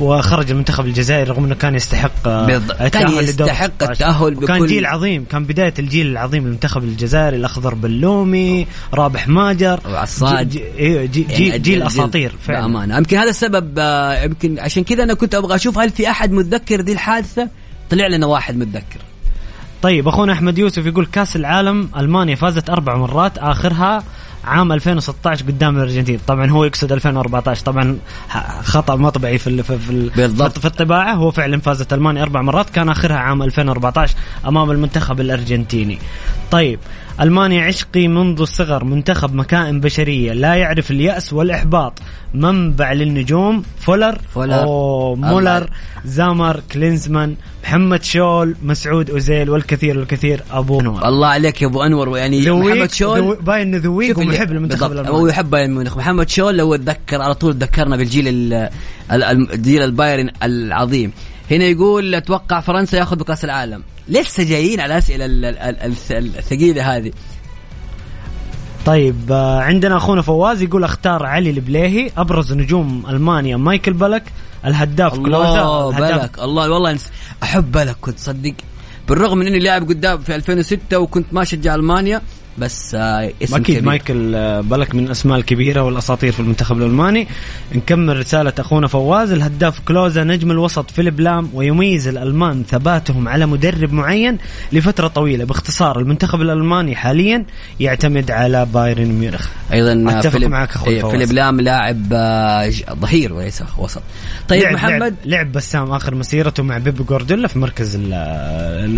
وخرج 0.00 0.50
المنتخب 0.50 0.86
الجزائري 0.86 1.30
رغم 1.30 1.44
إنه 1.44 1.54
كان 1.54 1.74
يستحق 1.74 2.28
آه، 2.28 2.46
بالضبط. 2.46 2.82
كان 2.82 3.08
يستحق 3.24 3.66
16. 3.74 3.90
التأهل 3.92 4.36
وكان 4.36 4.58
بكل- 4.58 4.66
جيل 4.66 4.86
عظيم 4.86 5.24
كان 5.24 5.44
بداية 5.44 5.74
الجيل 5.78 6.06
العظيم 6.06 6.44
للمنتخب 6.44 6.84
الجزائري 6.84 7.36
الأخضر 7.36 7.74
بلومي 7.74 8.66
رابح 8.94 9.28
ماجر 9.28 9.80
وعصاد. 9.88 10.48
جي- 10.48 10.62
جي- 10.78 11.06
جي- 11.06 11.22
يعني 11.22 11.36
جيل, 11.50 11.62
جيل 11.62 11.82
أساطير 11.82 12.32
فعلا 12.46 12.60
بأمانة 12.60 12.96
يمكن 12.96 13.16
هذا 13.16 13.30
السبب 13.30 13.74
آه، 13.78 14.22
يمكن 14.24 14.58
عشان 14.58 14.84
كذا 14.84 15.02
أنا 15.02 15.14
كنت 15.14 15.34
أبغى 15.34 15.54
أشوف 15.54 15.78
هل 15.78 15.90
في 15.90 16.10
أحد 16.10 16.32
متذكر 16.32 16.80
ذي 16.80 16.92
الحادثة 16.92 17.48
طلع 17.90 18.06
لنا 18.06 18.26
واحد 18.26 18.56
متذكر 18.56 19.00
طيب 19.82 20.08
أخونا 20.08 20.32
أحمد 20.32 20.58
يوسف 20.58 20.86
يقول 20.86 21.06
كأس 21.06 21.36
العالم 21.36 21.88
ألمانيا 21.96 22.34
فازت 22.34 22.70
أربع 22.70 22.96
مرات 22.96 23.38
آخرها 23.38 24.04
عام 24.44 24.72
2016 24.72 25.44
قدام 25.46 25.76
الأرجنتين. 25.76 26.20
طبعا 26.26 26.50
هو 26.50 26.64
يقصد 26.64 26.92
2014 26.92 27.64
طبعا 27.64 27.98
خطأ 28.62 28.96
مطبعي 28.96 29.38
في 29.38 29.62
في 29.62 29.78
في, 29.78 29.90
ال- 29.90 30.10
بالضبط. 30.10 30.58
في 30.58 30.64
الطباعة. 30.64 31.12
هو 31.14 31.30
فعلا 31.30 31.60
فازت 31.60 31.92
ألمانيا 31.92 32.22
أربع 32.22 32.42
مرات. 32.42 32.70
كان 32.70 32.88
آخرها 32.88 33.16
عام 33.16 33.42
2014 33.42 34.14
أمام 34.46 34.70
المنتخب 34.70 35.20
الأرجنتيني. 35.20 35.98
طيب 36.50 36.78
ألمانيا 37.20 37.64
عشقي 37.64 38.08
منذ 38.08 38.40
الصغر 38.40 38.84
منتخب 38.84 39.34
مكائن 39.34 39.80
بشرية. 39.80 40.32
لا 40.32 40.54
يعرف 40.54 40.90
اليأس 40.90 41.32
والإحباط. 41.32 41.92
منبع 42.34 42.92
للنجوم 42.92 43.62
فولر 43.80 44.18
فولر. 44.34 44.64
مولر 45.16 45.70
زامر 46.04 46.60
كلينزمان 46.72 47.34
محمد 47.64 48.02
شول 48.04 48.54
مسعود 48.62 49.10
أوزيل 49.10 49.50
والكثير 49.50 49.98
والكثير 49.98 50.42
أبو 50.50 50.80
انور 50.80 51.08
الله 51.08 51.26
عليك 51.28 51.62
يا 51.62 51.66
أبو 51.66 51.82
أنور 51.82 52.18
يعني 52.18 52.50
محمد 52.50 52.92
شول 52.92 53.36
باين 53.36 53.68
إنه 53.74 53.76
ذويق 53.84 54.18
ومحب 54.18 54.52
المنتخب 54.52 54.88
بالضبط. 54.88 55.06
هو 55.06 55.12
الالماني 55.12 55.30
يحب 55.30 55.54
ميونخ. 55.54 55.96
محمد 55.96 56.28
شول 56.28 56.56
لو 56.56 56.76
تذكر 56.76 57.22
على 57.22 57.34
طول 57.34 57.54
ذكرنا 57.54 57.96
بالجيل 57.96 58.28
ال- 58.28 58.52
ال- 59.12 59.22
ال- 59.22 59.52
الجيل 59.52 59.82
البايرن 59.82 60.30
العظيم. 60.42 61.12
هنا 61.50 61.64
يقول 61.64 62.14
أتوقع 62.14 62.60
فرنسا 62.60 62.98
ياخذ 62.98 63.16
بكأس 63.16 63.44
العالم. 63.44 63.82
لسه 64.08 64.42
جايين 64.42 64.80
على 64.80 64.92
الاسئله 64.94 65.24
ال- 65.24 65.44
ال- 65.44 65.92
ال- 66.12 66.36
الثقيلة 66.38 66.96
هذه. 66.96 67.12
طيب 68.86 69.32
آه، 69.32 69.60
عندنا 69.60 69.96
أخونا 69.96 70.22
فواز 70.22 70.62
يقول 70.62 70.84
أختار 70.84 71.26
علي 71.26 71.50
البليهي 71.50 72.10
أبرز 72.16 72.52
نجوم 72.52 73.04
ألمانيا 73.08 73.56
مايكل 73.56 73.92
بلك 73.92 74.22
الهداف 74.64 75.18
كلوزا 75.18 75.60
الله 75.62 75.90
بلك 75.90 76.38
الله 76.38 76.70
والله. 76.70 76.98
أحب 77.42 77.72
بلك 77.72 77.96
كنت 78.00 78.18
صدق 78.18 78.54
بالرغم 79.08 79.38
من 79.38 79.46
إني 79.46 79.58
لاعب 79.58 79.88
قدام 79.88 80.18
في 80.18 80.34
2006 80.36 80.98
وكنت 80.98 81.26
ما 81.32 81.42
أشجع 81.42 81.74
ألمانيا 81.74 82.22
بس 82.58 82.94
آه 82.94 83.30
اسم 83.42 83.54
أكيد 83.54 83.76
كبير. 83.76 83.82
مايكل 83.88 84.34
آه، 84.34 84.60
بلك 84.60 84.94
من 84.94 85.04
الأسماء 85.06 85.38
الكبيرة 85.38 85.80
والأساطير 85.82 86.32
في 86.32 86.40
المنتخب 86.40 86.78
الألماني. 86.78 87.28
نكمل 87.74 88.16
رسالة 88.16 88.52
أخونا 88.58 88.86
فواز. 88.86 89.32
الهداف 89.32 89.80
كلوزا 89.80 90.24
نجم 90.24 90.50
الوسط 90.50 90.90
فيليب 90.90 91.20
لام 91.20 91.50
ويميز 91.54 92.08
الألمان 92.08 92.64
ثباتهم 92.68 93.28
على 93.28 93.46
مدرب 93.46 93.92
معين 93.92 94.38
لفترة 94.72 95.08
طويلة. 95.08 95.44
باختصار 95.44 95.98
المنتخب 95.98 96.40
الألماني 96.40 96.96
حاليا 96.96 97.44
يعتمد 97.80 98.30
على 98.30 98.66
بايرن 98.74 99.08
ميونخ. 99.08 99.48
أيضا 99.72 100.18
أتفق 100.18 100.30
فيليب 100.32 100.50
معك 100.50 100.70
أخوي 100.70 100.94
إيه، 100.94 101.00
فواز. 101.02 101.12
فيليب 101.12 101.32
لام 101.32 101.60
لاعب 101.60 102.02
آه، 102.12 102.70
ظهير 102.92 103.32
وليس 103.32 103.62
وسط. 103.78 104.02
طيب 104.48 104.62
لعب 104.62 104.72
محمد؟ 104.74 104.92
لعب, 105.00 105.14
لعب 105.24 105.52
بسام 105.52 105.90
آخر 105.92 106.14
مسيرته 106.14 106.62
مع 106.62 106.78
بيب 106.78 107.06
جوارديولا 107.06 107.48
في 107.48 107.58
مركز 107.58 107.96
ال- 107.96 108.12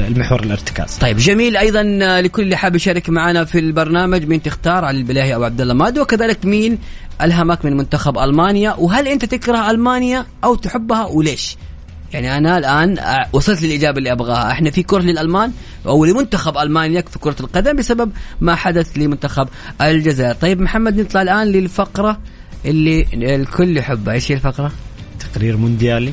المحور 0.07 0.43
الارتكاز. 0.43 0.95
طيب 0.97 1.17
جميل. 1.17 1.57
أيضا 1.57 1.99
آه، 2.03 2.21
لكل 2.21 2.43
اللي 2.43 2.57
حاب 2.57 2.77
يشارك 2.77 3.11
معنا 3.11 3.42
في 3.45 3.59
البرنامج 3.59 4.25
مين 4.25 4.43
تختار 4.43 4.85
علي 4.85 4.99
البليهي 4.99 5.35
أو 5.35 5.45
عبد 5.45 5.61
الله 5.61 5.75
مادو 5.75 6.03
وكذلك 6.03 6.45
مين 6.45 6.79
ألهمك 7.23 7.65
من 7.65 7.77
منتخب 7.77 8.19
ألمانيا؟ 8.19 8.75
وهل 8.79 9.09
أنت 9.09 9.25
تكره 9.25 9.71
ألمانيا 9.71 10.27
أو 10.45 10.55
تحبها 10.55 11.05
وليش؟ 11.05 11.57
يعني 12.13 12.37
أنا 12.37 12.59
الآن 12.59 12.99
وصلت 13.33 13.63
للإجابة 13.63 13.99
اللي 13.99 14.13
أبغاها، 14.13 14.51
إحنا 14.53 14.71
في 14.71 14.83
كره 14.83 15.01
للألمان 15.01 15.53
أو 15.87 16.05
لمنتخب 16.05 16.59
ألمانيا 16.59 17.05
في 17.11 17.19
كرة 17.19 17.37
القدم 17.41 17.77
بسبب 17.77 18.13
ما 18.41 18.55
حدث 18.55 18.99
لمنتخب 18.99 19.49
الجزائر، 19.81 20.35
طيب 20.35 20.61
محمد 20.61 21.01
نطلع 21.01 21.23
الآن 21.23 21.47
للفقرة 21.47 22.19
اللي 22.65 23.07
الكل 23.15 23.77
يحبها، 23.77 24.15
إيش 24.15 24.33
هي 24.33 24.37
الفقرة؟ 24.37 24.73
تقرير 25.21 25.57
مونديالي. 25.57 26.13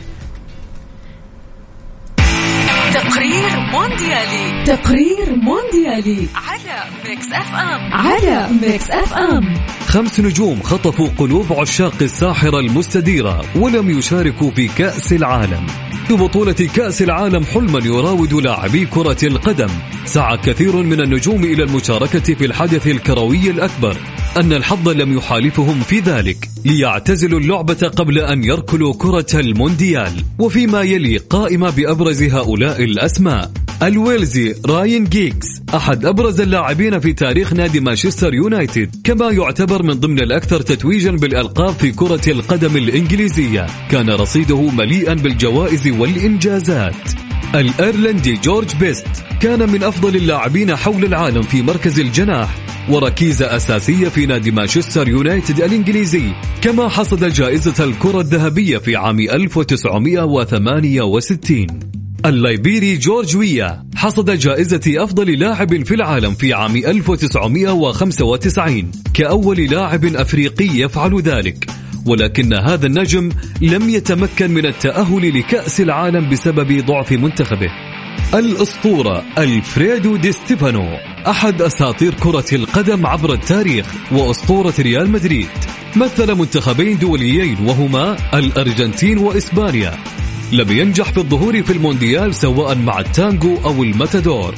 تقرير 2.94 3.49
مونديالي. 3.72 4.64
تقرير 4.66 5.36
مونديالي. 5.36 6.28
على 6.36 6.84
Mix 7.06 7.26
FM. 7.32 7.94
على 7.94 8.48
Mix 8.62 8.92
FM. 8.92 9.54
خمس 9.88 10.20
نجوم 10.20 10.62
خطفوا 10.62 11.08
قلوب 11.18 11.54
عشاق 11.54 11.96
الساحرة 12.02 12.60
المستديرة 12.60 13.46
ولم 13.56 13.90
يشاركوا 13.98 14.52
في 14.52 14.68
كأس 14.68 15.14
العالم. 15.14 15.66
بطولة 16.10 16.70
كأس 16.76 17.02
العالم 17.02 17.46
حلما 17.46 17.80
يراود 17.86 18.34
لاعبي 18.34 18.86
كرة 18.86 19.18
القدم. 19.24 19.70
سعى 20.06 20.38
كثير 20.38 20.76
من 20.76 21.02
النجوم 21.02 21.44
إلى 21.44 21.64
المشاركة 21.64 22.34
في 22.34 22.46
الحدث 22.46 22.88
الكروي 22.88 23.50
الأكبر. 23.50 23.98
أن 24.38 24.54
الحظ 24.54 24.90
لم 24.90 25.18
يحالفهم 25.18 25.80
في 25.80 26.00
ذلك 26.00 26.50
ليعتزلوا 26.66 27.40
اللعبة 27.40 27.92
قبل 27.96 28.20
أن 28.20 28.44
يركلوا 28.44 28.94
كرة 28.94 29.26
المونديال. 29.34 30.12
وفيما 30.40 30.82
يلي 30.82 31.18
قائمة 31.18 31.70
بأبرز 31.70 32.24
هؤلاء 32.24 32.84
الأسماء 32.84 33.52
الويلزي 33.84 34.56
راين 34.66 35.04
جيجز 35.04 35.48
أحد 35.76 36.06
أبرز 36.06 36.42
اللاعبين 36.42 37.00
في 37.00 37.14
تاريخ 37.14 37.54
نادي 37.54 37.80
مانشستر 37.80 38.34
يونايتد 38.34 38.96
كما 39.04 39.30
يعتبر 39.32 39.84
من 39.84 39.94
ضمن 39.94 40.20
الأكثر 40.20 40.62
تتويجا 40.62 41.12
بالألقاب 41.12 41.74
في 41.74 41.92
كرة 41.92 42.30
القدم 42.32 42.78
الإنجليزية. 42.78 43.66
كان 43.92 44.10
رصيده 44.10 44.62
مليئا 44.62 45.14
بالجوائز 45.14 45.88
والإنجازات. 45.88 47.29
الأيرلندي 47.56 48.34
جورج 48.34 48.76
بيست 48.76 49.08
كان 49.42 49.70
من 49.70 49.84
أفضل 49.84 50.16
اللاعبين 50.16 50.76
حول 50.76 51.06
العالم 51.06 51.42
في 51.42 51.62
مركز 51.62 52.00
الجناح 52.00 52.56
وركيزة 52.90 53.56
أساسية 53.56 54.10
في 54.10 54.26
نادي 54.26 54.52
مانشستر 54.52 55.08
يونايتد 55.08 55.62
الإنجليزي 55.62 56.32
كما 56.62 56.90
حصد 56.90 57.34
جائزة 57.34 57.84
الكرة 57.84 58.20
الذهبية 58.20 58.78
في 58.78 58.96
عام 58.96 59.20
1968 59.20 61.68
الليبيري 62.26 62.98
جورج 62.98 63.38
ويا 63.38 63.86
حصد 63.96 64.32
جائزة 64.32 65.04
أفضل 65.04 65.40
لاعب 65.40 65.84
في 65.84 65.96
العالم 65.96 66.34
في 66.34 66.54
عام 66.54 66.76
1995 66.76 68.92
كأول 69.14 69.58
لاعب 69.58 70.06
أفريقي 70.06 70.66
يفعل 70.66 71.22
ذلك. 71.22 71.79
ولكن 72.06 72.54
هذا 72.54 72.86
النجم 72.86 73.30
لم 73.62 73.90
يتمكن 73.90 74.52
من 74.52 74.66
التأهل 74.66 75.40
لكأس 75.40 75.82
العالم 75.82 76.30
بسبب 76.30 76.86
ضعف 76.86 77.12
منتخبه. 77.12 77.70
الأسطورة 78.34 79.24
ألفريدو 79.38 80.16
دي 80.16 80.32
ستيفانو 80.32 80.88
أحد 81.28 81.62
أساطير 81.62 82.14
كرة 82.14 82.46
القدم 82.54 83.06
عبر 83.06 83.34
التاريخ 83.34 83.86
وأسطورة 84.12 84.74
ريال 84.80 85.10
مدريد. 85.10 85.48
مثل 85.96 86.36
منتخبين 86.36 86.98
دوليين 86.98 87.58
وهما 87.66 88.18
الأرجنتين 88.34 89.18
وإسبانيا. 89.18 89.94
لم 90.52 90.72
ينجح 90.72 91.12
في 91.12 91.18
الظهور 91.18 91.64
في 91.64 91.74
المونديال 91.74 92.36
سواء 92.36 92.76
مع 92.76 93.00
التانجو 93.00 93.58
أو 93.66 93.84
الماتادور. 93.84 94.56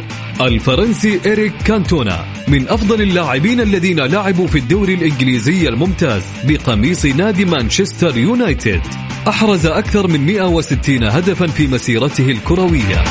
الفرنسي 0.47 1.19
إريك 1.25 1.53
كانتونا 1.65 2.25
من 2.47 2.67
أفضل 2.67 3.01
اللاعبين 3.01 3.61
الذين 3.61 3.99
لعبوا 3.99 4.47
في 4.47 4.59
الدوري 4.59 4.93
الإنجليزي 4.93 5.69
الممتاز 5.69 6.21
بقميص 6.47 7.05
نادي 7.05 7.45
مانشستر 7.45 8.17
يونايتد. 8.17 8.81
أحرز 9.27 9.65
أكثر 9.65 10.07
من 10.07 10.25
160 10.25 11.03
هدفا 11.03 11.47
في 11.47 11.67
مسيرته 11.67 12.31
الكروية. 12.31 13.03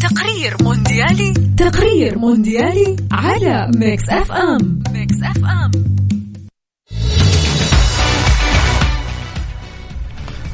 تقرير 0.00 0.56
مونديالي. 0.62 1.34
تقرير 1.56 2.18
مونديالي 2.18 2.96
على 3.12 3.70
Mix 3.76 4.08
FM. 4.08 4.82
Mix 4.92 5.16
FM. 5.22 5.99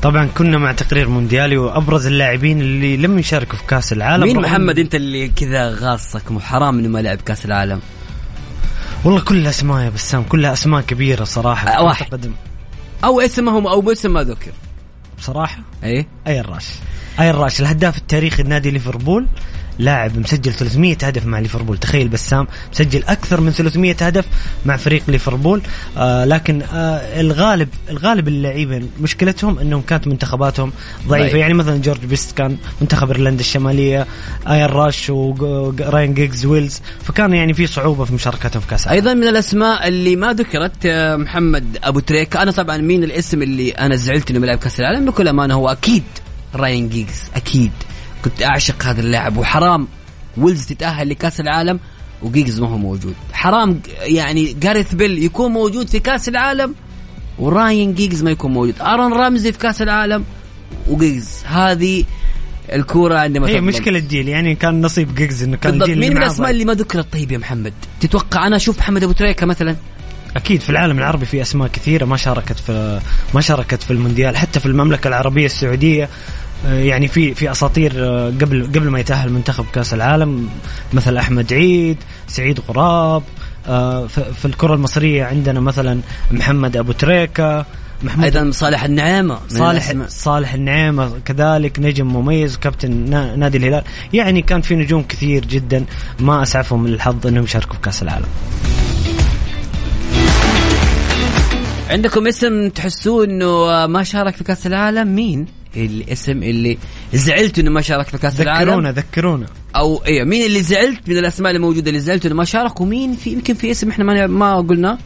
طبعا 0.03 0.27
كنا 0.27 0.59
مع 0.59 0.73
تقرير 0.73 1.09
مونديالي 1.09 1.57
وأبرز 1.57 2.07
اللاعبين 2.07 2.61
اللي 2.61 2.97
لم 2.97 3.19
يشاركوا 3.19 3.59
في 3.59 3.65
كأس 3.65 3.93
العالم. 3.93 4.25
مين 4.25 4.41
محمد 4.41 4.79
أنت 4.79 4.95
اللي 4.95 5.29
كذا 5.29 5.69
غاصك 5.71 6.31
وحرام 6.31 6.79
إنه 6.79 6.89
ما 6.89 6.99
لعب 6.99 7.19
كأس 7.19 7.45
العالم؟ 7.45 7.81
والله 9.05 9.21
كلها 9.21 9.51
أسماء 9.51 9.85
يا 9.85 9.91
بسام 9.91 10.23
كلها 10.23 10.53
أسماء 10.53 10.81
كبيرة 10.81 11.25
صراحة. 11.25 11.69
أه، 11.69 11.83
واحد. 11.83 12.07
قدم 12.07 12.33
أو 13.05 13.21
اسمهم 13.21 13.67
أو 13.67 13.81
باسم 13.81 14.13
ما 14.13 14.23
ذكر. 14.23 14.51
بصراحه 15.19 15.59
إيه؟ 15.85 16.07
اي 16.27 16.41
الراش 16.41 16.67
اي 17.21 17.31
الراش 17.31 17.61
الهداف 17.61 17.99
التاريخي 17.99 18.43
لنادي 18.43 18.71
ليفربول. 18.71 19.27
لاعب 19.79 20.19
مسجل 20.19 20.53
300 20.53 20.97
هدف 21.03 21.27
مع 21.27 21.39
ليفربول. 21.39 21.79
تخيل 21.79 22.09
بسام 22.09 22.47
مسجل 22.73 23.05
أكثر 23.05 23.41
من 23.41 23.51
300 23.51 23.95
هدف 24.01 24.25
مع 24.67 24.77
فريق 24.77 25.03
ليفربول. 25.09 25.63
آه 25.99 26.25
لكن 26.25 26.63
آه 26.63 27.21
الغالب 27.21 27.69
الغالب 27.91 28.29
اللعيبة 28.29 28.83
مشكلتهم 29.01 29.59
إنهم 29.59 29.81
كانت 29.81 30.09
منتخباتهم 30.09 30.73
ضعيفة. 31.09 31.23
ضعيف. 31.23 31.35
يعني 31.35 31.55
مثلا 31.55 31.77
جورج 31.83 32.05
بيست 32.05 32.37
كان 32.37 32.57
منتخب 32.81 33.11
إيرلندا 33.11 33.41
الشمالية 33.41 34.07
إيان 34.49 34.71
راش 34.71 35.11
وراين 35.11 36.15
جيجز 36.15 36.47
ويلز. 36.47 36.81
فكان 37.05 37.33
يعني 37.33 37.55
في 37.55 37.67
صعوبة 37.67 38.05
في 38.05 38.15
مشاركتهم 38.15 38.61
في 38.63 38.69
كأس 38.69 38.85
العالم. 38.87 39.01
أيضا 39.09 39.15
من 39.15 39.29
الأسماء 39.29 39.89
اللي 39.89 40.17
ما 40.17 40.33
ذكرت 40.33 40.87
آه، 40.87 41.17
محمد 41.17 41.79
أبو 41.85 42.01
تريكة. 42.01 42.43
أنا 42.43 42.51
طبعا 42.51 42.77
مين 42.77 43.05
الاسم 43.05 43.43
اللي 43.43 43.71
أنا 43.71 43.97
زعلت 43.97 44.31
إنه 44.31 44.39
ما 44.39 44.47
لعب 44.47 44.59
كأس 44.59 44.81
العالم 44.81 45.05
بكل 45.07 45.29
أمانة 45.29 45.55
هو 45.55 45.69
أكيد 45.69 46.03
راين 46.55 46.89
جيجز. 46.89 47.23
أكيد. 47.37 47.73
كنت 48.27 48.43
أعشق 48.43 48.83
هذا 48.83 49.01
اللاعب 49.01 49.37
وحرام 49.37 49.89
ويلز 50.37 50.67
تتأهل 50.67 51.09
لكأس 51.09 51.41
العالم 51.41 51.81
وجيجز 52.23 52.61
ما 52.61 52.69
هو 52.69 52.79
موجود. 52.79 53.15
حرام 53.33 53.81
يعني 54.03 54.53
جاريث 54.53 54.95
بيل 54.95 55.19
يكون 55.19 55.53
موجود 55.53 55.89
في 55.89 56.01
كأس 56.01 56.29
العالم 56.29 56.75
وراين 57.39 57.95
جيجز 57.95 58.23
ما 58.23 58.31
يكون 58.31 58.53
موجود. 58.53 58.75
آرون 58.81 59.13
رامزي 59.13 59.53
في 59.53 59.59
كأس 59.59 59.83
العالم 59.83 60.25
وجيجز. 60.89 61.45
هذه 61.45 62.05
الكورة 62.73 63.19
عندما 63.19 63.49
هي. 63.49 63.61
مشكلة 63.61 63.99
جيل 63.99 64.29
يعني 64.29 64.55
كان 64.55 64.83
نصيب 64.83 65.15
جيجز 65.15 65.43
إنه 65.43 65.57
كان 65.57 65.73
بالضبط. 65.73 65.89
جيل 65.89 65.99
مين 65.99 66.11
من 66.11 66.23
الأسماء. 66.23 66.51
اللي 66.51 66.65
ما 66.65 66.75
ذكرت 66.75 67.13
طيب 67.13 67.33
يا 67.33 67.39
محمد؟ 67.39 67.73
تتوقع 68.01 68.47
أنا 68.47 68.57
أشوف 68.57 68.79
محمد 68.79 69.03
أبو 69.03 69.13
تريكة 69.13 69.47
مثلا؟ 69.47 69.77
أكيد 70.37 70.61
في 70.61 70.71
العالم 70.71 70.99
العربي 70.99 71.27
في 71.27 71.43
أسماء 71.43 71.69
كثيرة 71.69 72.05
ما 72.05 72.17
شاركت 72.17 72.59
في 72.59 73.01
ما 73.35 73.41
شاركت 73.41 73.83
في 73.83 73.91
المونديال 73.91 74.37
حتى 74.37 74.61
في 74.61 74.67
المملكة 74.67 75.09
العربية 75.09 75.47
السعودية. 75.47 76.09
يعني 76.65 77.09
في 77.09 77.35
في 77.35 77.51
أساطير 77.51 77.93
آه، 77.97 78.27
قبل 78.29 78.65
قبل 78.67 78.89
ما 78.91 79.01
يتأهل 79.01 79.33
منتخب 79.33 79.65
كأس 79.75 79.95
العالم 79.95 80.49
مثل 80.93 81.17
أحمد 81.17 81.53
عيد 81.53 81.97
سعيد 82.29 82.61
غراب 82.69 83.23
آه، 83.69 84.07
في 84.07 84.45
الكرة 84.45 84.75
المصرية 84.75 85.25
عندنا 85.25 85.61
مثلا 85.61 86.01
محمد 86.31 86.77
أبو 86.77 86.93
تريكة 86.93 87.67
محمود 88.03 88.25
أيضا 88.25 88.51
صالح 88.51 88.85
النعيمة. 88.85 89.39
صالح. 89.49 89.93
صالح 90.09 90.55
النعيمة 90.55 91.11
كذلك 91.25 91.79
نجم 91.79 92.07
مميز 92.07 92.57
كابتن 92.57 92.91
نا- 93.11 93.37
نادي 93.37 93.59
الهلال. 93.59 93.83
يعني 94.13 94.43
كان 94.43 94.61
في 94.61 94.75
نجوم 94.77 95.03
كثير 95.03 95.45
جدا 95.47 95.85
ما 96.21 96.43
أسعفهم 96.43 96.87
الحظ 96.87 97.27
إنهم 97.27 97.45
يشاركوا 97.45 97.75
في 97.75 97.81
كأس 97.81 98.03
العالم. 98.03 98.27
عندكم 101.91 102.27
اسم 102.27 102.69
تحسوه 102.69 103.25
إنه 103.25 103.87
ما 103.87 104.03
شارك 104.03 104.37
في 104.37 104.45
كأس 104.45 104.67
العالم؟ 104.67 105.15
مين؟ 105.15 105.47
الاسم 105.77 106.43
اللي 106.43 106.79
زعلت 107.13 107.59
إنه 107.59 107.71
ما 107.71 107.81
شارك 107.81 108.07
في 108.09 108.19
كأس 108.19 108.41
العالم؟ 108.41 108.69
ذكرونا 108.71 108.93
ذكرونا. 108.93 109.47
أو 109.77 110.03
إيه 110.07 110.25
مين 110.25 110.47
اللي 110.47 110.63
زعلت 110.63 111.09
من 111.09 111.19
الأسماء 111.19 111.53
الموجودة 111.53 111.89
اللي 111.89 112.01
زعلت 112.01 112.27
إنه 112.27 112.35
ما 112.35 112.45
شارك 112.45 112.81
ومين 112.81 113.17
في 113.17 113.31
يمكن 113.31 113.55
في 113.55 113.71
اسم 113.71 113.91
إحنا 113.91 114.05
ما 114.05 114.27
ما 114.27 114.57
قلناه 114.57 114.99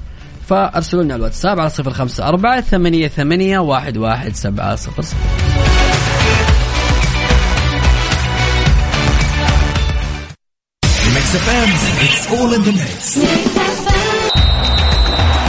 فأرسلوا 0.49 1.03
لنا 1.03 1.15
على 1.15 1.21
الواتساب 1.21 1.61
على 1.61 1.71
صفر 1.71 1.91
خمسة 1.91 2.29
أربعة 2.29 2.61
ثمانية 2.61 3.09
ثمانية 3.09 3.59
واحد 3.59 3.97
واحد 3.97 4.35
سبعة 4.35 4.77
صفر 4.77 5.03
صفر. 5.03 5.17
Mix 11.15 11.37
FM 11.37 11.69
it's 12.05 12.27
all 12.27 12.55
in 12.55 12.63
the 12.63 12.73
mix 12.73 13.19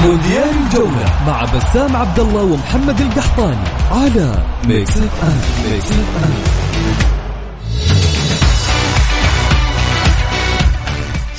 مونديال 0.06 0.49
الجولة 0.66 1.06
مع 1.28 1.43
بسام 1.43 1.95
عبد 1.95 2.20
الله 2.20 2.43
ومحمد 2.43 3.02
القحطاني 3.02 3.68
على 3.91 4.43
Mix 4.68 4.98
FM 4.98 5.72
Mix 5.72 5.92
FM 5.92 6.34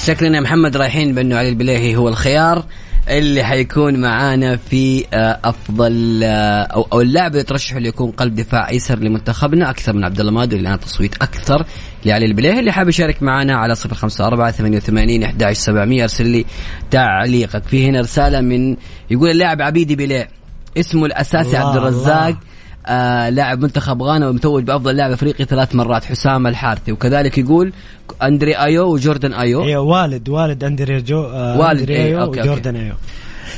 شكلنا 0.07 0.41
محمد 0.41 0.77
رايحين 0.77 1.15
بأنه 1.15 1.37
علي 1.37 1.49
البليهي 1.49 1.97
هو 1.97 2.09
الخيار. 2.09 2.65
اللي 3.09 3.45
حيكون 3.45 4.01
معانا 4.01 4.57
في 4.57 5.05
آه، 5.15 5.41
أفضل 5.45 6.21
آه، 6.25 6.63
أو 6.63 6.87
أو 6.93 7.01
اللاعب 7.01 7.33
اللي 7.33 7.43
ترشحه 7.43 7.79
ليكون 7.79 8.11
قلب 8.11 8.35
دفاع 8.35 8.69
ايسر 8.69 8.99
لمنتخبنا 8.99 9.71
أكثر 9.71 9.93
من 9.93 10.05
عبد 10.05 10.21
الله 10.21 10.33
مادو 10.33 10.57
اللي 10.57 10.69
أنا 10.69 10.77
تصويت 10.77 11.15
أكثر 11.23 11.67
لعلي 12.05 12.27
البليهي 12.27 12.61
اللي 12.61 12.73
حاب 12.73 12.89
يشارك 12.89 13.23
معنا 13.23 13.57
على 13.57 13.75
054 13.75 14.79
88 14.79 15.25
11700 15.25 16.03
أرسل 16.03 16.27
لي 16.27 16.45
تعليقك. 16.91 17.63
في 17.65 17.87
هنا 17.87 18.01
رسالة 18.01 18.41
من 18.41 18.77
يقول 19.11 19.31
اللاعب 19.31 19.63
عبيدي 19.63 19.97
بليه 19.97 20.29
اسمه 20.79 21.07
الأساسي 21.07 21.57
عبد 21.57 21.77
الرزاق. 21.77 22.27
الله. 22.27 22.52
آه 22.87 23.29
لاعب 23.29 23.63
منتخب 23.63 24.03
غانا 24.03 24.29
ومتوج 24.29 24.63
بأفضل 24.65 24.97
لاعب 24.97 25.11
أفريقي 25.11 25.45
ثلاث 25.45 25.75
مرات 25.75 26.05
حسام 26.05 26.47
الحارثي. 26.47 26.93
وكذلك 26.93 27.39
يقول 27.39 27.73
أندري 28.23 28.55
أيو 28.59 28.93
وجوردن 28.93 29.33
أيو. 29.33 29.63
هي 29.63 29.77
والد 29.77 30.29
والد 30.29 30.65
اندريا 30.65 31.01
جو 31.01 31.23
آه 31.23 31.59
والد، 31.59 31.79
أندريا 31.81 31.97
إيه، 31.97 32.07
أيو 32.07 32.21
okay، 32.21 32.41
okay. 32.41 32.51
وجوردن 32.51 32.77
أيو. 32.77 32.95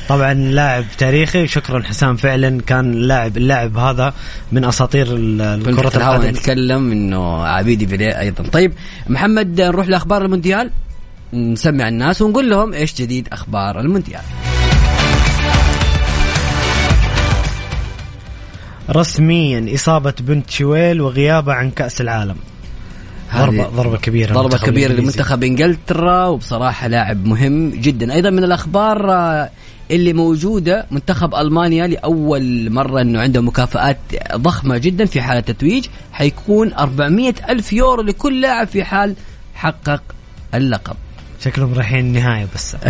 طبعا 0.09 0.33
لاعب 0.33 0.85
تاريخي 0.97 1.47
شكرا 1.47 1.83
حسام 1.83 2.15
فعلا 2.15 2.61
كان 2.61 2.93
اللاعب 2.93 3.37
اللاعب 3.37 3.77
هذا 3.77 4.13
من 4.51 4.65
أساطير 4.65 5.07
ال- 5.09 5.63
كنت 5.63 5.75
كرة 5.79 5.97
نحاول 5.99 6.15
القدم 6.15 6.29
نتكلم 6.29 6.91
إنه 6.91 7.43
عبيدي 7.45 7.85
بليه 7.85 8.19
أيضا. 8.19 8.43
طيب 8.49 8.73
محمد 9.07 9.61
نروح 9.61 9.87
لأخبار 9.87 10.25
المونديال؟ 10.25 10.69
نسمع 11.33 11.87
الناس 11.87 12.21
ونقول 12.21 12.49
لهم 12.49 12.73
إيش 12.73 12.95
جديد 13.01 13.27
أخبار 13.31 13.79
المونديال. 13.79 14.21
رسميا 18.89 19.75
إصابة 19.75 20.13
بن 20.19 20.49
تشيلويل 20.49 21.01
وغيابه 21.01 21.53
عن 21.53 21.71
كأس 21.71 22.01
العالم. 22.01 22.35
ضربة 23.35 23.67
ضربة 23.67 23.97
كبيرة 23.97 24.33
ضربة 24.33 24.57
كبيرة. 24.57 24.93
لمنتخب 24.93 25.43
إنجلترا 25.43 26.25
وبصراحة 26.25 26.87
لاعب 26.87 27.25
مهم 27.25 27.69
جدا. 27.69 28.13
أيضا 28.13 28.29
من 28.29 28.43
الأخبار 28.43 29.11
آه، 29.11 29.49
اللي 29.91 30.13
موجودة 30.13 30.85
منتخب 30.91 31.35
ألمانيا 31.35 31.87
لأول 31.87 32.69
مرة 32.71 33.01
إنه 33.01 33.21
عنده 33.21 33.41
مكافآت 33.41 33.97
ضخمة 34.35 34.77
جدا 34.77 35.05
في 35.05 35.21
حالة 35.21 35.39
تتويج 35.39 35.85
حيكون 36.13 36.73
400 36.73 37.33
ألف 37.49 37.73
يورو 37.73 38.01
لكل 38.01 38.41
لاعب 38.41 38.67
في 38.67 38.83
حال 38.83 39.15
حقق 39.55 40.01
اللقب. 40.53 40.95
شكلهم 41.43 41.73
رايحين 41.73 41.99
النهاية 41.99 42.47
بس. 42.55 42.75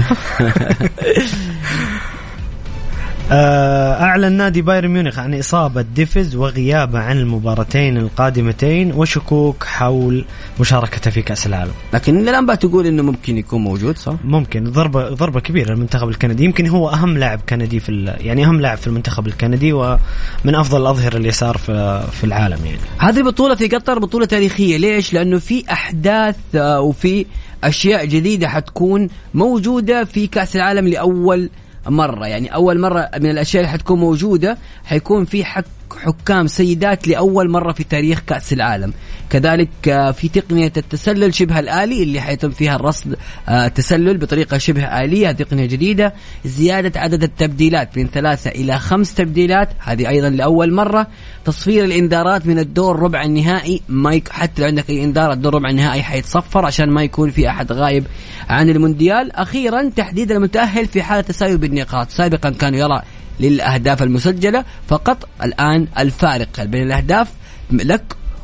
أعلن 3.31 4.31
نادي 4.33 4.61
بايرن 4.61 4.87
ميونخ 4.87 5.19
عن 5.19 5.39
إصابة 5.39 5.81
ديفز 5.81 6.35
وغيابه 6.35 6.99
عن 6.99 7.17
المباراتين 7.17 7.97
القادمتين 7.97 8.91
وشكوك 8.91 9.63
حول 9.63 10.25
مشاركته 10.59 11.11
في 11.11 11.21
كأس 11.21 11.47
العالم. 11.47 11.71
لكن 11.93 12.45
بقى 12.45 12.57
تقول 12.57 12.87
إنه 12.87 13.03
ممكن 13.03 13.37
يكون 13.37 13.61
موجود 13.61 13.97
صح؟ 13.97 14.13
ممكن. 14.23 14.63
ضربة 14.63 15.09
ضربة 15.09 15.39
كبيرة 15.39 15.73
للمنتخب 15.73 16.09
الكندي. 16.09 16.43
يمكن 16.43 16.67
هو 16.67 16.89
أهم 16.89 17.17
لاعب 17.17 17.39
كندي 17.49 17.79
في 17.79 18.15
يعني 18.19 18.45
أهم 18.45 18.61
لاعب 18.61 18.77
في 18.77 18.87
المنتخب 18.87 19.27
الكندي 19.27 19.73
ومن 19.73 20.55
أفضل 20.55 20.81
الأظهرة 20.81 21.17
اليسار 21.17 21.57
في 21.57 22.03
في 22.11 22.23
العالم 22.23 22.65
يعني. 22.65 22.77
هذه 22.97 23.17
البطولة 23.17 23.55
في 23.55 23.67
قطر 23.67 23.99
بطولة 23.99 24.25
تاريخية. 24.25 24.77
ليش؟ 24.77 25.13
لأنه 25.13 25.39
في 25.39 25.63
أحداث 25.71 26.35
آه، 26.55 26.81
وفي 26.81 27.25
أشياء 27.63 28.05
جديدة 28.05 28.47
حتكون 28.47 29.09
موجودة 29.33 30.03
في 30.03 30.27
كأس 30.27 30.55
العالم 30.55 30.87
لأول 30.87 31.49
مرة 31.87 32.27
يعني 32.27 32.53
أول 32.53 32.79
مرة 32.79 33.09
من 33.19 33.29
الأشياء 33.29 33.63
اللي 33.63 33.73
حتكون 33.73 33.99
موجودة 33.99 34.57
حيكون 34.85 35.25
في 35.25 35.45
حك 35.45 35.65
حكام 35.93 36.47
سيدات 36.47 37.07
لأول 37.07 37.49
مرة 37.49 37.71
في 37.71 37.83
تاريخ 37.83 38.19
كأس 38.27 38.53
العالم. 38.53 38.93
كذلك 39.29 39.69
آه، 39.87 40.11
في 40.11 40.27
تقنية 40.27 40.71
التسلل 40.77 41.33
شبه 41.33 41.59
الآلي 41.59 42.03
اللي 42.03 42.21
حيتم 42.21 42.49
فيها 42.49 42.75
الرصد 42.75 43.15
آه، 43.49 43.67
تسلل 43.67 44.17
بطريقة 44.17 44.57
شبه 44.57 44.83
آلية 45.03 45.31
تقنية 45.31 45.65
جديدة. 45.65 46.13
زيادة 46.45 46.99
عدد 46.99 47.23
التبديلات 47.23 47.97
من 47.97 48.07
ثلاثة 48.07 48.49
إلى 48.49 48.79
خمس 48.79 49.13
تبديلات 49.13 49.69
هذه 49.79 50.09
أيضا 50.09 50.29
لأول 50.29 50.73
مرة. 50.73 51.07
تصفير 51.45 51.85
الإنذارات 51.85 52.47
من 52.47 52.59
الدور 52.59 52.99
ربع 52.99 53.23
النهائي 53.23 53.81
ما 53.89 54.13
يك... 54.13 54.29
حتى 54.29 54.61
لو 54.61 54.67
عندك 54.67 54.89
أي 54.89 55.03
إنذار 55.03 55.31
الدور 55.31 55.53
ربع 55.53 55.69
النهائي 55.69 56.03
حيتصفر 56.03 56.65
عشان 56.65 56.89
ما 56.89 57.03
يكون 57.03 57.31
في 57.31 57.49
أحد 57.49 57.71
غايب 57.71 58.07
عن 58.49 58.69
المونديال. 58.69 59.31
أخيرا 59.31 59.89
تحديد 59.89 60.31
المتأهل 60.31 60.87
في 60.87 61.03
حالة 61.03 61.21
تساوي 61.21 61.57
بالنقاط. 61.57 62.09
سابقا 62.09 62.49
كانوا 62.49 62.79
يرى 62.79 63.01
للأهداف 63.39 64.03
المسجلة 64.03 64.65
فقط 64.87 65.27
الآن 65.43 65.87
الفارق 65.99 66.63
بين 66.63 66.83
الأهداف 66.83 67.27
لك 67.71 68.03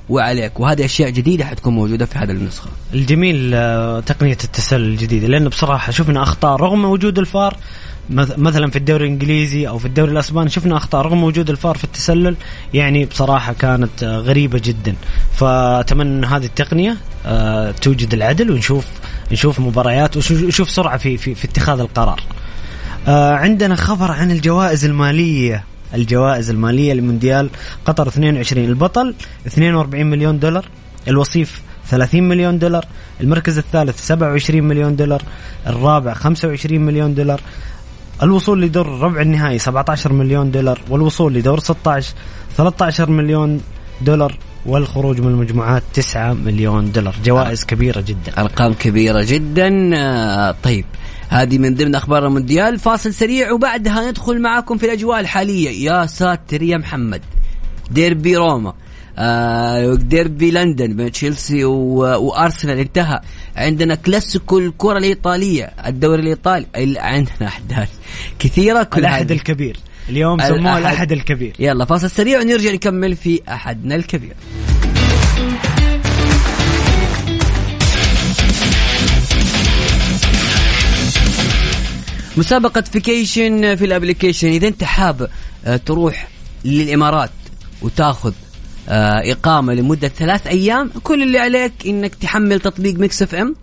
وعليك 0.10 0.60
وهذه 0.60 0.86
أشياء 0.86 1.10
جديدة 1.10 1.46
حتكون 1.46 1.74
موجودة 1.74 2.06
في 2.06 2.18
هذه 2.18 2.32
النسخة. 2.32 2.70
الجميل 2.94 3.52
آه، 3.54 4.00
تقنية 4.00 4.38
التسلل 4.44 4.88
الجديدة 4.90 5.28
لأنه 5.28 5.50
بصراحة 5.50 5.92
شفنا 5.92 6.24
أخطاء 6.24 6.56
رغم 6.56 6.86
وجود 6.86 7.20
الفار 7.20 7.58
مث- 8.10 8.38
مثلا 8.40 8.70
في 8.72 8.76
الدوري 8.76 9.06
الإنجليزي 9.06 9.68
أو 9.68 9.78
في 9.78 9.86
الدوري 9.86 10.12
الأسباني 10.12 10.50
شفنا 10.50 10.78
أخطاء 10.78 11.02
رغم 11.02 11.24
وجود 11.24 11.50
الفار 11.50 11.78
في 11.78 11.84
التسلل 11.84 12.36
يعني 12.74 13.06
بصراحة 13.06 13.54
كانت 13.54 14.04
آه، 14.04 14.18
غريبة 14.18 14.60
جدا. 14.64 14.96
فأتمنى 15.36 16.10
أن 16.20 16.26
هذه 16.26 16.46
التقنية 16.46 16.98
آه، 17.26 17.72
توجد 17.72 18.14
العدل 18.14 18.52
ونشوف 18.52 18.86
نشوف 19.32 19.60
مباريات 19.60 20.16
ونشوف 20.16 20.44
نشوف 20.44 20.70
سرعة 20.70 20.98
في 20.98 21.18
في, 21.18 21.36
في 21.36 21.46
اتخاذ 21.46 21.80
القرار. 21.80 22.22
آه، 23.08 23.34
عندنا 23.34 23.76
خبر 23.76 24.12
عن 24.12 24.32
الجوائز 24.32 24.86
المالية. 24.86 25.64
الجوائز 25.94 26.50
المالية 26.50 26.94
لمونديال 26.94 27.50
قطر 27.86 28.08
22 28.08 28.66
البطل 28.66 29.16
42 29.48 30.06
مليون 30.06 30.40
دولار 30.40 30.66
الوصيف 31.08 31.62
30 31.88 32.24
مليون 32.24 32.60
دولار 32.60 32.86
المركز 33.22 33.58
الثالث 33.58 34.06
27 34.06 34.64
مليون 34.64 34.96
دولار 34.96 35.24
الرابع 35.68 36.14
25 36.14 36.82
مليون 36.82 37.16
دولار 37.16 37.42
الوصول 38.24 38.62
لدور 38.62 38.88
ربع 39.00 39.22
النهائي 39.22 39.60
17 39.60 40.14
مليون 40.14 40.52
دولار 40.52 40.82
والوصول 40.90 41.34
لدور 41.34 41.60
16 41.60 42.14
13 42.58 43.10
مليون 43.10 43.62
دولار 44.02 44.38
والخروج 44.66 45.22
من 45.22 45.28
المجموعات 45.28 45.84
9 45.94 46.34
مليون 46.34 46.92
دولار. 46.92 47.16
جوائز 47.26 47.66
كبيرة 47.66 48.02
جدا. 48.02 48.32
أرقام 48.38 48.74
كبيرة 48.74 49.24
جدا. 49.24 49.92
آه، 49.96 50.56
طيب. 50.64 50.86
هذه 51.32 51.58
من 51.58 51.76
ضمن 51.76 51.96
أخبار 51.96 52.28
المونديال. 52.28 52.80
فاصل 52.80 53.14
سريع 53.14 53.52
وبعدها 53.52 54.10
ندخل 54.10 54.42
معكم 54.42 54.78
في 54.78 54.86
الأجواء 54.86 55.20
الحالية. 55.20 55.92
يا 55.92 56.06
ساتر 56.06 56.62
يا 56.62 56.78
محمد. 56.78 57.22
ديربي 57.92 58.36
روما. 58.38 58.74
آه 59.18 59.94
ديربي 59.94 60.52
لندن 60.52 60.96
بين 60.96 61.12
تشيلسي 61.12 61.64
وأرسنال. 61.66 62.80
انتهى. 62.80 63.20
عندنا 63.56 63.96
كلاسيكو 63.96 64.60
الكرة 64.60 64.98
الإيطالية. 64.98 65.64
الدوري 65.86 66.22
الإيطالي. 66.22 66.66
ال- 66.76 66.98
عندنا 66.98 67.48
أحداث 67.48 67.90
كثيرة 68.40 68.84
كل 68.84 69.00
الأحد 69.00 69.26
هذه. 69.26 69.34
الكبير. 69.34 69.78
اليوم 70.10 70.40
سموه 70.40 70.60
الأحد. 70.60 70.78
الأحد 70.78 71.12
الكبير. 71.12 71.54
يلا 71.60 71.86
فاصل 71.86 72.10
سريع 72.10 72.40
ونرجع 72.40 72.72
نكمل 72.72 73.16
في 73.16 73.42
أحدنا 73.50 73.96
الكبير. 73.96 74.36
مسابقة 82.42 82.82
vacation 82.82 83.76
في 83.76 83.86
ال 83.86 83.91
application 83.91 84.48
إذا 84.48 84.68
أنت 84.68 84.84
حاب 84.84 85.30
آه، 85.66 85.78
تروح 85.78 86.28
للإمارات 86.66 87.30
وتاخذ 87.82 88.34
آه، 88.90 89.32
إقامة 89.32 89.74
لمدة 89.74 90.08
ثلاث 90.08 90.48
أيام 90.48 90.92
كل 91.04 91.24
اللي 91.24 91.40
عليك 91.40 91.74
إنك 91.86 92.16
تحمل 92.16 92.60
تطبيق 92.60 92.96
Mix 92.96 93.22
FM 93.22 93.56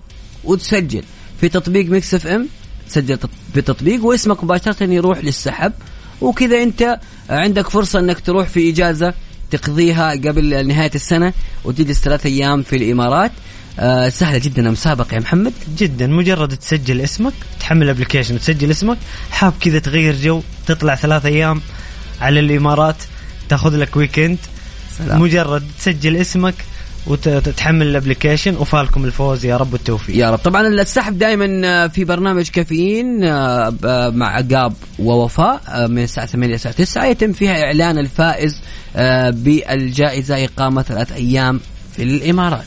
وتسجل. 0.45 1.03
في 1.41 1.49
تطبيق 1.49 1.87
Mix 1.86 2.14
FM 2.14 2.49
تسجل 2.89 3.18
في 3.53 3.59
التطبيق 3.59 4.05
واسمك 4.05 4.45
مباشرة 4.45 4.85
يروح 4.85 5.24
للسحب. 5.24 5.72
وكذا 6.20 6.62
أنت 6.62 7.01
عندك 7.31 7.68
فرصة 7.68 7.99
إنك 7.99 8.20
تروح 8.20 8.49
في 8.49 8.70
إجازة 8.70 9.14
تقضيها 9.51 10.11
قبل 10.11 10.66
نهاية 10.66 10.91
السنة 10.95 11.33
وتجلس 11.64 12.01
ثلاث 12.01 12.26
أيام 12.26 12.62
في 12.62 12.76
الإمارات. 12.76 13.33
آه 13.79 14.09
سهلة 14.09 14.39
جدا 14.39 14.66
المسابقة 14.66 15.14
يا 15.14 15.20
محمد؟ 15.20 15.53
جدا. 15.79 16.07
مجرد 16.07 16.57
تسجل 16.57 17.01
اسمك 17.01 17.33
تحمل 17.61 17.83
ال 17.82 17.87
application 17.87 18.34
وتسجل 18.35 18.70
اسمك 18.70 18.99
حاب 19.31 19.53
كذا 19.61 19.79
تغير 19.79 20.14
جو 20.16 20.43
تطلع 20.66 20.95
ثلاث 20.95 21.26
أيام 21.26 21.61
على 22.20 22.41
الإمارات 22.41 22.97
تاخذ 23.49 23.76
لك 23.76 23.97
weekend 23.96 24.38
سلام. 24.99 25.22
مجرد 25.22 25.62
تسجل 25.79 26.16
اسمك 26.16 26.55
وتحمل 27.07 27.87
الابلكيشن 27.87 28.57
وفالكم 28.57 29.05
الفوز 29.05 29.45
يا 29.45 29.57
رب 29.57 29.72
والتوفيق 29.72 30.16
يا 30.16 30.31
رب. 30.31 30.39
طبعا 30.39 30.68
السحب 30.68 31.18
دائما 31.18 31.89
في 31.89 32.05
برنامج 32.05 32.49
كافيين 32.49 33.24
آه، 33.24 33.72
مع 34.14 34.26
عقاب 34.37 34.72
ووفاء 34.99 35.61
آه، 35.68 35.87
من 35.87 36.03
الساعة 36.03 36.26
8 36.26 36.47
إلى 36.47 36.55
الساعة 36.55 36.74
9 36.74 37.07
يتم 37.07 37.33
فيها 37.33 37.62
إعلان 37.64 37.99
الفائز 37.99 38.61
آه، 38.97 39.31
بالجائزة 39.31 40.45
إقامة 40.45 40.83
ثلاث 40.83 41.12
أيام 41.12 41.61
في 41.97 42.03
الإمارات. 42.03 42.66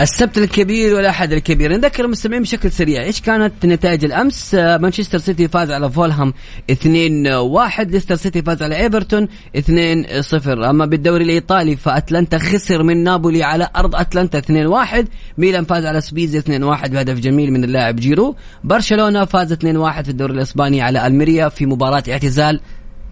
السبت 0.00 0.38
الكبير 0.38 0.94
والاحد 0.94 1.32
الكبير. 1.32 1.72
نذكر 1.72 2.04
المستمعين 2.04 2.42
بشكل 2.42 2.72
سريع 2.72 3.02
إيش 3.02 3.20
كانت 3.20 3.66
نتائج 3.66 4.04
الأمس؟ 4.04 4.54
آه، 4.54 4.76
مانشستر 4.76 5.18
سيتي 5.18 5.48
فاز 5.48 5.70
على 5.70 5.90
فولهام 5.90 6.32
2-1 6.70 7.90
ليستر 7.90 8.16
سيتي 8.16 8.42
فاز 8.42 8.62
على 8.62 8.76
إيفرتون 8.76 9.28
2-0 9.56 10.48
أما 10.48 10.86
بالدوري 10.86 11.24
الإيطالي 11.24 11.76
فأتلانتا 11.76 12.38
خسر 12.38 12.82
من 12.82 13.04
نابولي 13.04 13.42
على 13.42 13.68
أرض 13.76 13.96
أتلانتا 13.96 14.40
2-1 14.40 15.04
ميلان 15.38 15.64
فاز 15.64 15.86
على 15.86 16.00
سبيزي 16.00 16.40
2-1 16.40 16.44
بهدف 16.88 17.18
جميل 17.18 17.52
من 17.52 17.64
اللاعب 17.64 17.96
جيرو. 17.96 18.36
برشلونة 18.64 19.24
فاز 19.24 19.52
2-1 19.52 19.56
في 20.02 20.08
الدوري 20.08 20.32
الإسباني 20.32 20.82
على 20.82 21.06
ألميريا 21.06 21.48
في 21.48 21.66
مباراة 21.66 22.02
اعتزال 22.08 22.60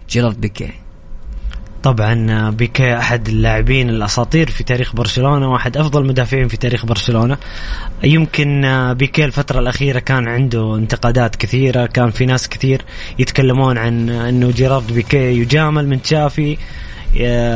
جيرارد 0.09 0.41
بيكيه. 0.41 0.82
طبعا 1.83 2.49
بيكي 2.49 2.97
أحد 2.97 3.27
اللاعبين 3.27 3.89
الأساطير 3.89 4.49
في 4.49 4.63
تاريخ 4.63 4.95
برشلونة 4.95 5.51
واحد 5.51 5.77
أفضل 5.77 6.01
المدافعين 6.01 6.47
في 6.47 6.57
تاريخ 6.57 6.85
برشلونة. 6.85 7.37
يمكن 8.03 8.63
بيكي 8.97 9.25
الفترة 9.25 9.59
الأخيرة 9.59 9.99
كان 9.99 10.27
عنده 10.27 10.75
انتقادات 10.75 11.35
كثيرة 11.35 11.85
كان 11.85 12.11
في 12.11 12.25
ناس 12.25 12.49
كثير 12.49 12.81
يتكلمون 13.19 13.77
عن 13.77 14.09
إنه 14.09 14.51
جيرارد 14.51 14.93
بيكي 14.93 15.17
يجامل 15.17 15.87
من 15.87 16.01
تشافي. 16.01 16.57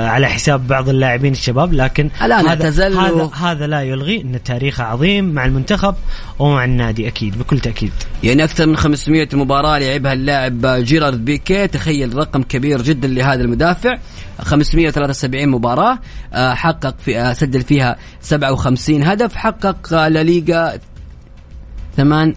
على 0.07 0.27
حساب 0.27 0.67
بعض 0.67 0.89
اللاعبين 0.89 1.31
الشباب 1.31 1.73
لكن 1.73 2.09
الآن 2.21 2.47
هذا 2.47 2.69
هذا, 2.69 3.29
هذا 3.33 3.67
لا 3.67 3.81
يلغي 3.81 4.21
إن 4.21 4.43
تاريخه 4.43 4.83
عظيم 4.83 5.33
مع 5.33 5.45
المنتخب 5.45 5.95
ومع 6.39 6.65
النادي 6.65 7.07
أكيد 7.07 7.39
بكل 7.39 7.59
تأكيد. 7.59 7.91
يعني 8.23 8.43
أكثر 8.43 8.65
من 8.65 8.77
500 8.77 9.27
مباراة 9.33 9.79
لعبها 9.79 10.13
اللاعب 10.13 10.65
جيرارد 10.65 11.25
بيكي 11.25 11.67
تخيل 11.67 12.15
رقم 12.15 12.43
كبير 12.43 12.81
جدا 12.81 13.07
لهذا 13.07 13.41
المدافع. 13.41 13.97
573 14.41 15.47
مباراة 15.49 15.99
آه، 16.33 16.53
حقق 16.53 16.95
في 16.99 17.19
آه، 17.19 17.33
سجل 17.33 17.61
فيها 17.61 17.97
57 18.21 19.03
هدف 19.03 19.35
حقق 19.35 19.93
آه، 19.93 20.07
لا 20.07 20.23
ليغا 20.23 20.79
ثمان 21.97 22.35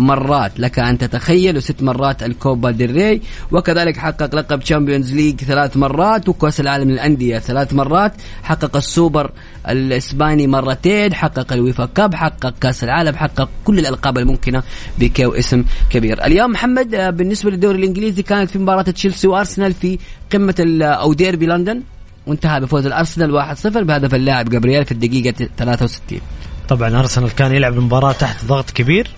مرات. 0.00 0.52
لك 0.60 0.78
أن 0.78 0.98
تتخيل 0.98 1.56
وست 1.56 1.82
مرات 1.82 2.22
ال 2.22 2.32
Copa 2.32 2.70
del 2.70 2.90
Rey 2.90 3.20
وكذلك 3.52 3.96
حقق 3.96 4.34
لقب 4.34 4.60
Champions 4.60 5.14
League 5.14 5.40
ثلاث 5.40 5.76
مرات 5.76 6.28
وكأس 6.28 6.60
العالم 6.60 6.90
للأندية 6.90 7.38
ثلاث 7.38 7.74
مرات. 7.74 8.12
حقق 8.42 8.76
السوبر 8.76 9.30
الإسباني 9.68 10.46
مرتين 10.46 11.14
حقق 11.14 11.52
ال 11.52 11.59
UEFA 11.59 11.86
Cup 11.94 12.14
حقق 12.14 12.54
كأس 12.60 12.84
العالم 12.84 13.16
حقق 13.16 13.48
كل 13.64 13.78
الألقاب 13.78 14.18
الممكنة 14.18 14.62
بيكيه 14.98 15.18
اسم 15.18 15.64
كبير. 15.90 16.24
اليوم 16.26 16.50
محمد 16.50 16.94
آه، 16.94 17.10
بالنسبة 17.10 17.50
للدوري 17.50 17.78
الإنجليزي 17.78 18.22
كانت 18.22 18.50
في 18.50 18.58
مباراة 18.58 18.82
تشيلسي 18.82 19.28
وأرسنال 19.28 19.72
في 19.72 19.98
قمة 20.32 20.54
ال- 20.58 20.82
أو 20.82 21.12
ديربي 21.12 21.46
لندن. 21.46 21.82
وانتهى 22.26 22.60
بفوز 22.60 22.86
الأرسنال 22.86 23.30
1-0 23.30 23.66
بهدف 23.82 24.14
اللاعب 24.14 24.48
جابرييل 24.48 24.84
في 24.84 24.92
الدقيقة 24.92 25.48
63 25.58 26.20
طبعا 26.68 26.98
أرسنال 26.98 27.30
كان 27.34 27.52
يلعب 27.54 27.72
المباراه 27.78 28.12
تحت 28.12 28.44
ضغط 28.44 28.70
كبير. 28.70 29.10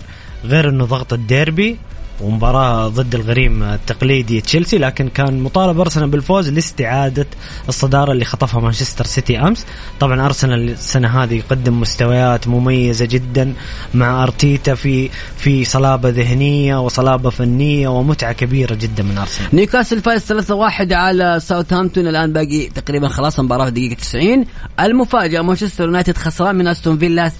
غير 0.45 0.69
إنه 0.69 0.85
ضغط 0.85 1.13
الديربي 1.13 1.77
ومباراة 2.21 2.87
ضد 2.87 3.15
الغريم 3.15 3.63
التقليدي 3.63 4.41
تشيلسي 4.41 4.77
لكن 4.77 5.09
كان 5.09 5.43
مطالب 5.43 5.79
أرسنال 5.79 6.09
بالفوز 6.09 6.49
لاستعادة 6.49 7.27
الصدارة 7.69 8.11
اللي 8.11 8.25
خطفها 8.25 8.61
مانشستر 8.61 9.05
سيتي 9.05 9.39
أمس، 9.39 9.65
طبعا 9.99 10.25
أرسنال 10.25 10.69
السنة 10.69 11.23
هذه 11.23 11.33
يقدم 11.35 11.79
مستويات 11.79 12.47
مميزة 12.47 13.05
جدا 13.05 13.53
مع 13.93 14.23
أرتيتا 14.23 14.75
في 14.75 15.09
في 15.37 15.65
صلابة 15.65 16.09
ذهنية 16.09 16.81
وصلابة 16.81 17.29
فنية 17.29 17.87
ومتعة 17.87 18.33
كبيرة 18.33 18.75
جدا 18.75 19.03
من 19.03 19.17
أرسنال. 19.17 19.49
نيوكاسل 19.53 20.01
فاز 20.01 20.21
3-1 20.21 20.91
على 20.91 21.39
ساوثهامبتون 21.39 22.07
الآن 22.07 22.33
باقي 22.33 22.69
تقريبا 22.69 23.07
خلاص 23.07 23.39
المباراه 23.39 23.63
في 23.63 23.69
الدقيقه 23.69 23.93
90 23.93 24.45
المفاجأة 24.79 25.41
مانشستر 25.41 25.83
يونايتد 25.83 26.17
خسران 26.17 26.55
من 26.55 26.67
أستون 26.67 26.97
فيلا 26.97 27.31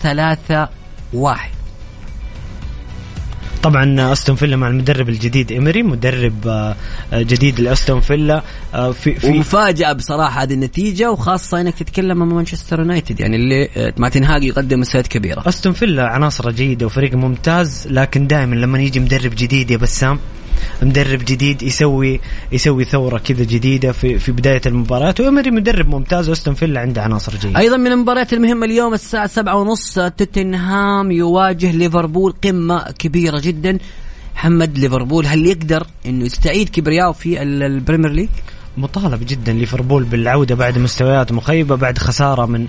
3-1 1.13 1.62
طبعا 3.63 4.13
أستون 4.13 4.35
فيلا 4.35 4.55
مع 4.55 4.67
المدرب 4.67 5.09
الجديد 5.09 5.51
إيمري 5.51 5.83
مدرب 5.83 6.47
آه، 6.47 6.75
جديد 7.13 7.59
لأستون 7.59 7.99
فيلا. 7.99 8.43
آه، 8.73 8.91
في 8.91 9.15
في 9.15 9.27
ومفاجأة 9.27 9.93
بصراحة 9.93 10.43
هذه 10.43 10.53
النتيجة 10.53 11.11
وخاصة 11.11 11.61
إنك 11.61 11.73
تتكلم 11.75 12.21
عن 12.21 12.29
مانشستر 12.29 12.79
يونايتد 12.79 13.19
يعني 13.19 13.35
اللي 13.35 13.69
آه، 13.77 13.93
مع 13.97 14.09
تنهاج 14.09 14.43
يقدم 14.43 14.79
مستويات 14.79 15.07
كبيرة. 15.07 15.43
أستون 15.47 15.73
فيلا 15.73 16.07
عناصره 16.07 16.51
جيدة 16.51 16.85
وفريق 16.85 17.13
ممتاز 17.13 17.87
لكن 17.91 18.27
دائما 18.27 18.55
لما 18.55 18.81
يجي 18.81 18.99
مدرب 18.99 19.31
جديد 19.35 19.71
يا 19.71 19.77
بسام 19.77 20.19
مدرب 20.81 21.19
جديد 21.19 21.63
يسوي 21.63 22.19
يسوي 22.51 22.83
ثورة 22.83 23.17
كذا 23.17 23.43
جديدة 23.43 23.91
في 23.91 24.19
في 24.19 24.31
بداية 24.31 24.61
المباراة. 24.65 25.15
وإيمري 25.19 25.51
مدرب 25.51 25.89
ممتاز 25.89 26.29
واستون 26.29 26.53
فيلا 26.53 26.79
عنده 26.79 27.01
عناصر 27.01 27.35
جيدة. 27.35 27.59
أيضا 27.59 27.77
من 27.77 27.91
المباريات 27.91 28.33
المهمة 28.33 28.65
اليوم 28.65 28.93
الساعة 28.93 29.27
سبعة 29.27 29.55
ونص 29.55 29.93
توتنهام 29.93 31.11
يواجه 31.11 31.71
ليفربول 31.71 32.33
قمة 32.43 32.91
كبيرة 32.99 33.39
جدا. 33.39 33.77
محمد 34.35 34.77
ليفربول 34.77 35.25
هل 35.25 35.45
يقدر 35.45 35.87
إنه 36.05 36.25
يستعيد 36.25 36.69
كبرياءه 36.69 37.11
في 37.11 37.41
ال- 37.41 37.63
ال 37.63 37.69
Premier 37.69 38.11
League؟ 38.11 38.29
مطالب 38.77 39.25
جدا 39.25 39.53
ليفربول 39.53 40.03
بالعودة 40.03 40.55
بعد 40.55 40.77
مستويات 40.77 41.31
مخيبة 41.31 41.75
بعد 41.75 41.97
خسارة 41.97 42.45
من 42.45 42.67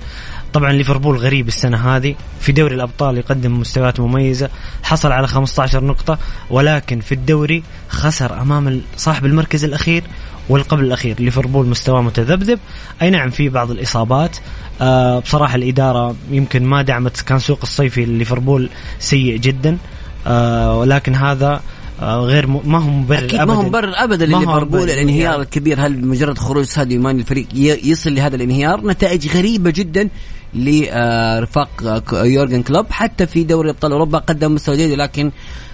طبعا 0.53 0.73
ليفربول 0.73 1.17
غريب 1.17 1.49
السنة 1.49 1.97
هذه. 1.97 2.15
في 2.41 2.53
دوري 2.53 2.75
الأبطال 2.75 3.19
يقدم 3.19 3.61
مستويات 3.61 4.01
مميزة 4.01 4.51
حصل 4.83 5.13
على 5.13 5.29
15 5.29 5.85
نقطة 5.85 6.19
ولكن 6.51 7.01
في 7.01 7.13
الدوري 7.13 7.63
خسر 7.89 8.41
أمام 8.41 8.81
صاحب 8.97 9.25
المركز 9.27 9.65
الأخير 9.65 10.03
والقبل 10.49 10.85
الأخير. 10.85 11.17
ليفربول 11.21 11.67
مستواه 11.67 12.03
متذبذب. 12.03 12.59
أي 13.03 13.11
نعم 13.11 13.31
في 13.31 13.49
بعض 13.49 13.71
الإصابات. 13.71 14.37
آه 14.81 15.19
بصراحة 15.19 15.55
الإدارة 15.57 16.17
يمكن 16.31 16.65
ما 16.65 16.83
دعمت 16.83 17.21
كان 17.21 17.39
سوق 17.39 17.59
الصيفي 17.63 18.05
لليفربول 18.05 18.69
سيء 18.99 19.37
جدا. 19.37 19.79
آه 20.27 20.79
ولكن 20.79 21.15
هذا 21.15 21.61
غير 22.03 22.47
م... 22.47 22.61
ما 22.65 22.79
هو 22.79 22.91
مبرر 22.91 23.25
أكيد 23.25 23.41
ما 23.41 23.55
هو 23.55 23.61
أبداً. 23.61 23.69
مبرر 23.69 23.93
ابدا 23.97 24.27
لليفربول 24.27 24.81
مبرر. 24.81 24.83
الانهيار 24.85 25.41
الكبير. 25.41 25.87
هل 25.87 26.07
مجرد 26.07 26.39
خروج 26.39 26.65
ساديو 26.65 27.01
ماني 27.01 27.21
الفريق 27.21 27.47
يصل 27.85 28.15
لهذا 28.15 28.37
الانهيار؟ 28.37 28.87
نتائج 28.87 29.37
غريبة 29.37 29.71
جدا 29.71 30.09
لرفاق 30.55 31.69
يورجن 32.13 32.63
كلوب. 32.63 32.87
حتى 32.91 33.27
في 33.27 33.45
دوري 33.45 33.71
أبطال 33.71 33.93
أوروبا 33.93 34.19
قدم 34.19 34.55
مستوى 34.55 34.77
جيد 34.77 34.91
لكن 34.99 35.31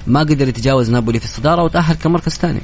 ما 0.07 0.21
قدر 0.21 0.49
يتجاوز 0.49 0.91
نابولي 0.91 1.19
في 1.19 1.25
الصدارة 1.25 1.63
وتأهل 1.63 1.97
كمركز 1.97 2.33
ثاني. 2.33 2.61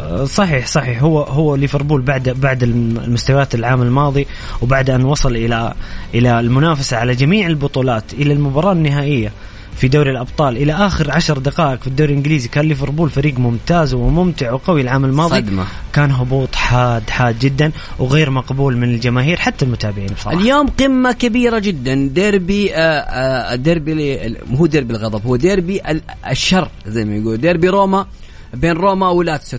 آه، 0.00 0.24
صحيح 0.24 0.66
صحيح. 0.66 1.02
هو 1.02 1.22
هو 1.22 1.54
ليفربول 1.54 2.02
بعد 2.02 2.28
بعد 2.28 2.62
الم- 2.62 2.96
المستويات 3.04 3.54
العام 3.54 3.82
الماضي 3.82 4.26
وبعد 4.62 4.90
أن 4.90 5.04
وصل 5.04 5.36
إلى 5.36 5.74
إلى 6.14 6.40
المنافسة 6.40 6.96
على 6.96 7.14
جميع 7.14 7.46
البطولات 7.46 8.04
إلى 8.12 8.32
المباراة 8.32 8.72
النهائية 8.72 9.32
في 9.80 9.88
دوري 9.88 10.10
الأبطال 10.10 10.56
إلى 10.56 10.72
آخر 10.72 11.10
عشر 11.10 11.38
دقائق 11.38 11.80
في 11.80 11.86
الدوري 11.86 12.12
الإنجليزي. 12.12 12.48
كان 12.48 12.64
ليفربول 12.64 13.10
فريق 13.10 13.38
ممتاز 13.38 13.94
وممتع 13.94 14.52
وقوي 14.52 14.80
العام 14.80 15.04
الماضي. 15.04 15.36
صدمة. 15.36 15.64
كان 15.92 16.10
هبوط 16.10 16.54
حاد 16.54 17.10
حاد 17.10 17.38
جدا 17.38 17.72
وغير 17.98 18.30
مقبول 18.30 18.76
من 18.76 18.88
الجماهير 18.94 19.36
حتى 19.36 19.64
المتابعين 19.64 20.06
بصراحة. 20.06 20.40
اليوم 20.40 20.66
قمة 20.66 21.12
كبيرة 21.12 21.58
جدا. 21.58 22.08
ديربي 22.14 22.74
آه 22.74 22.78
آه 22.78 23.54
ديربي 23.54 24.36
هو 24.54 24.66
ديربي 24.66 24.94
الغضب 24.94 25.26
هو 25.26 25.36
ديربي 25.36 25.80
ال- 25.90 26.02
الشر 26.30 26.68
زي 26.86 27.04
ما 27.04 27.16
يقول 27.16 27.36
ديربي 27.36 27.68
روما 27.68 28.06
بين 28.54 28.72
روما 28.72 29.08
ولاتسيو. 29.08 29.58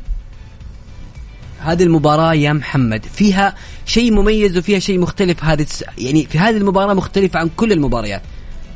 هذه 1.60 1.84
المباراة 1.84 2.34
يا 2.34 2.54
محمد 2.54 3.06
فيها 3.14 3.56
شيء 3.86 4.12
مميز 4.14 4.58
وفيها 4.58 4.80
شيء 4.80 5.00
مختلف. 5.00 5.44
هذه 5.44 5.66
يعني 5.98 6.26
في 6.26 6.40
هذه 6.40 6.58
المباراة 6.58 6.94
مختلفة 6.94 7.40
عن 7.40 7.50
كل 7.58 7.72
المباريات. 7.72 8.22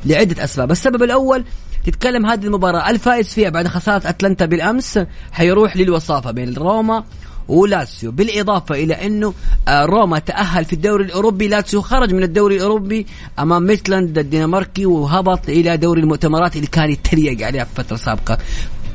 لعدة 0.06 0.43
أسباب. 0.43 0.72
السبب 0.72 1.03
الأول 1.03 1.43
تتكلم 1.86 2.26
هذه 2.26 2.45
المباراة 2.45 2.89
الفائز 2.89 3.28
فيها 3.28 3.49
بعد 3.49 3.68
خسارة 3.68 4.10
أتلانتا 4.10 4.45
بالأمس 4.45 4.99
حيروح 5.32 5.78
للوصافة 5.78 6.32
بين 6.32 6.53
روما 6.53 7.03
ولاتسيو 7.47 8.12
بالإضافة 8.12 8.76
إلى 8.76 8.93
أنه 8.93 9.34
آه، 9.68 9.86
روما 9.86 10.20
تأهل 10.20 10.66
في 10.66 10.74
الدوري 10.74 11.03
الأوروبي. 11.03 11.47
لاتسيو 11.47 11.82
خرج 11.82 12.14
من 12.14 12.24
الدوري 12.24 12.56
الأوروبي 12.56 13.06
أمام 13.39 13.64
ميتلاند 13.64 14.18
الدنماركي 14.18 14.86
وهبط 14.86 15.49
إلى 15.49 15.78
دوري 15.78 16.01
المؤتمرات 16.01 16.56
اللي 16.56 16.68
كان 16.68 16.89
يتريق 16.89 17.45
عليها 17.45 17.64
في 17.64 17.76
فترة 17.76 17.95
سابقة. 17.95 18.38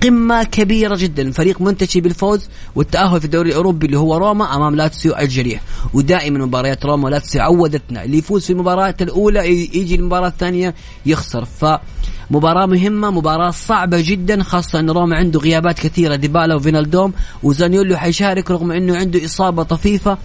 قمة 0.03 0.43
كبيرة 0.43 0.97
جدا. 0.97 1.33
فريق 1.33 1.61
منتشي 1.61 2.01
بالفوز 2.01 2.49
والتأهل 2.75 3.19
في 3.21 3.25
الدوري 3.25 3.51
الأوروبي 3.51 3.87
اللي 3.87 3.99
هو 3.99 4.17
روما 4.17 4.57
أمام 4.57 4.77
لاتسيو 4.77 5.17
الجريح 5.17 5.61
ودائما 5.95 6.47
مباريات 6.47 6.87
روما 6.87 7.05
ولاتسيو 7.05 7.43
عودتنا. 7.43 8.05
اللي 8.05 8.19
يفوز 8.19 8.45
في 8.45 8.53
المباراة 8.53 8.95
الأولى 9.01 9.51
يجي 9.51 9.95
المباراة 9.95 10.29
الثانية 10.29 10.75
يخسر. 11.07 11.45
فمباراة 11.45 12.67
مهمة 12.67 13.11
مباراة 13.11 13.51
صعبة 13.51 14.01
جدا 14.01 14.43
خاصة 14.43 14.81
أن 14.81 14.91
روما 14.91 15.17
عنده 15.17 15.41
غيابات 15.41 15.79
كثيرة. 15.79 16.17
ديبالا 16.17 16.55
وفينالدوم 16.55 17.13
وزانيولو 17.43 17.97
حيشارك 17.97 18.51
رغم 18.51 18.73
أنه 18.73 18.97
عنده 18.97 19.25
إصابة 19.25 19.63
طفيفة. 19.63 20.19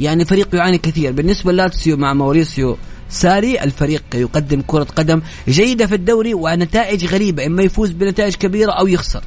يعني 0.00 0.24
فريق 0.24 0.54
يعاني 0.54 0.78
كثير. 0.78 1.12
بالنسبة 1.12 1.52
لاتسيو 1.52 1.96
مع 1.96 2.14
موريسيو 2.14 2.76
ساري 3.12 3.60
الفريق 3.62 4.02
يقدم 4.14 4.62
كرة 4.66 4.84
قدم 4.96 5.22
جيدة 5.48 5.86
في 5.86 5.94
الدوري 5.94 6.34
ونتائج 6.34 7.06
غريبة 7.06 7.46
إما 7.46 7.62
يفوز 7.62 7.90
بنتائج 7.90 8.34
كبيرة 8.34 8.72
أو 8.72 8.86
يخسر. 8.86 9.22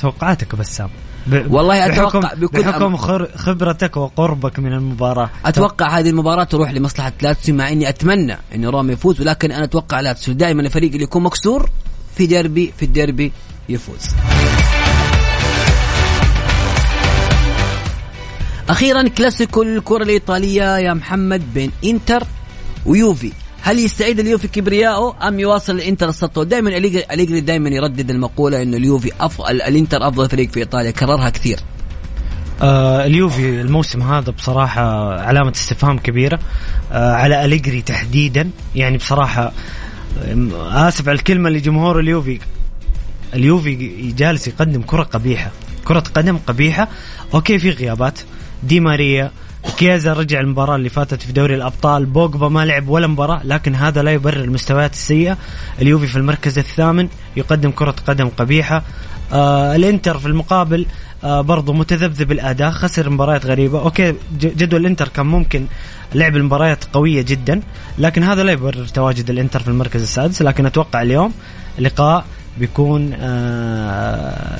توقعاتك 0.00 0.54
بسام 0.54 0.88
ب- 1.26 1.52
والله 1.54 1.86
أتوقع 1.86 2.18
بحكم, 2.20 2.40
بكل 2.40 2.62
بحكم 2.62 2.96
أم- 2.96 3.00
خبرتك 3.36 3.96
وقربك 3.96 4.58
من 4.58 4.72
المباراة. 4.72 5.30
أتوقع 5.44 5.98
هذه 5.98 6.10
المباراة 6.10 6.44
تروح 6.44 6.70
لمصلحة 6.70 7.12
لاتسيو 7.22 7.54
مع 7.54 7.68
إني 7.68 7.88
أتمنى 7.88 8.36
إن 8.54 8.64
روما 8.64 8.92
يفوز 8.92 9.20
ولكن 9.20 9.52
أنا 9.52 9.64
أتوقع 9.64 10.00
لاتسيو 10.00 10.34
دائما 10.34 10.62
الفريق 10.62 10.90
اللي 10.92 11.04
يكون 11.04 11.22
مكسور 11.22 11.70
في 12.16 12.26
ديربي 12.26 12.72
في 12.78 12.84
الديربي 12.84 13.32
يفوز. 13.68 14.00
أخيرا 18.68 19.08
كلاسيكو 19.08 19.62
الكرة 19.62 20.02
الإيطالية 20.02 20.78
يا 20.78 20.94
محمد 20.94 21.54
بين 21.54 21.70
إنتر 21.84 22.22
ويوفي. 22.86 23.32
هل 23.62 23.78
يستعيد 23.78 24.20
اليوفي 24.20 24.48
كبرياءه 24.48 25.28
أم 25.28 25.40
يواصل 25.40 25.74
الإنتر 25.74 26.08
السطوه؟ 26.08 26.44
دائما 26.44 26.76
اليجري 26.76 27.40
دائما 27.40 27.68
يردد 27.68 28.10
المقولة 28.10 28.62
إنه 28.62 28.76
اليوفي 28.76 29.12
افضل 29.20 29.62
الإنتر 29.62 30.08
أفضل 30.08 30.28
فريق 30.28 30.50
في 30.50 30.60
إيطاليا 30.60 30.90
كررها 30.90 31.30
كثير. 31.30 31.58
آه 32.62 33.06
اليوفي 33.06 33.60
الموسم 33.60 34.02
هذا 34.02 34.30
بصراحة 34.30 35.14
علامة 35.20 35.50
استفهام 35.50 35.98
كبيرة. 35.98 36.38
آه 36.92 37.12
على 37.12 37.44
أليجري 37.44 37.82
تحديدا. 37.82 38.50
يعني 38.74 38.96
بصراحة 38.96 39.52
آم، 40.32 40.54
آسف 40.54 41.08
على 41.08 41.18
الكلمة 41.18 41.50
لجمهور 41.50 42.00
اليوفي. 42.00 42.38
اليوفي 43.34 44.12
جالس 44.16 44.48
يقدم 44.48 44.82
كرة 44.82 45.02
قبيحة. 45.02 45.50
كرة 45.84 46.04
قدم 46.14 46.38
قبيحة. 46.38 46.88
okay 47.34 47.58
في 47.58 47.70
غيابات. 47.70 48.18
دي 48.62 48.80
ماريا 48.80 49.30
كيزا 49.76 50.12
رجع 50.12 50.40
المباراة 50.40 50.76
اللي 50.76 50.88
فاتت 50.88 51.22
في 51.22 51.32
دوري 51.32 51.54
الأبطال. 51.54 52.06
بوجبا 52.06 52.48
ما 52.48 52.64
لعب 52.64 52.88
ولا 52.88 53.06
مباراة 53.06 53.40
لكن 53.44 53.74
هذا 53.74 54.02
لا 54.02 54.10
يبرر 54.10 54.44
المستويات 54.44 54.92
السيئة. 54.92 55.36
اليوفي 55.82 56.06
في 56.06 56.16
المركز 56.16 56.58
الثامن 56.58 57.08
يقدم 57.36 57.70
كرة 57.70 57.94
قدم 58.06 58.28
قبيحة. 58.28 58.82
آه 59.32 59.76
الإنتر 59.76 60.18
في 60.18 60.26
المقابل 60.26 60.86
آه 61.24 61.40
برضو 61.40 61.72
متذبذب 61.72 62.32
الأداء 62.32 62.70
خسر 62.70 63.10
مباريات 63.10 63.46
غريبة. 63.46 63.80
okay 63.80 64.12
ج- 64.12 64.16
جدول 64.56 64.80
الإنتر 64.80 65.08
كان 65.08 65.26
ممكن 65.26 65.66
لعب 66.14 66.36
المباريات 66.36 66.84
قوية 66.92 67.22
جدا 67.22 67.60
لكن 67.98 68.22
هذا 68.22 68.42
لا 68.44 68.52
يبرر 68.52 68.86
تواجد 68.86 69.30
الإنتر 69.30 69.60
في 69.60 69.68
المركز 69.68 70.02
السادس 70.02 70.42
لكن 70.42 70.66
أتوقع 70.66 71.02
اليوم 71.02 71.32
لقاء 71.78 72.24
بيكون 72.58 73.12
آه، 73.20 74.56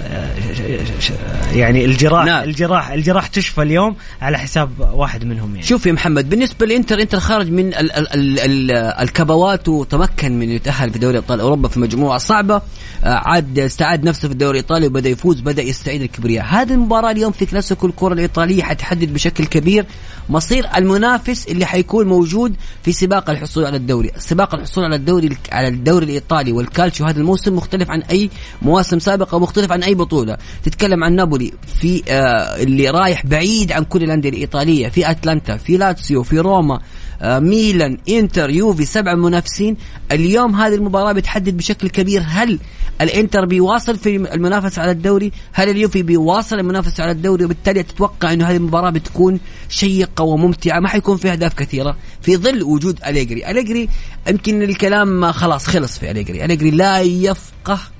يعني 1.55 1.85
الجراح 1.85 2.25
نعم. 2.25 2.45
الجراح 2.45 2.91
الجراح 2.91 3.27
تشفى 3.27 3.63
اليوم 3.63 3.97
على 4.23 4.39
حساب 4.39 4.71
واحد 4.95 5.25
منهم 5.25 5.51
يعني. 5.51 5.67
شوف 5.67 5.87
يا 5.87 5.93
محمد 5.93 6.31
بالنسبة 6.31 6.67
للانتر 6.67 7.01
إنتر 7.01 7.21
خرج 7.21 7.51
من 7.51 7.75
ال 7.75 7.93
ال 7.93 8.09
ال 8.15 8.41
ال 8.41 8.71
الكبوات 8.71 9.69
وتمكن 9.69 10.39
من 10.39 10.51
يتاهل 10.51 10.91
في 10.91 10.99
دوري 10.99 11.19
أبطال 11.19 11.41
أوروبا 11.41 11.69
في 11.69 11.81
مجموعة 11.81 12.19
صعبة. 12.19 12.63
آه، 13.05 13.09
عاد 13.09 13.59
استعاد 13.59 14.05
نفسه 14.05 14.29
في 14.29 14.33
الدوري 14.35 14.59
الإيطالي 14.59 14.87
وبدأ 14.87 15.09
يفوز 15.09 15.41
بدأ 15.41 15.63
يستعيد 15.63 16.03
الكبرياء. 16.03 16.45
هذه 16.45 16.73
المباراة 16.73 17.11
اليوم 17.11 17.33
في 17.33 17.47
كلاسيكو 17.47 17.87
الكرة 17.87 18.13
الإيطالية 18.13 18.63
حتحدد 18.63 19.15
بشكل 19.15 19.45
كبير 19.47 19.87
مصير 20.29 20.67
المنافس 20.77 21.49
اللي 21.49 21.67
حيكون 21.67 22.07
موجود 22.07 22.55
في 22.83 22.93
سباق 22.93 23.31
الحصول 23.31 23.65
على 23.65 23.77
الدوري. 23.77 24.11
سباق 24.19 24.55
الحصول 24.55 24.85
على 24.85 24.97
الدوري 24.97 25.37
على 25.53 25.69
الدوري 25.69 26.05
الإيطالي 26.05 26.53
والكالتشيو 26.53 27.07
هذا 27.07 27.21
الموسم 27.21 27.57
مختلف 27.57 27.86
عن 27.91 28.03
أي 28.03 28.31
مواسم 28.63 28.99
سابقة 28.99 29.37
ومختلف 29.37 29.73
عن 29.73 29.83
أي 29.83 29.95
بطولة. 29.95 30.37
تتكلم 30.65 31.05
عن 31.05 31.15
نابولي 31.15 31.53
في 31.81 32.03
آه 32.09 32.63
اللي 32.63 32.91
رايح 32.91 33.27
بعيد 33.27 33.73
عن 33.73 33.85
كل 33.85 34.03
الأندية 34.03 34.29
الإيطالية 34.29 34.89
في 34.89 35.11
أتلانتا 35.11 35.57
في 35.57 35.77
لاتسيو 35.77 36.23
في 36.23 36.39
روما. 36.39 36.81
ميلان 37.23 37.99
إنتر 38.09 38.51
يوفي 38.51 38.85
سبع 38.85 39.15
منافسين. 39.15 39.77
اليوم 40.13 40.55
هذه 40.55 40.75
المباراة 40.75 41.13
بتحدد 41.13 41.57
بشكل 41.57 41.89
كبير 41.89 42.23
هل 42.27 42.59
الإنتر 43.01 43.45
بيواصل 43.45 43.99
في 43.99 44.17
المنافسه 44.17 44.83
على 44.83 44.91
الدوري؟ 44.91 45.33
هل 45.53 45.69
اليوفي 45.69 46.03
بيواصل 46.03 46.59
المنافسه 46.59 47.03
على 47.03 47.13
الدوري؟ 47.13 47.45
وبالتالي 47.45 47.83
تتوقع 47.83 48.33
إنه 48.33 48.47
هذه 48.51 48.57
المباراة 48.57 48.91
بتكون 48.91 49.41
شيقة 49.69 50.25
وممتعة. 50.25 50.81
ما 50.81 50.89
حيكون 50.89 51.17
فيها 51.17 51.33
أهداف 51.33 51.55
كثيرة. 51.55 51.97
في 52.23 52.37
ظل 52.37 52.63
وجود 52.63 52.99
أليجري. 53.07 53.51
أليجري 53.51 53.89
يمكن 54.29 54.63
الكلام 54.63 55.33
خلاص 55.33 55.67
خلص 55.67 55.99
في 55.99 56.11
أليجري. 56.11 56.45
أليجري 56.45 56.71
لا 56.71 57.01
يفقه 57.01 57.47
آه، 57.69 57.96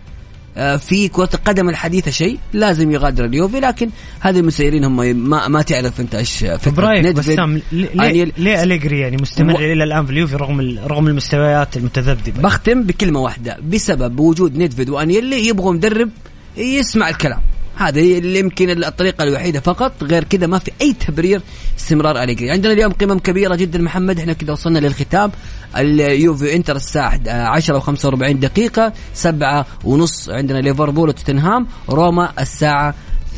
في 0.79 1.09
كرة 1.09 1.29
القدم 1.35 1.69
الحديثة 1.69 2.11
شيء 2.11 2.39
لازم 2.53 2.91
يغادر 2.91 3.25
اليوفي 3.25 3.61
لكن 3.61 3.91
هذه 4.21 4.39
المسيرين 4.39 4.85
هم 4.85 4.97
ما 5.17 5.49
ما 5.49 5.63
تعرف 5.63 6.01
أنت 6.01 6.15
إيش 6.15 6.37
فكرة 6.39 6.71
برايك. 6.71 7.03
بسام 7.35 7.63
ليه. 7.73 8.33
ليه 8.39 8.63
أليجري 8.63 9.01
يعني 9.01 9.17
مستمر 9.17 9.55
و- 9.55 9.59
إلى 9.59 9.85
الآن 9.85 10.07
في 10.07 10.13
اليوفي 10.13 10.37
رغم 10.37 10.79
رغم 10.87 11.09
المستويات 11.09 11.77
المتذبذبة 11.77 12.43
بختم 12.43 12.83
بكلمة 12.83 13.21
واحدة 13.21 13.57
بسبب 13.73 14.21
وجود 14.21 14.57
نيدفيد 14.57 14.89
وانيلي 14.89 15.47
يبغوا 15.49 15.73
مدرب 15.73 16.11
يسمع 16.57 17.09
الكلام 17.09 17.41
هذا 17.77 18.01
اللي 18.01 18.39
يمكن 18.39 18.85
الطريقة 18.85 19.25
الوحيدة 19.25 19.61
فقط 19.61 19.93
غير 20.05 20.25
كذا 20.25 20.47
ما 20.47 20.59
في 20.59 20.71
أي 20.81 20.93
تبرير 20.93 21.41
استمرار 21.79 22.23
أليجري 22.23 22.51
عندنا 22.51 22.73
اليوم 22.73 22.93
قمم 22.93 23.19
كبيرة 23.19 23.55
جدا 23.55 23.79
محمد 23.79 24.19
إحنا 24.19 24.33
كده 24.33 24.53
وصلنا 24.53 24.79
للختام 24.79 25.31
اليوفي 25.77 26.57
انتر 26.57 26.77
الساعة 26.77 27.21
10 27.29 27.81
و45 27.81 28.33
دقيقة 28.33 28.93
سبعة 29.15 29.67
ونص 29.85 30.29
عندنا 30.29 30.59
ليفربول 30.59 31.09
وتوتنهام 31.09 31.67
روما 31.89 32.33
الساعة 32.41 32.95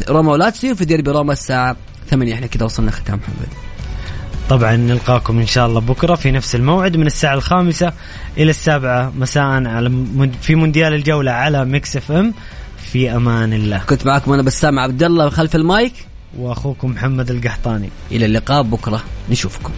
روما 0.08 0.32
ولاتسيو 0.32 0.74
في 0.74 0.84
ديربي 0.84 1.10
روما 1.10 1.32
الساعة 1.32 1.76
8 2.10 2.34
إحنا 2.34 2.46
كده 2.46 2.64
وصلنا 2.64 2.90
ختام 2.90 3.18
محمد. 3.18 3.48
طبعا 4.50 4.76
نلقاكم 4.76 5.38
إن 5.38 5.46
شاء 5.46 5.66
الله 5.66 5.80
بكرة 5.80 6.14
في 6.14 6.30
نفس 6.30 6.54
الموعد 6.54 6.96
من 6.96 7.06
الساعة 7.06 7.34
الخامسة 7.34 7.92
إلى 8.38 8.50
السابعة 8.50 9.12
مساء 9.18 9.42
على 9.44 9.90
في 10.42 10.54
مونديال 10.54 10.94
الجولة 10.94 11.30
على 11.30 11.64
Mix 11.64 11.96
FM. 11.96 12.34
في 12.92 13.16
أمان 13.16 13.52
الله. 13.52 13.78
كنت 13.78 14.06
معكم 14.06 14.32
أنا 14.32 14.42
بسام 14.42 14.78
عبد 14.78 15.02
الله 15.02 15.30
خلف 15.30 15.56
المايك. 15.56 15.92
وأخوكم 16.38 16.90
محمد 16.90 17.30
القحطاني. 17.30 17.90
إلى 18.12 18.24
اللقاء 18.24 18.62
بكرة. 18.62 19.02
نشوفكم. 19.30 19.72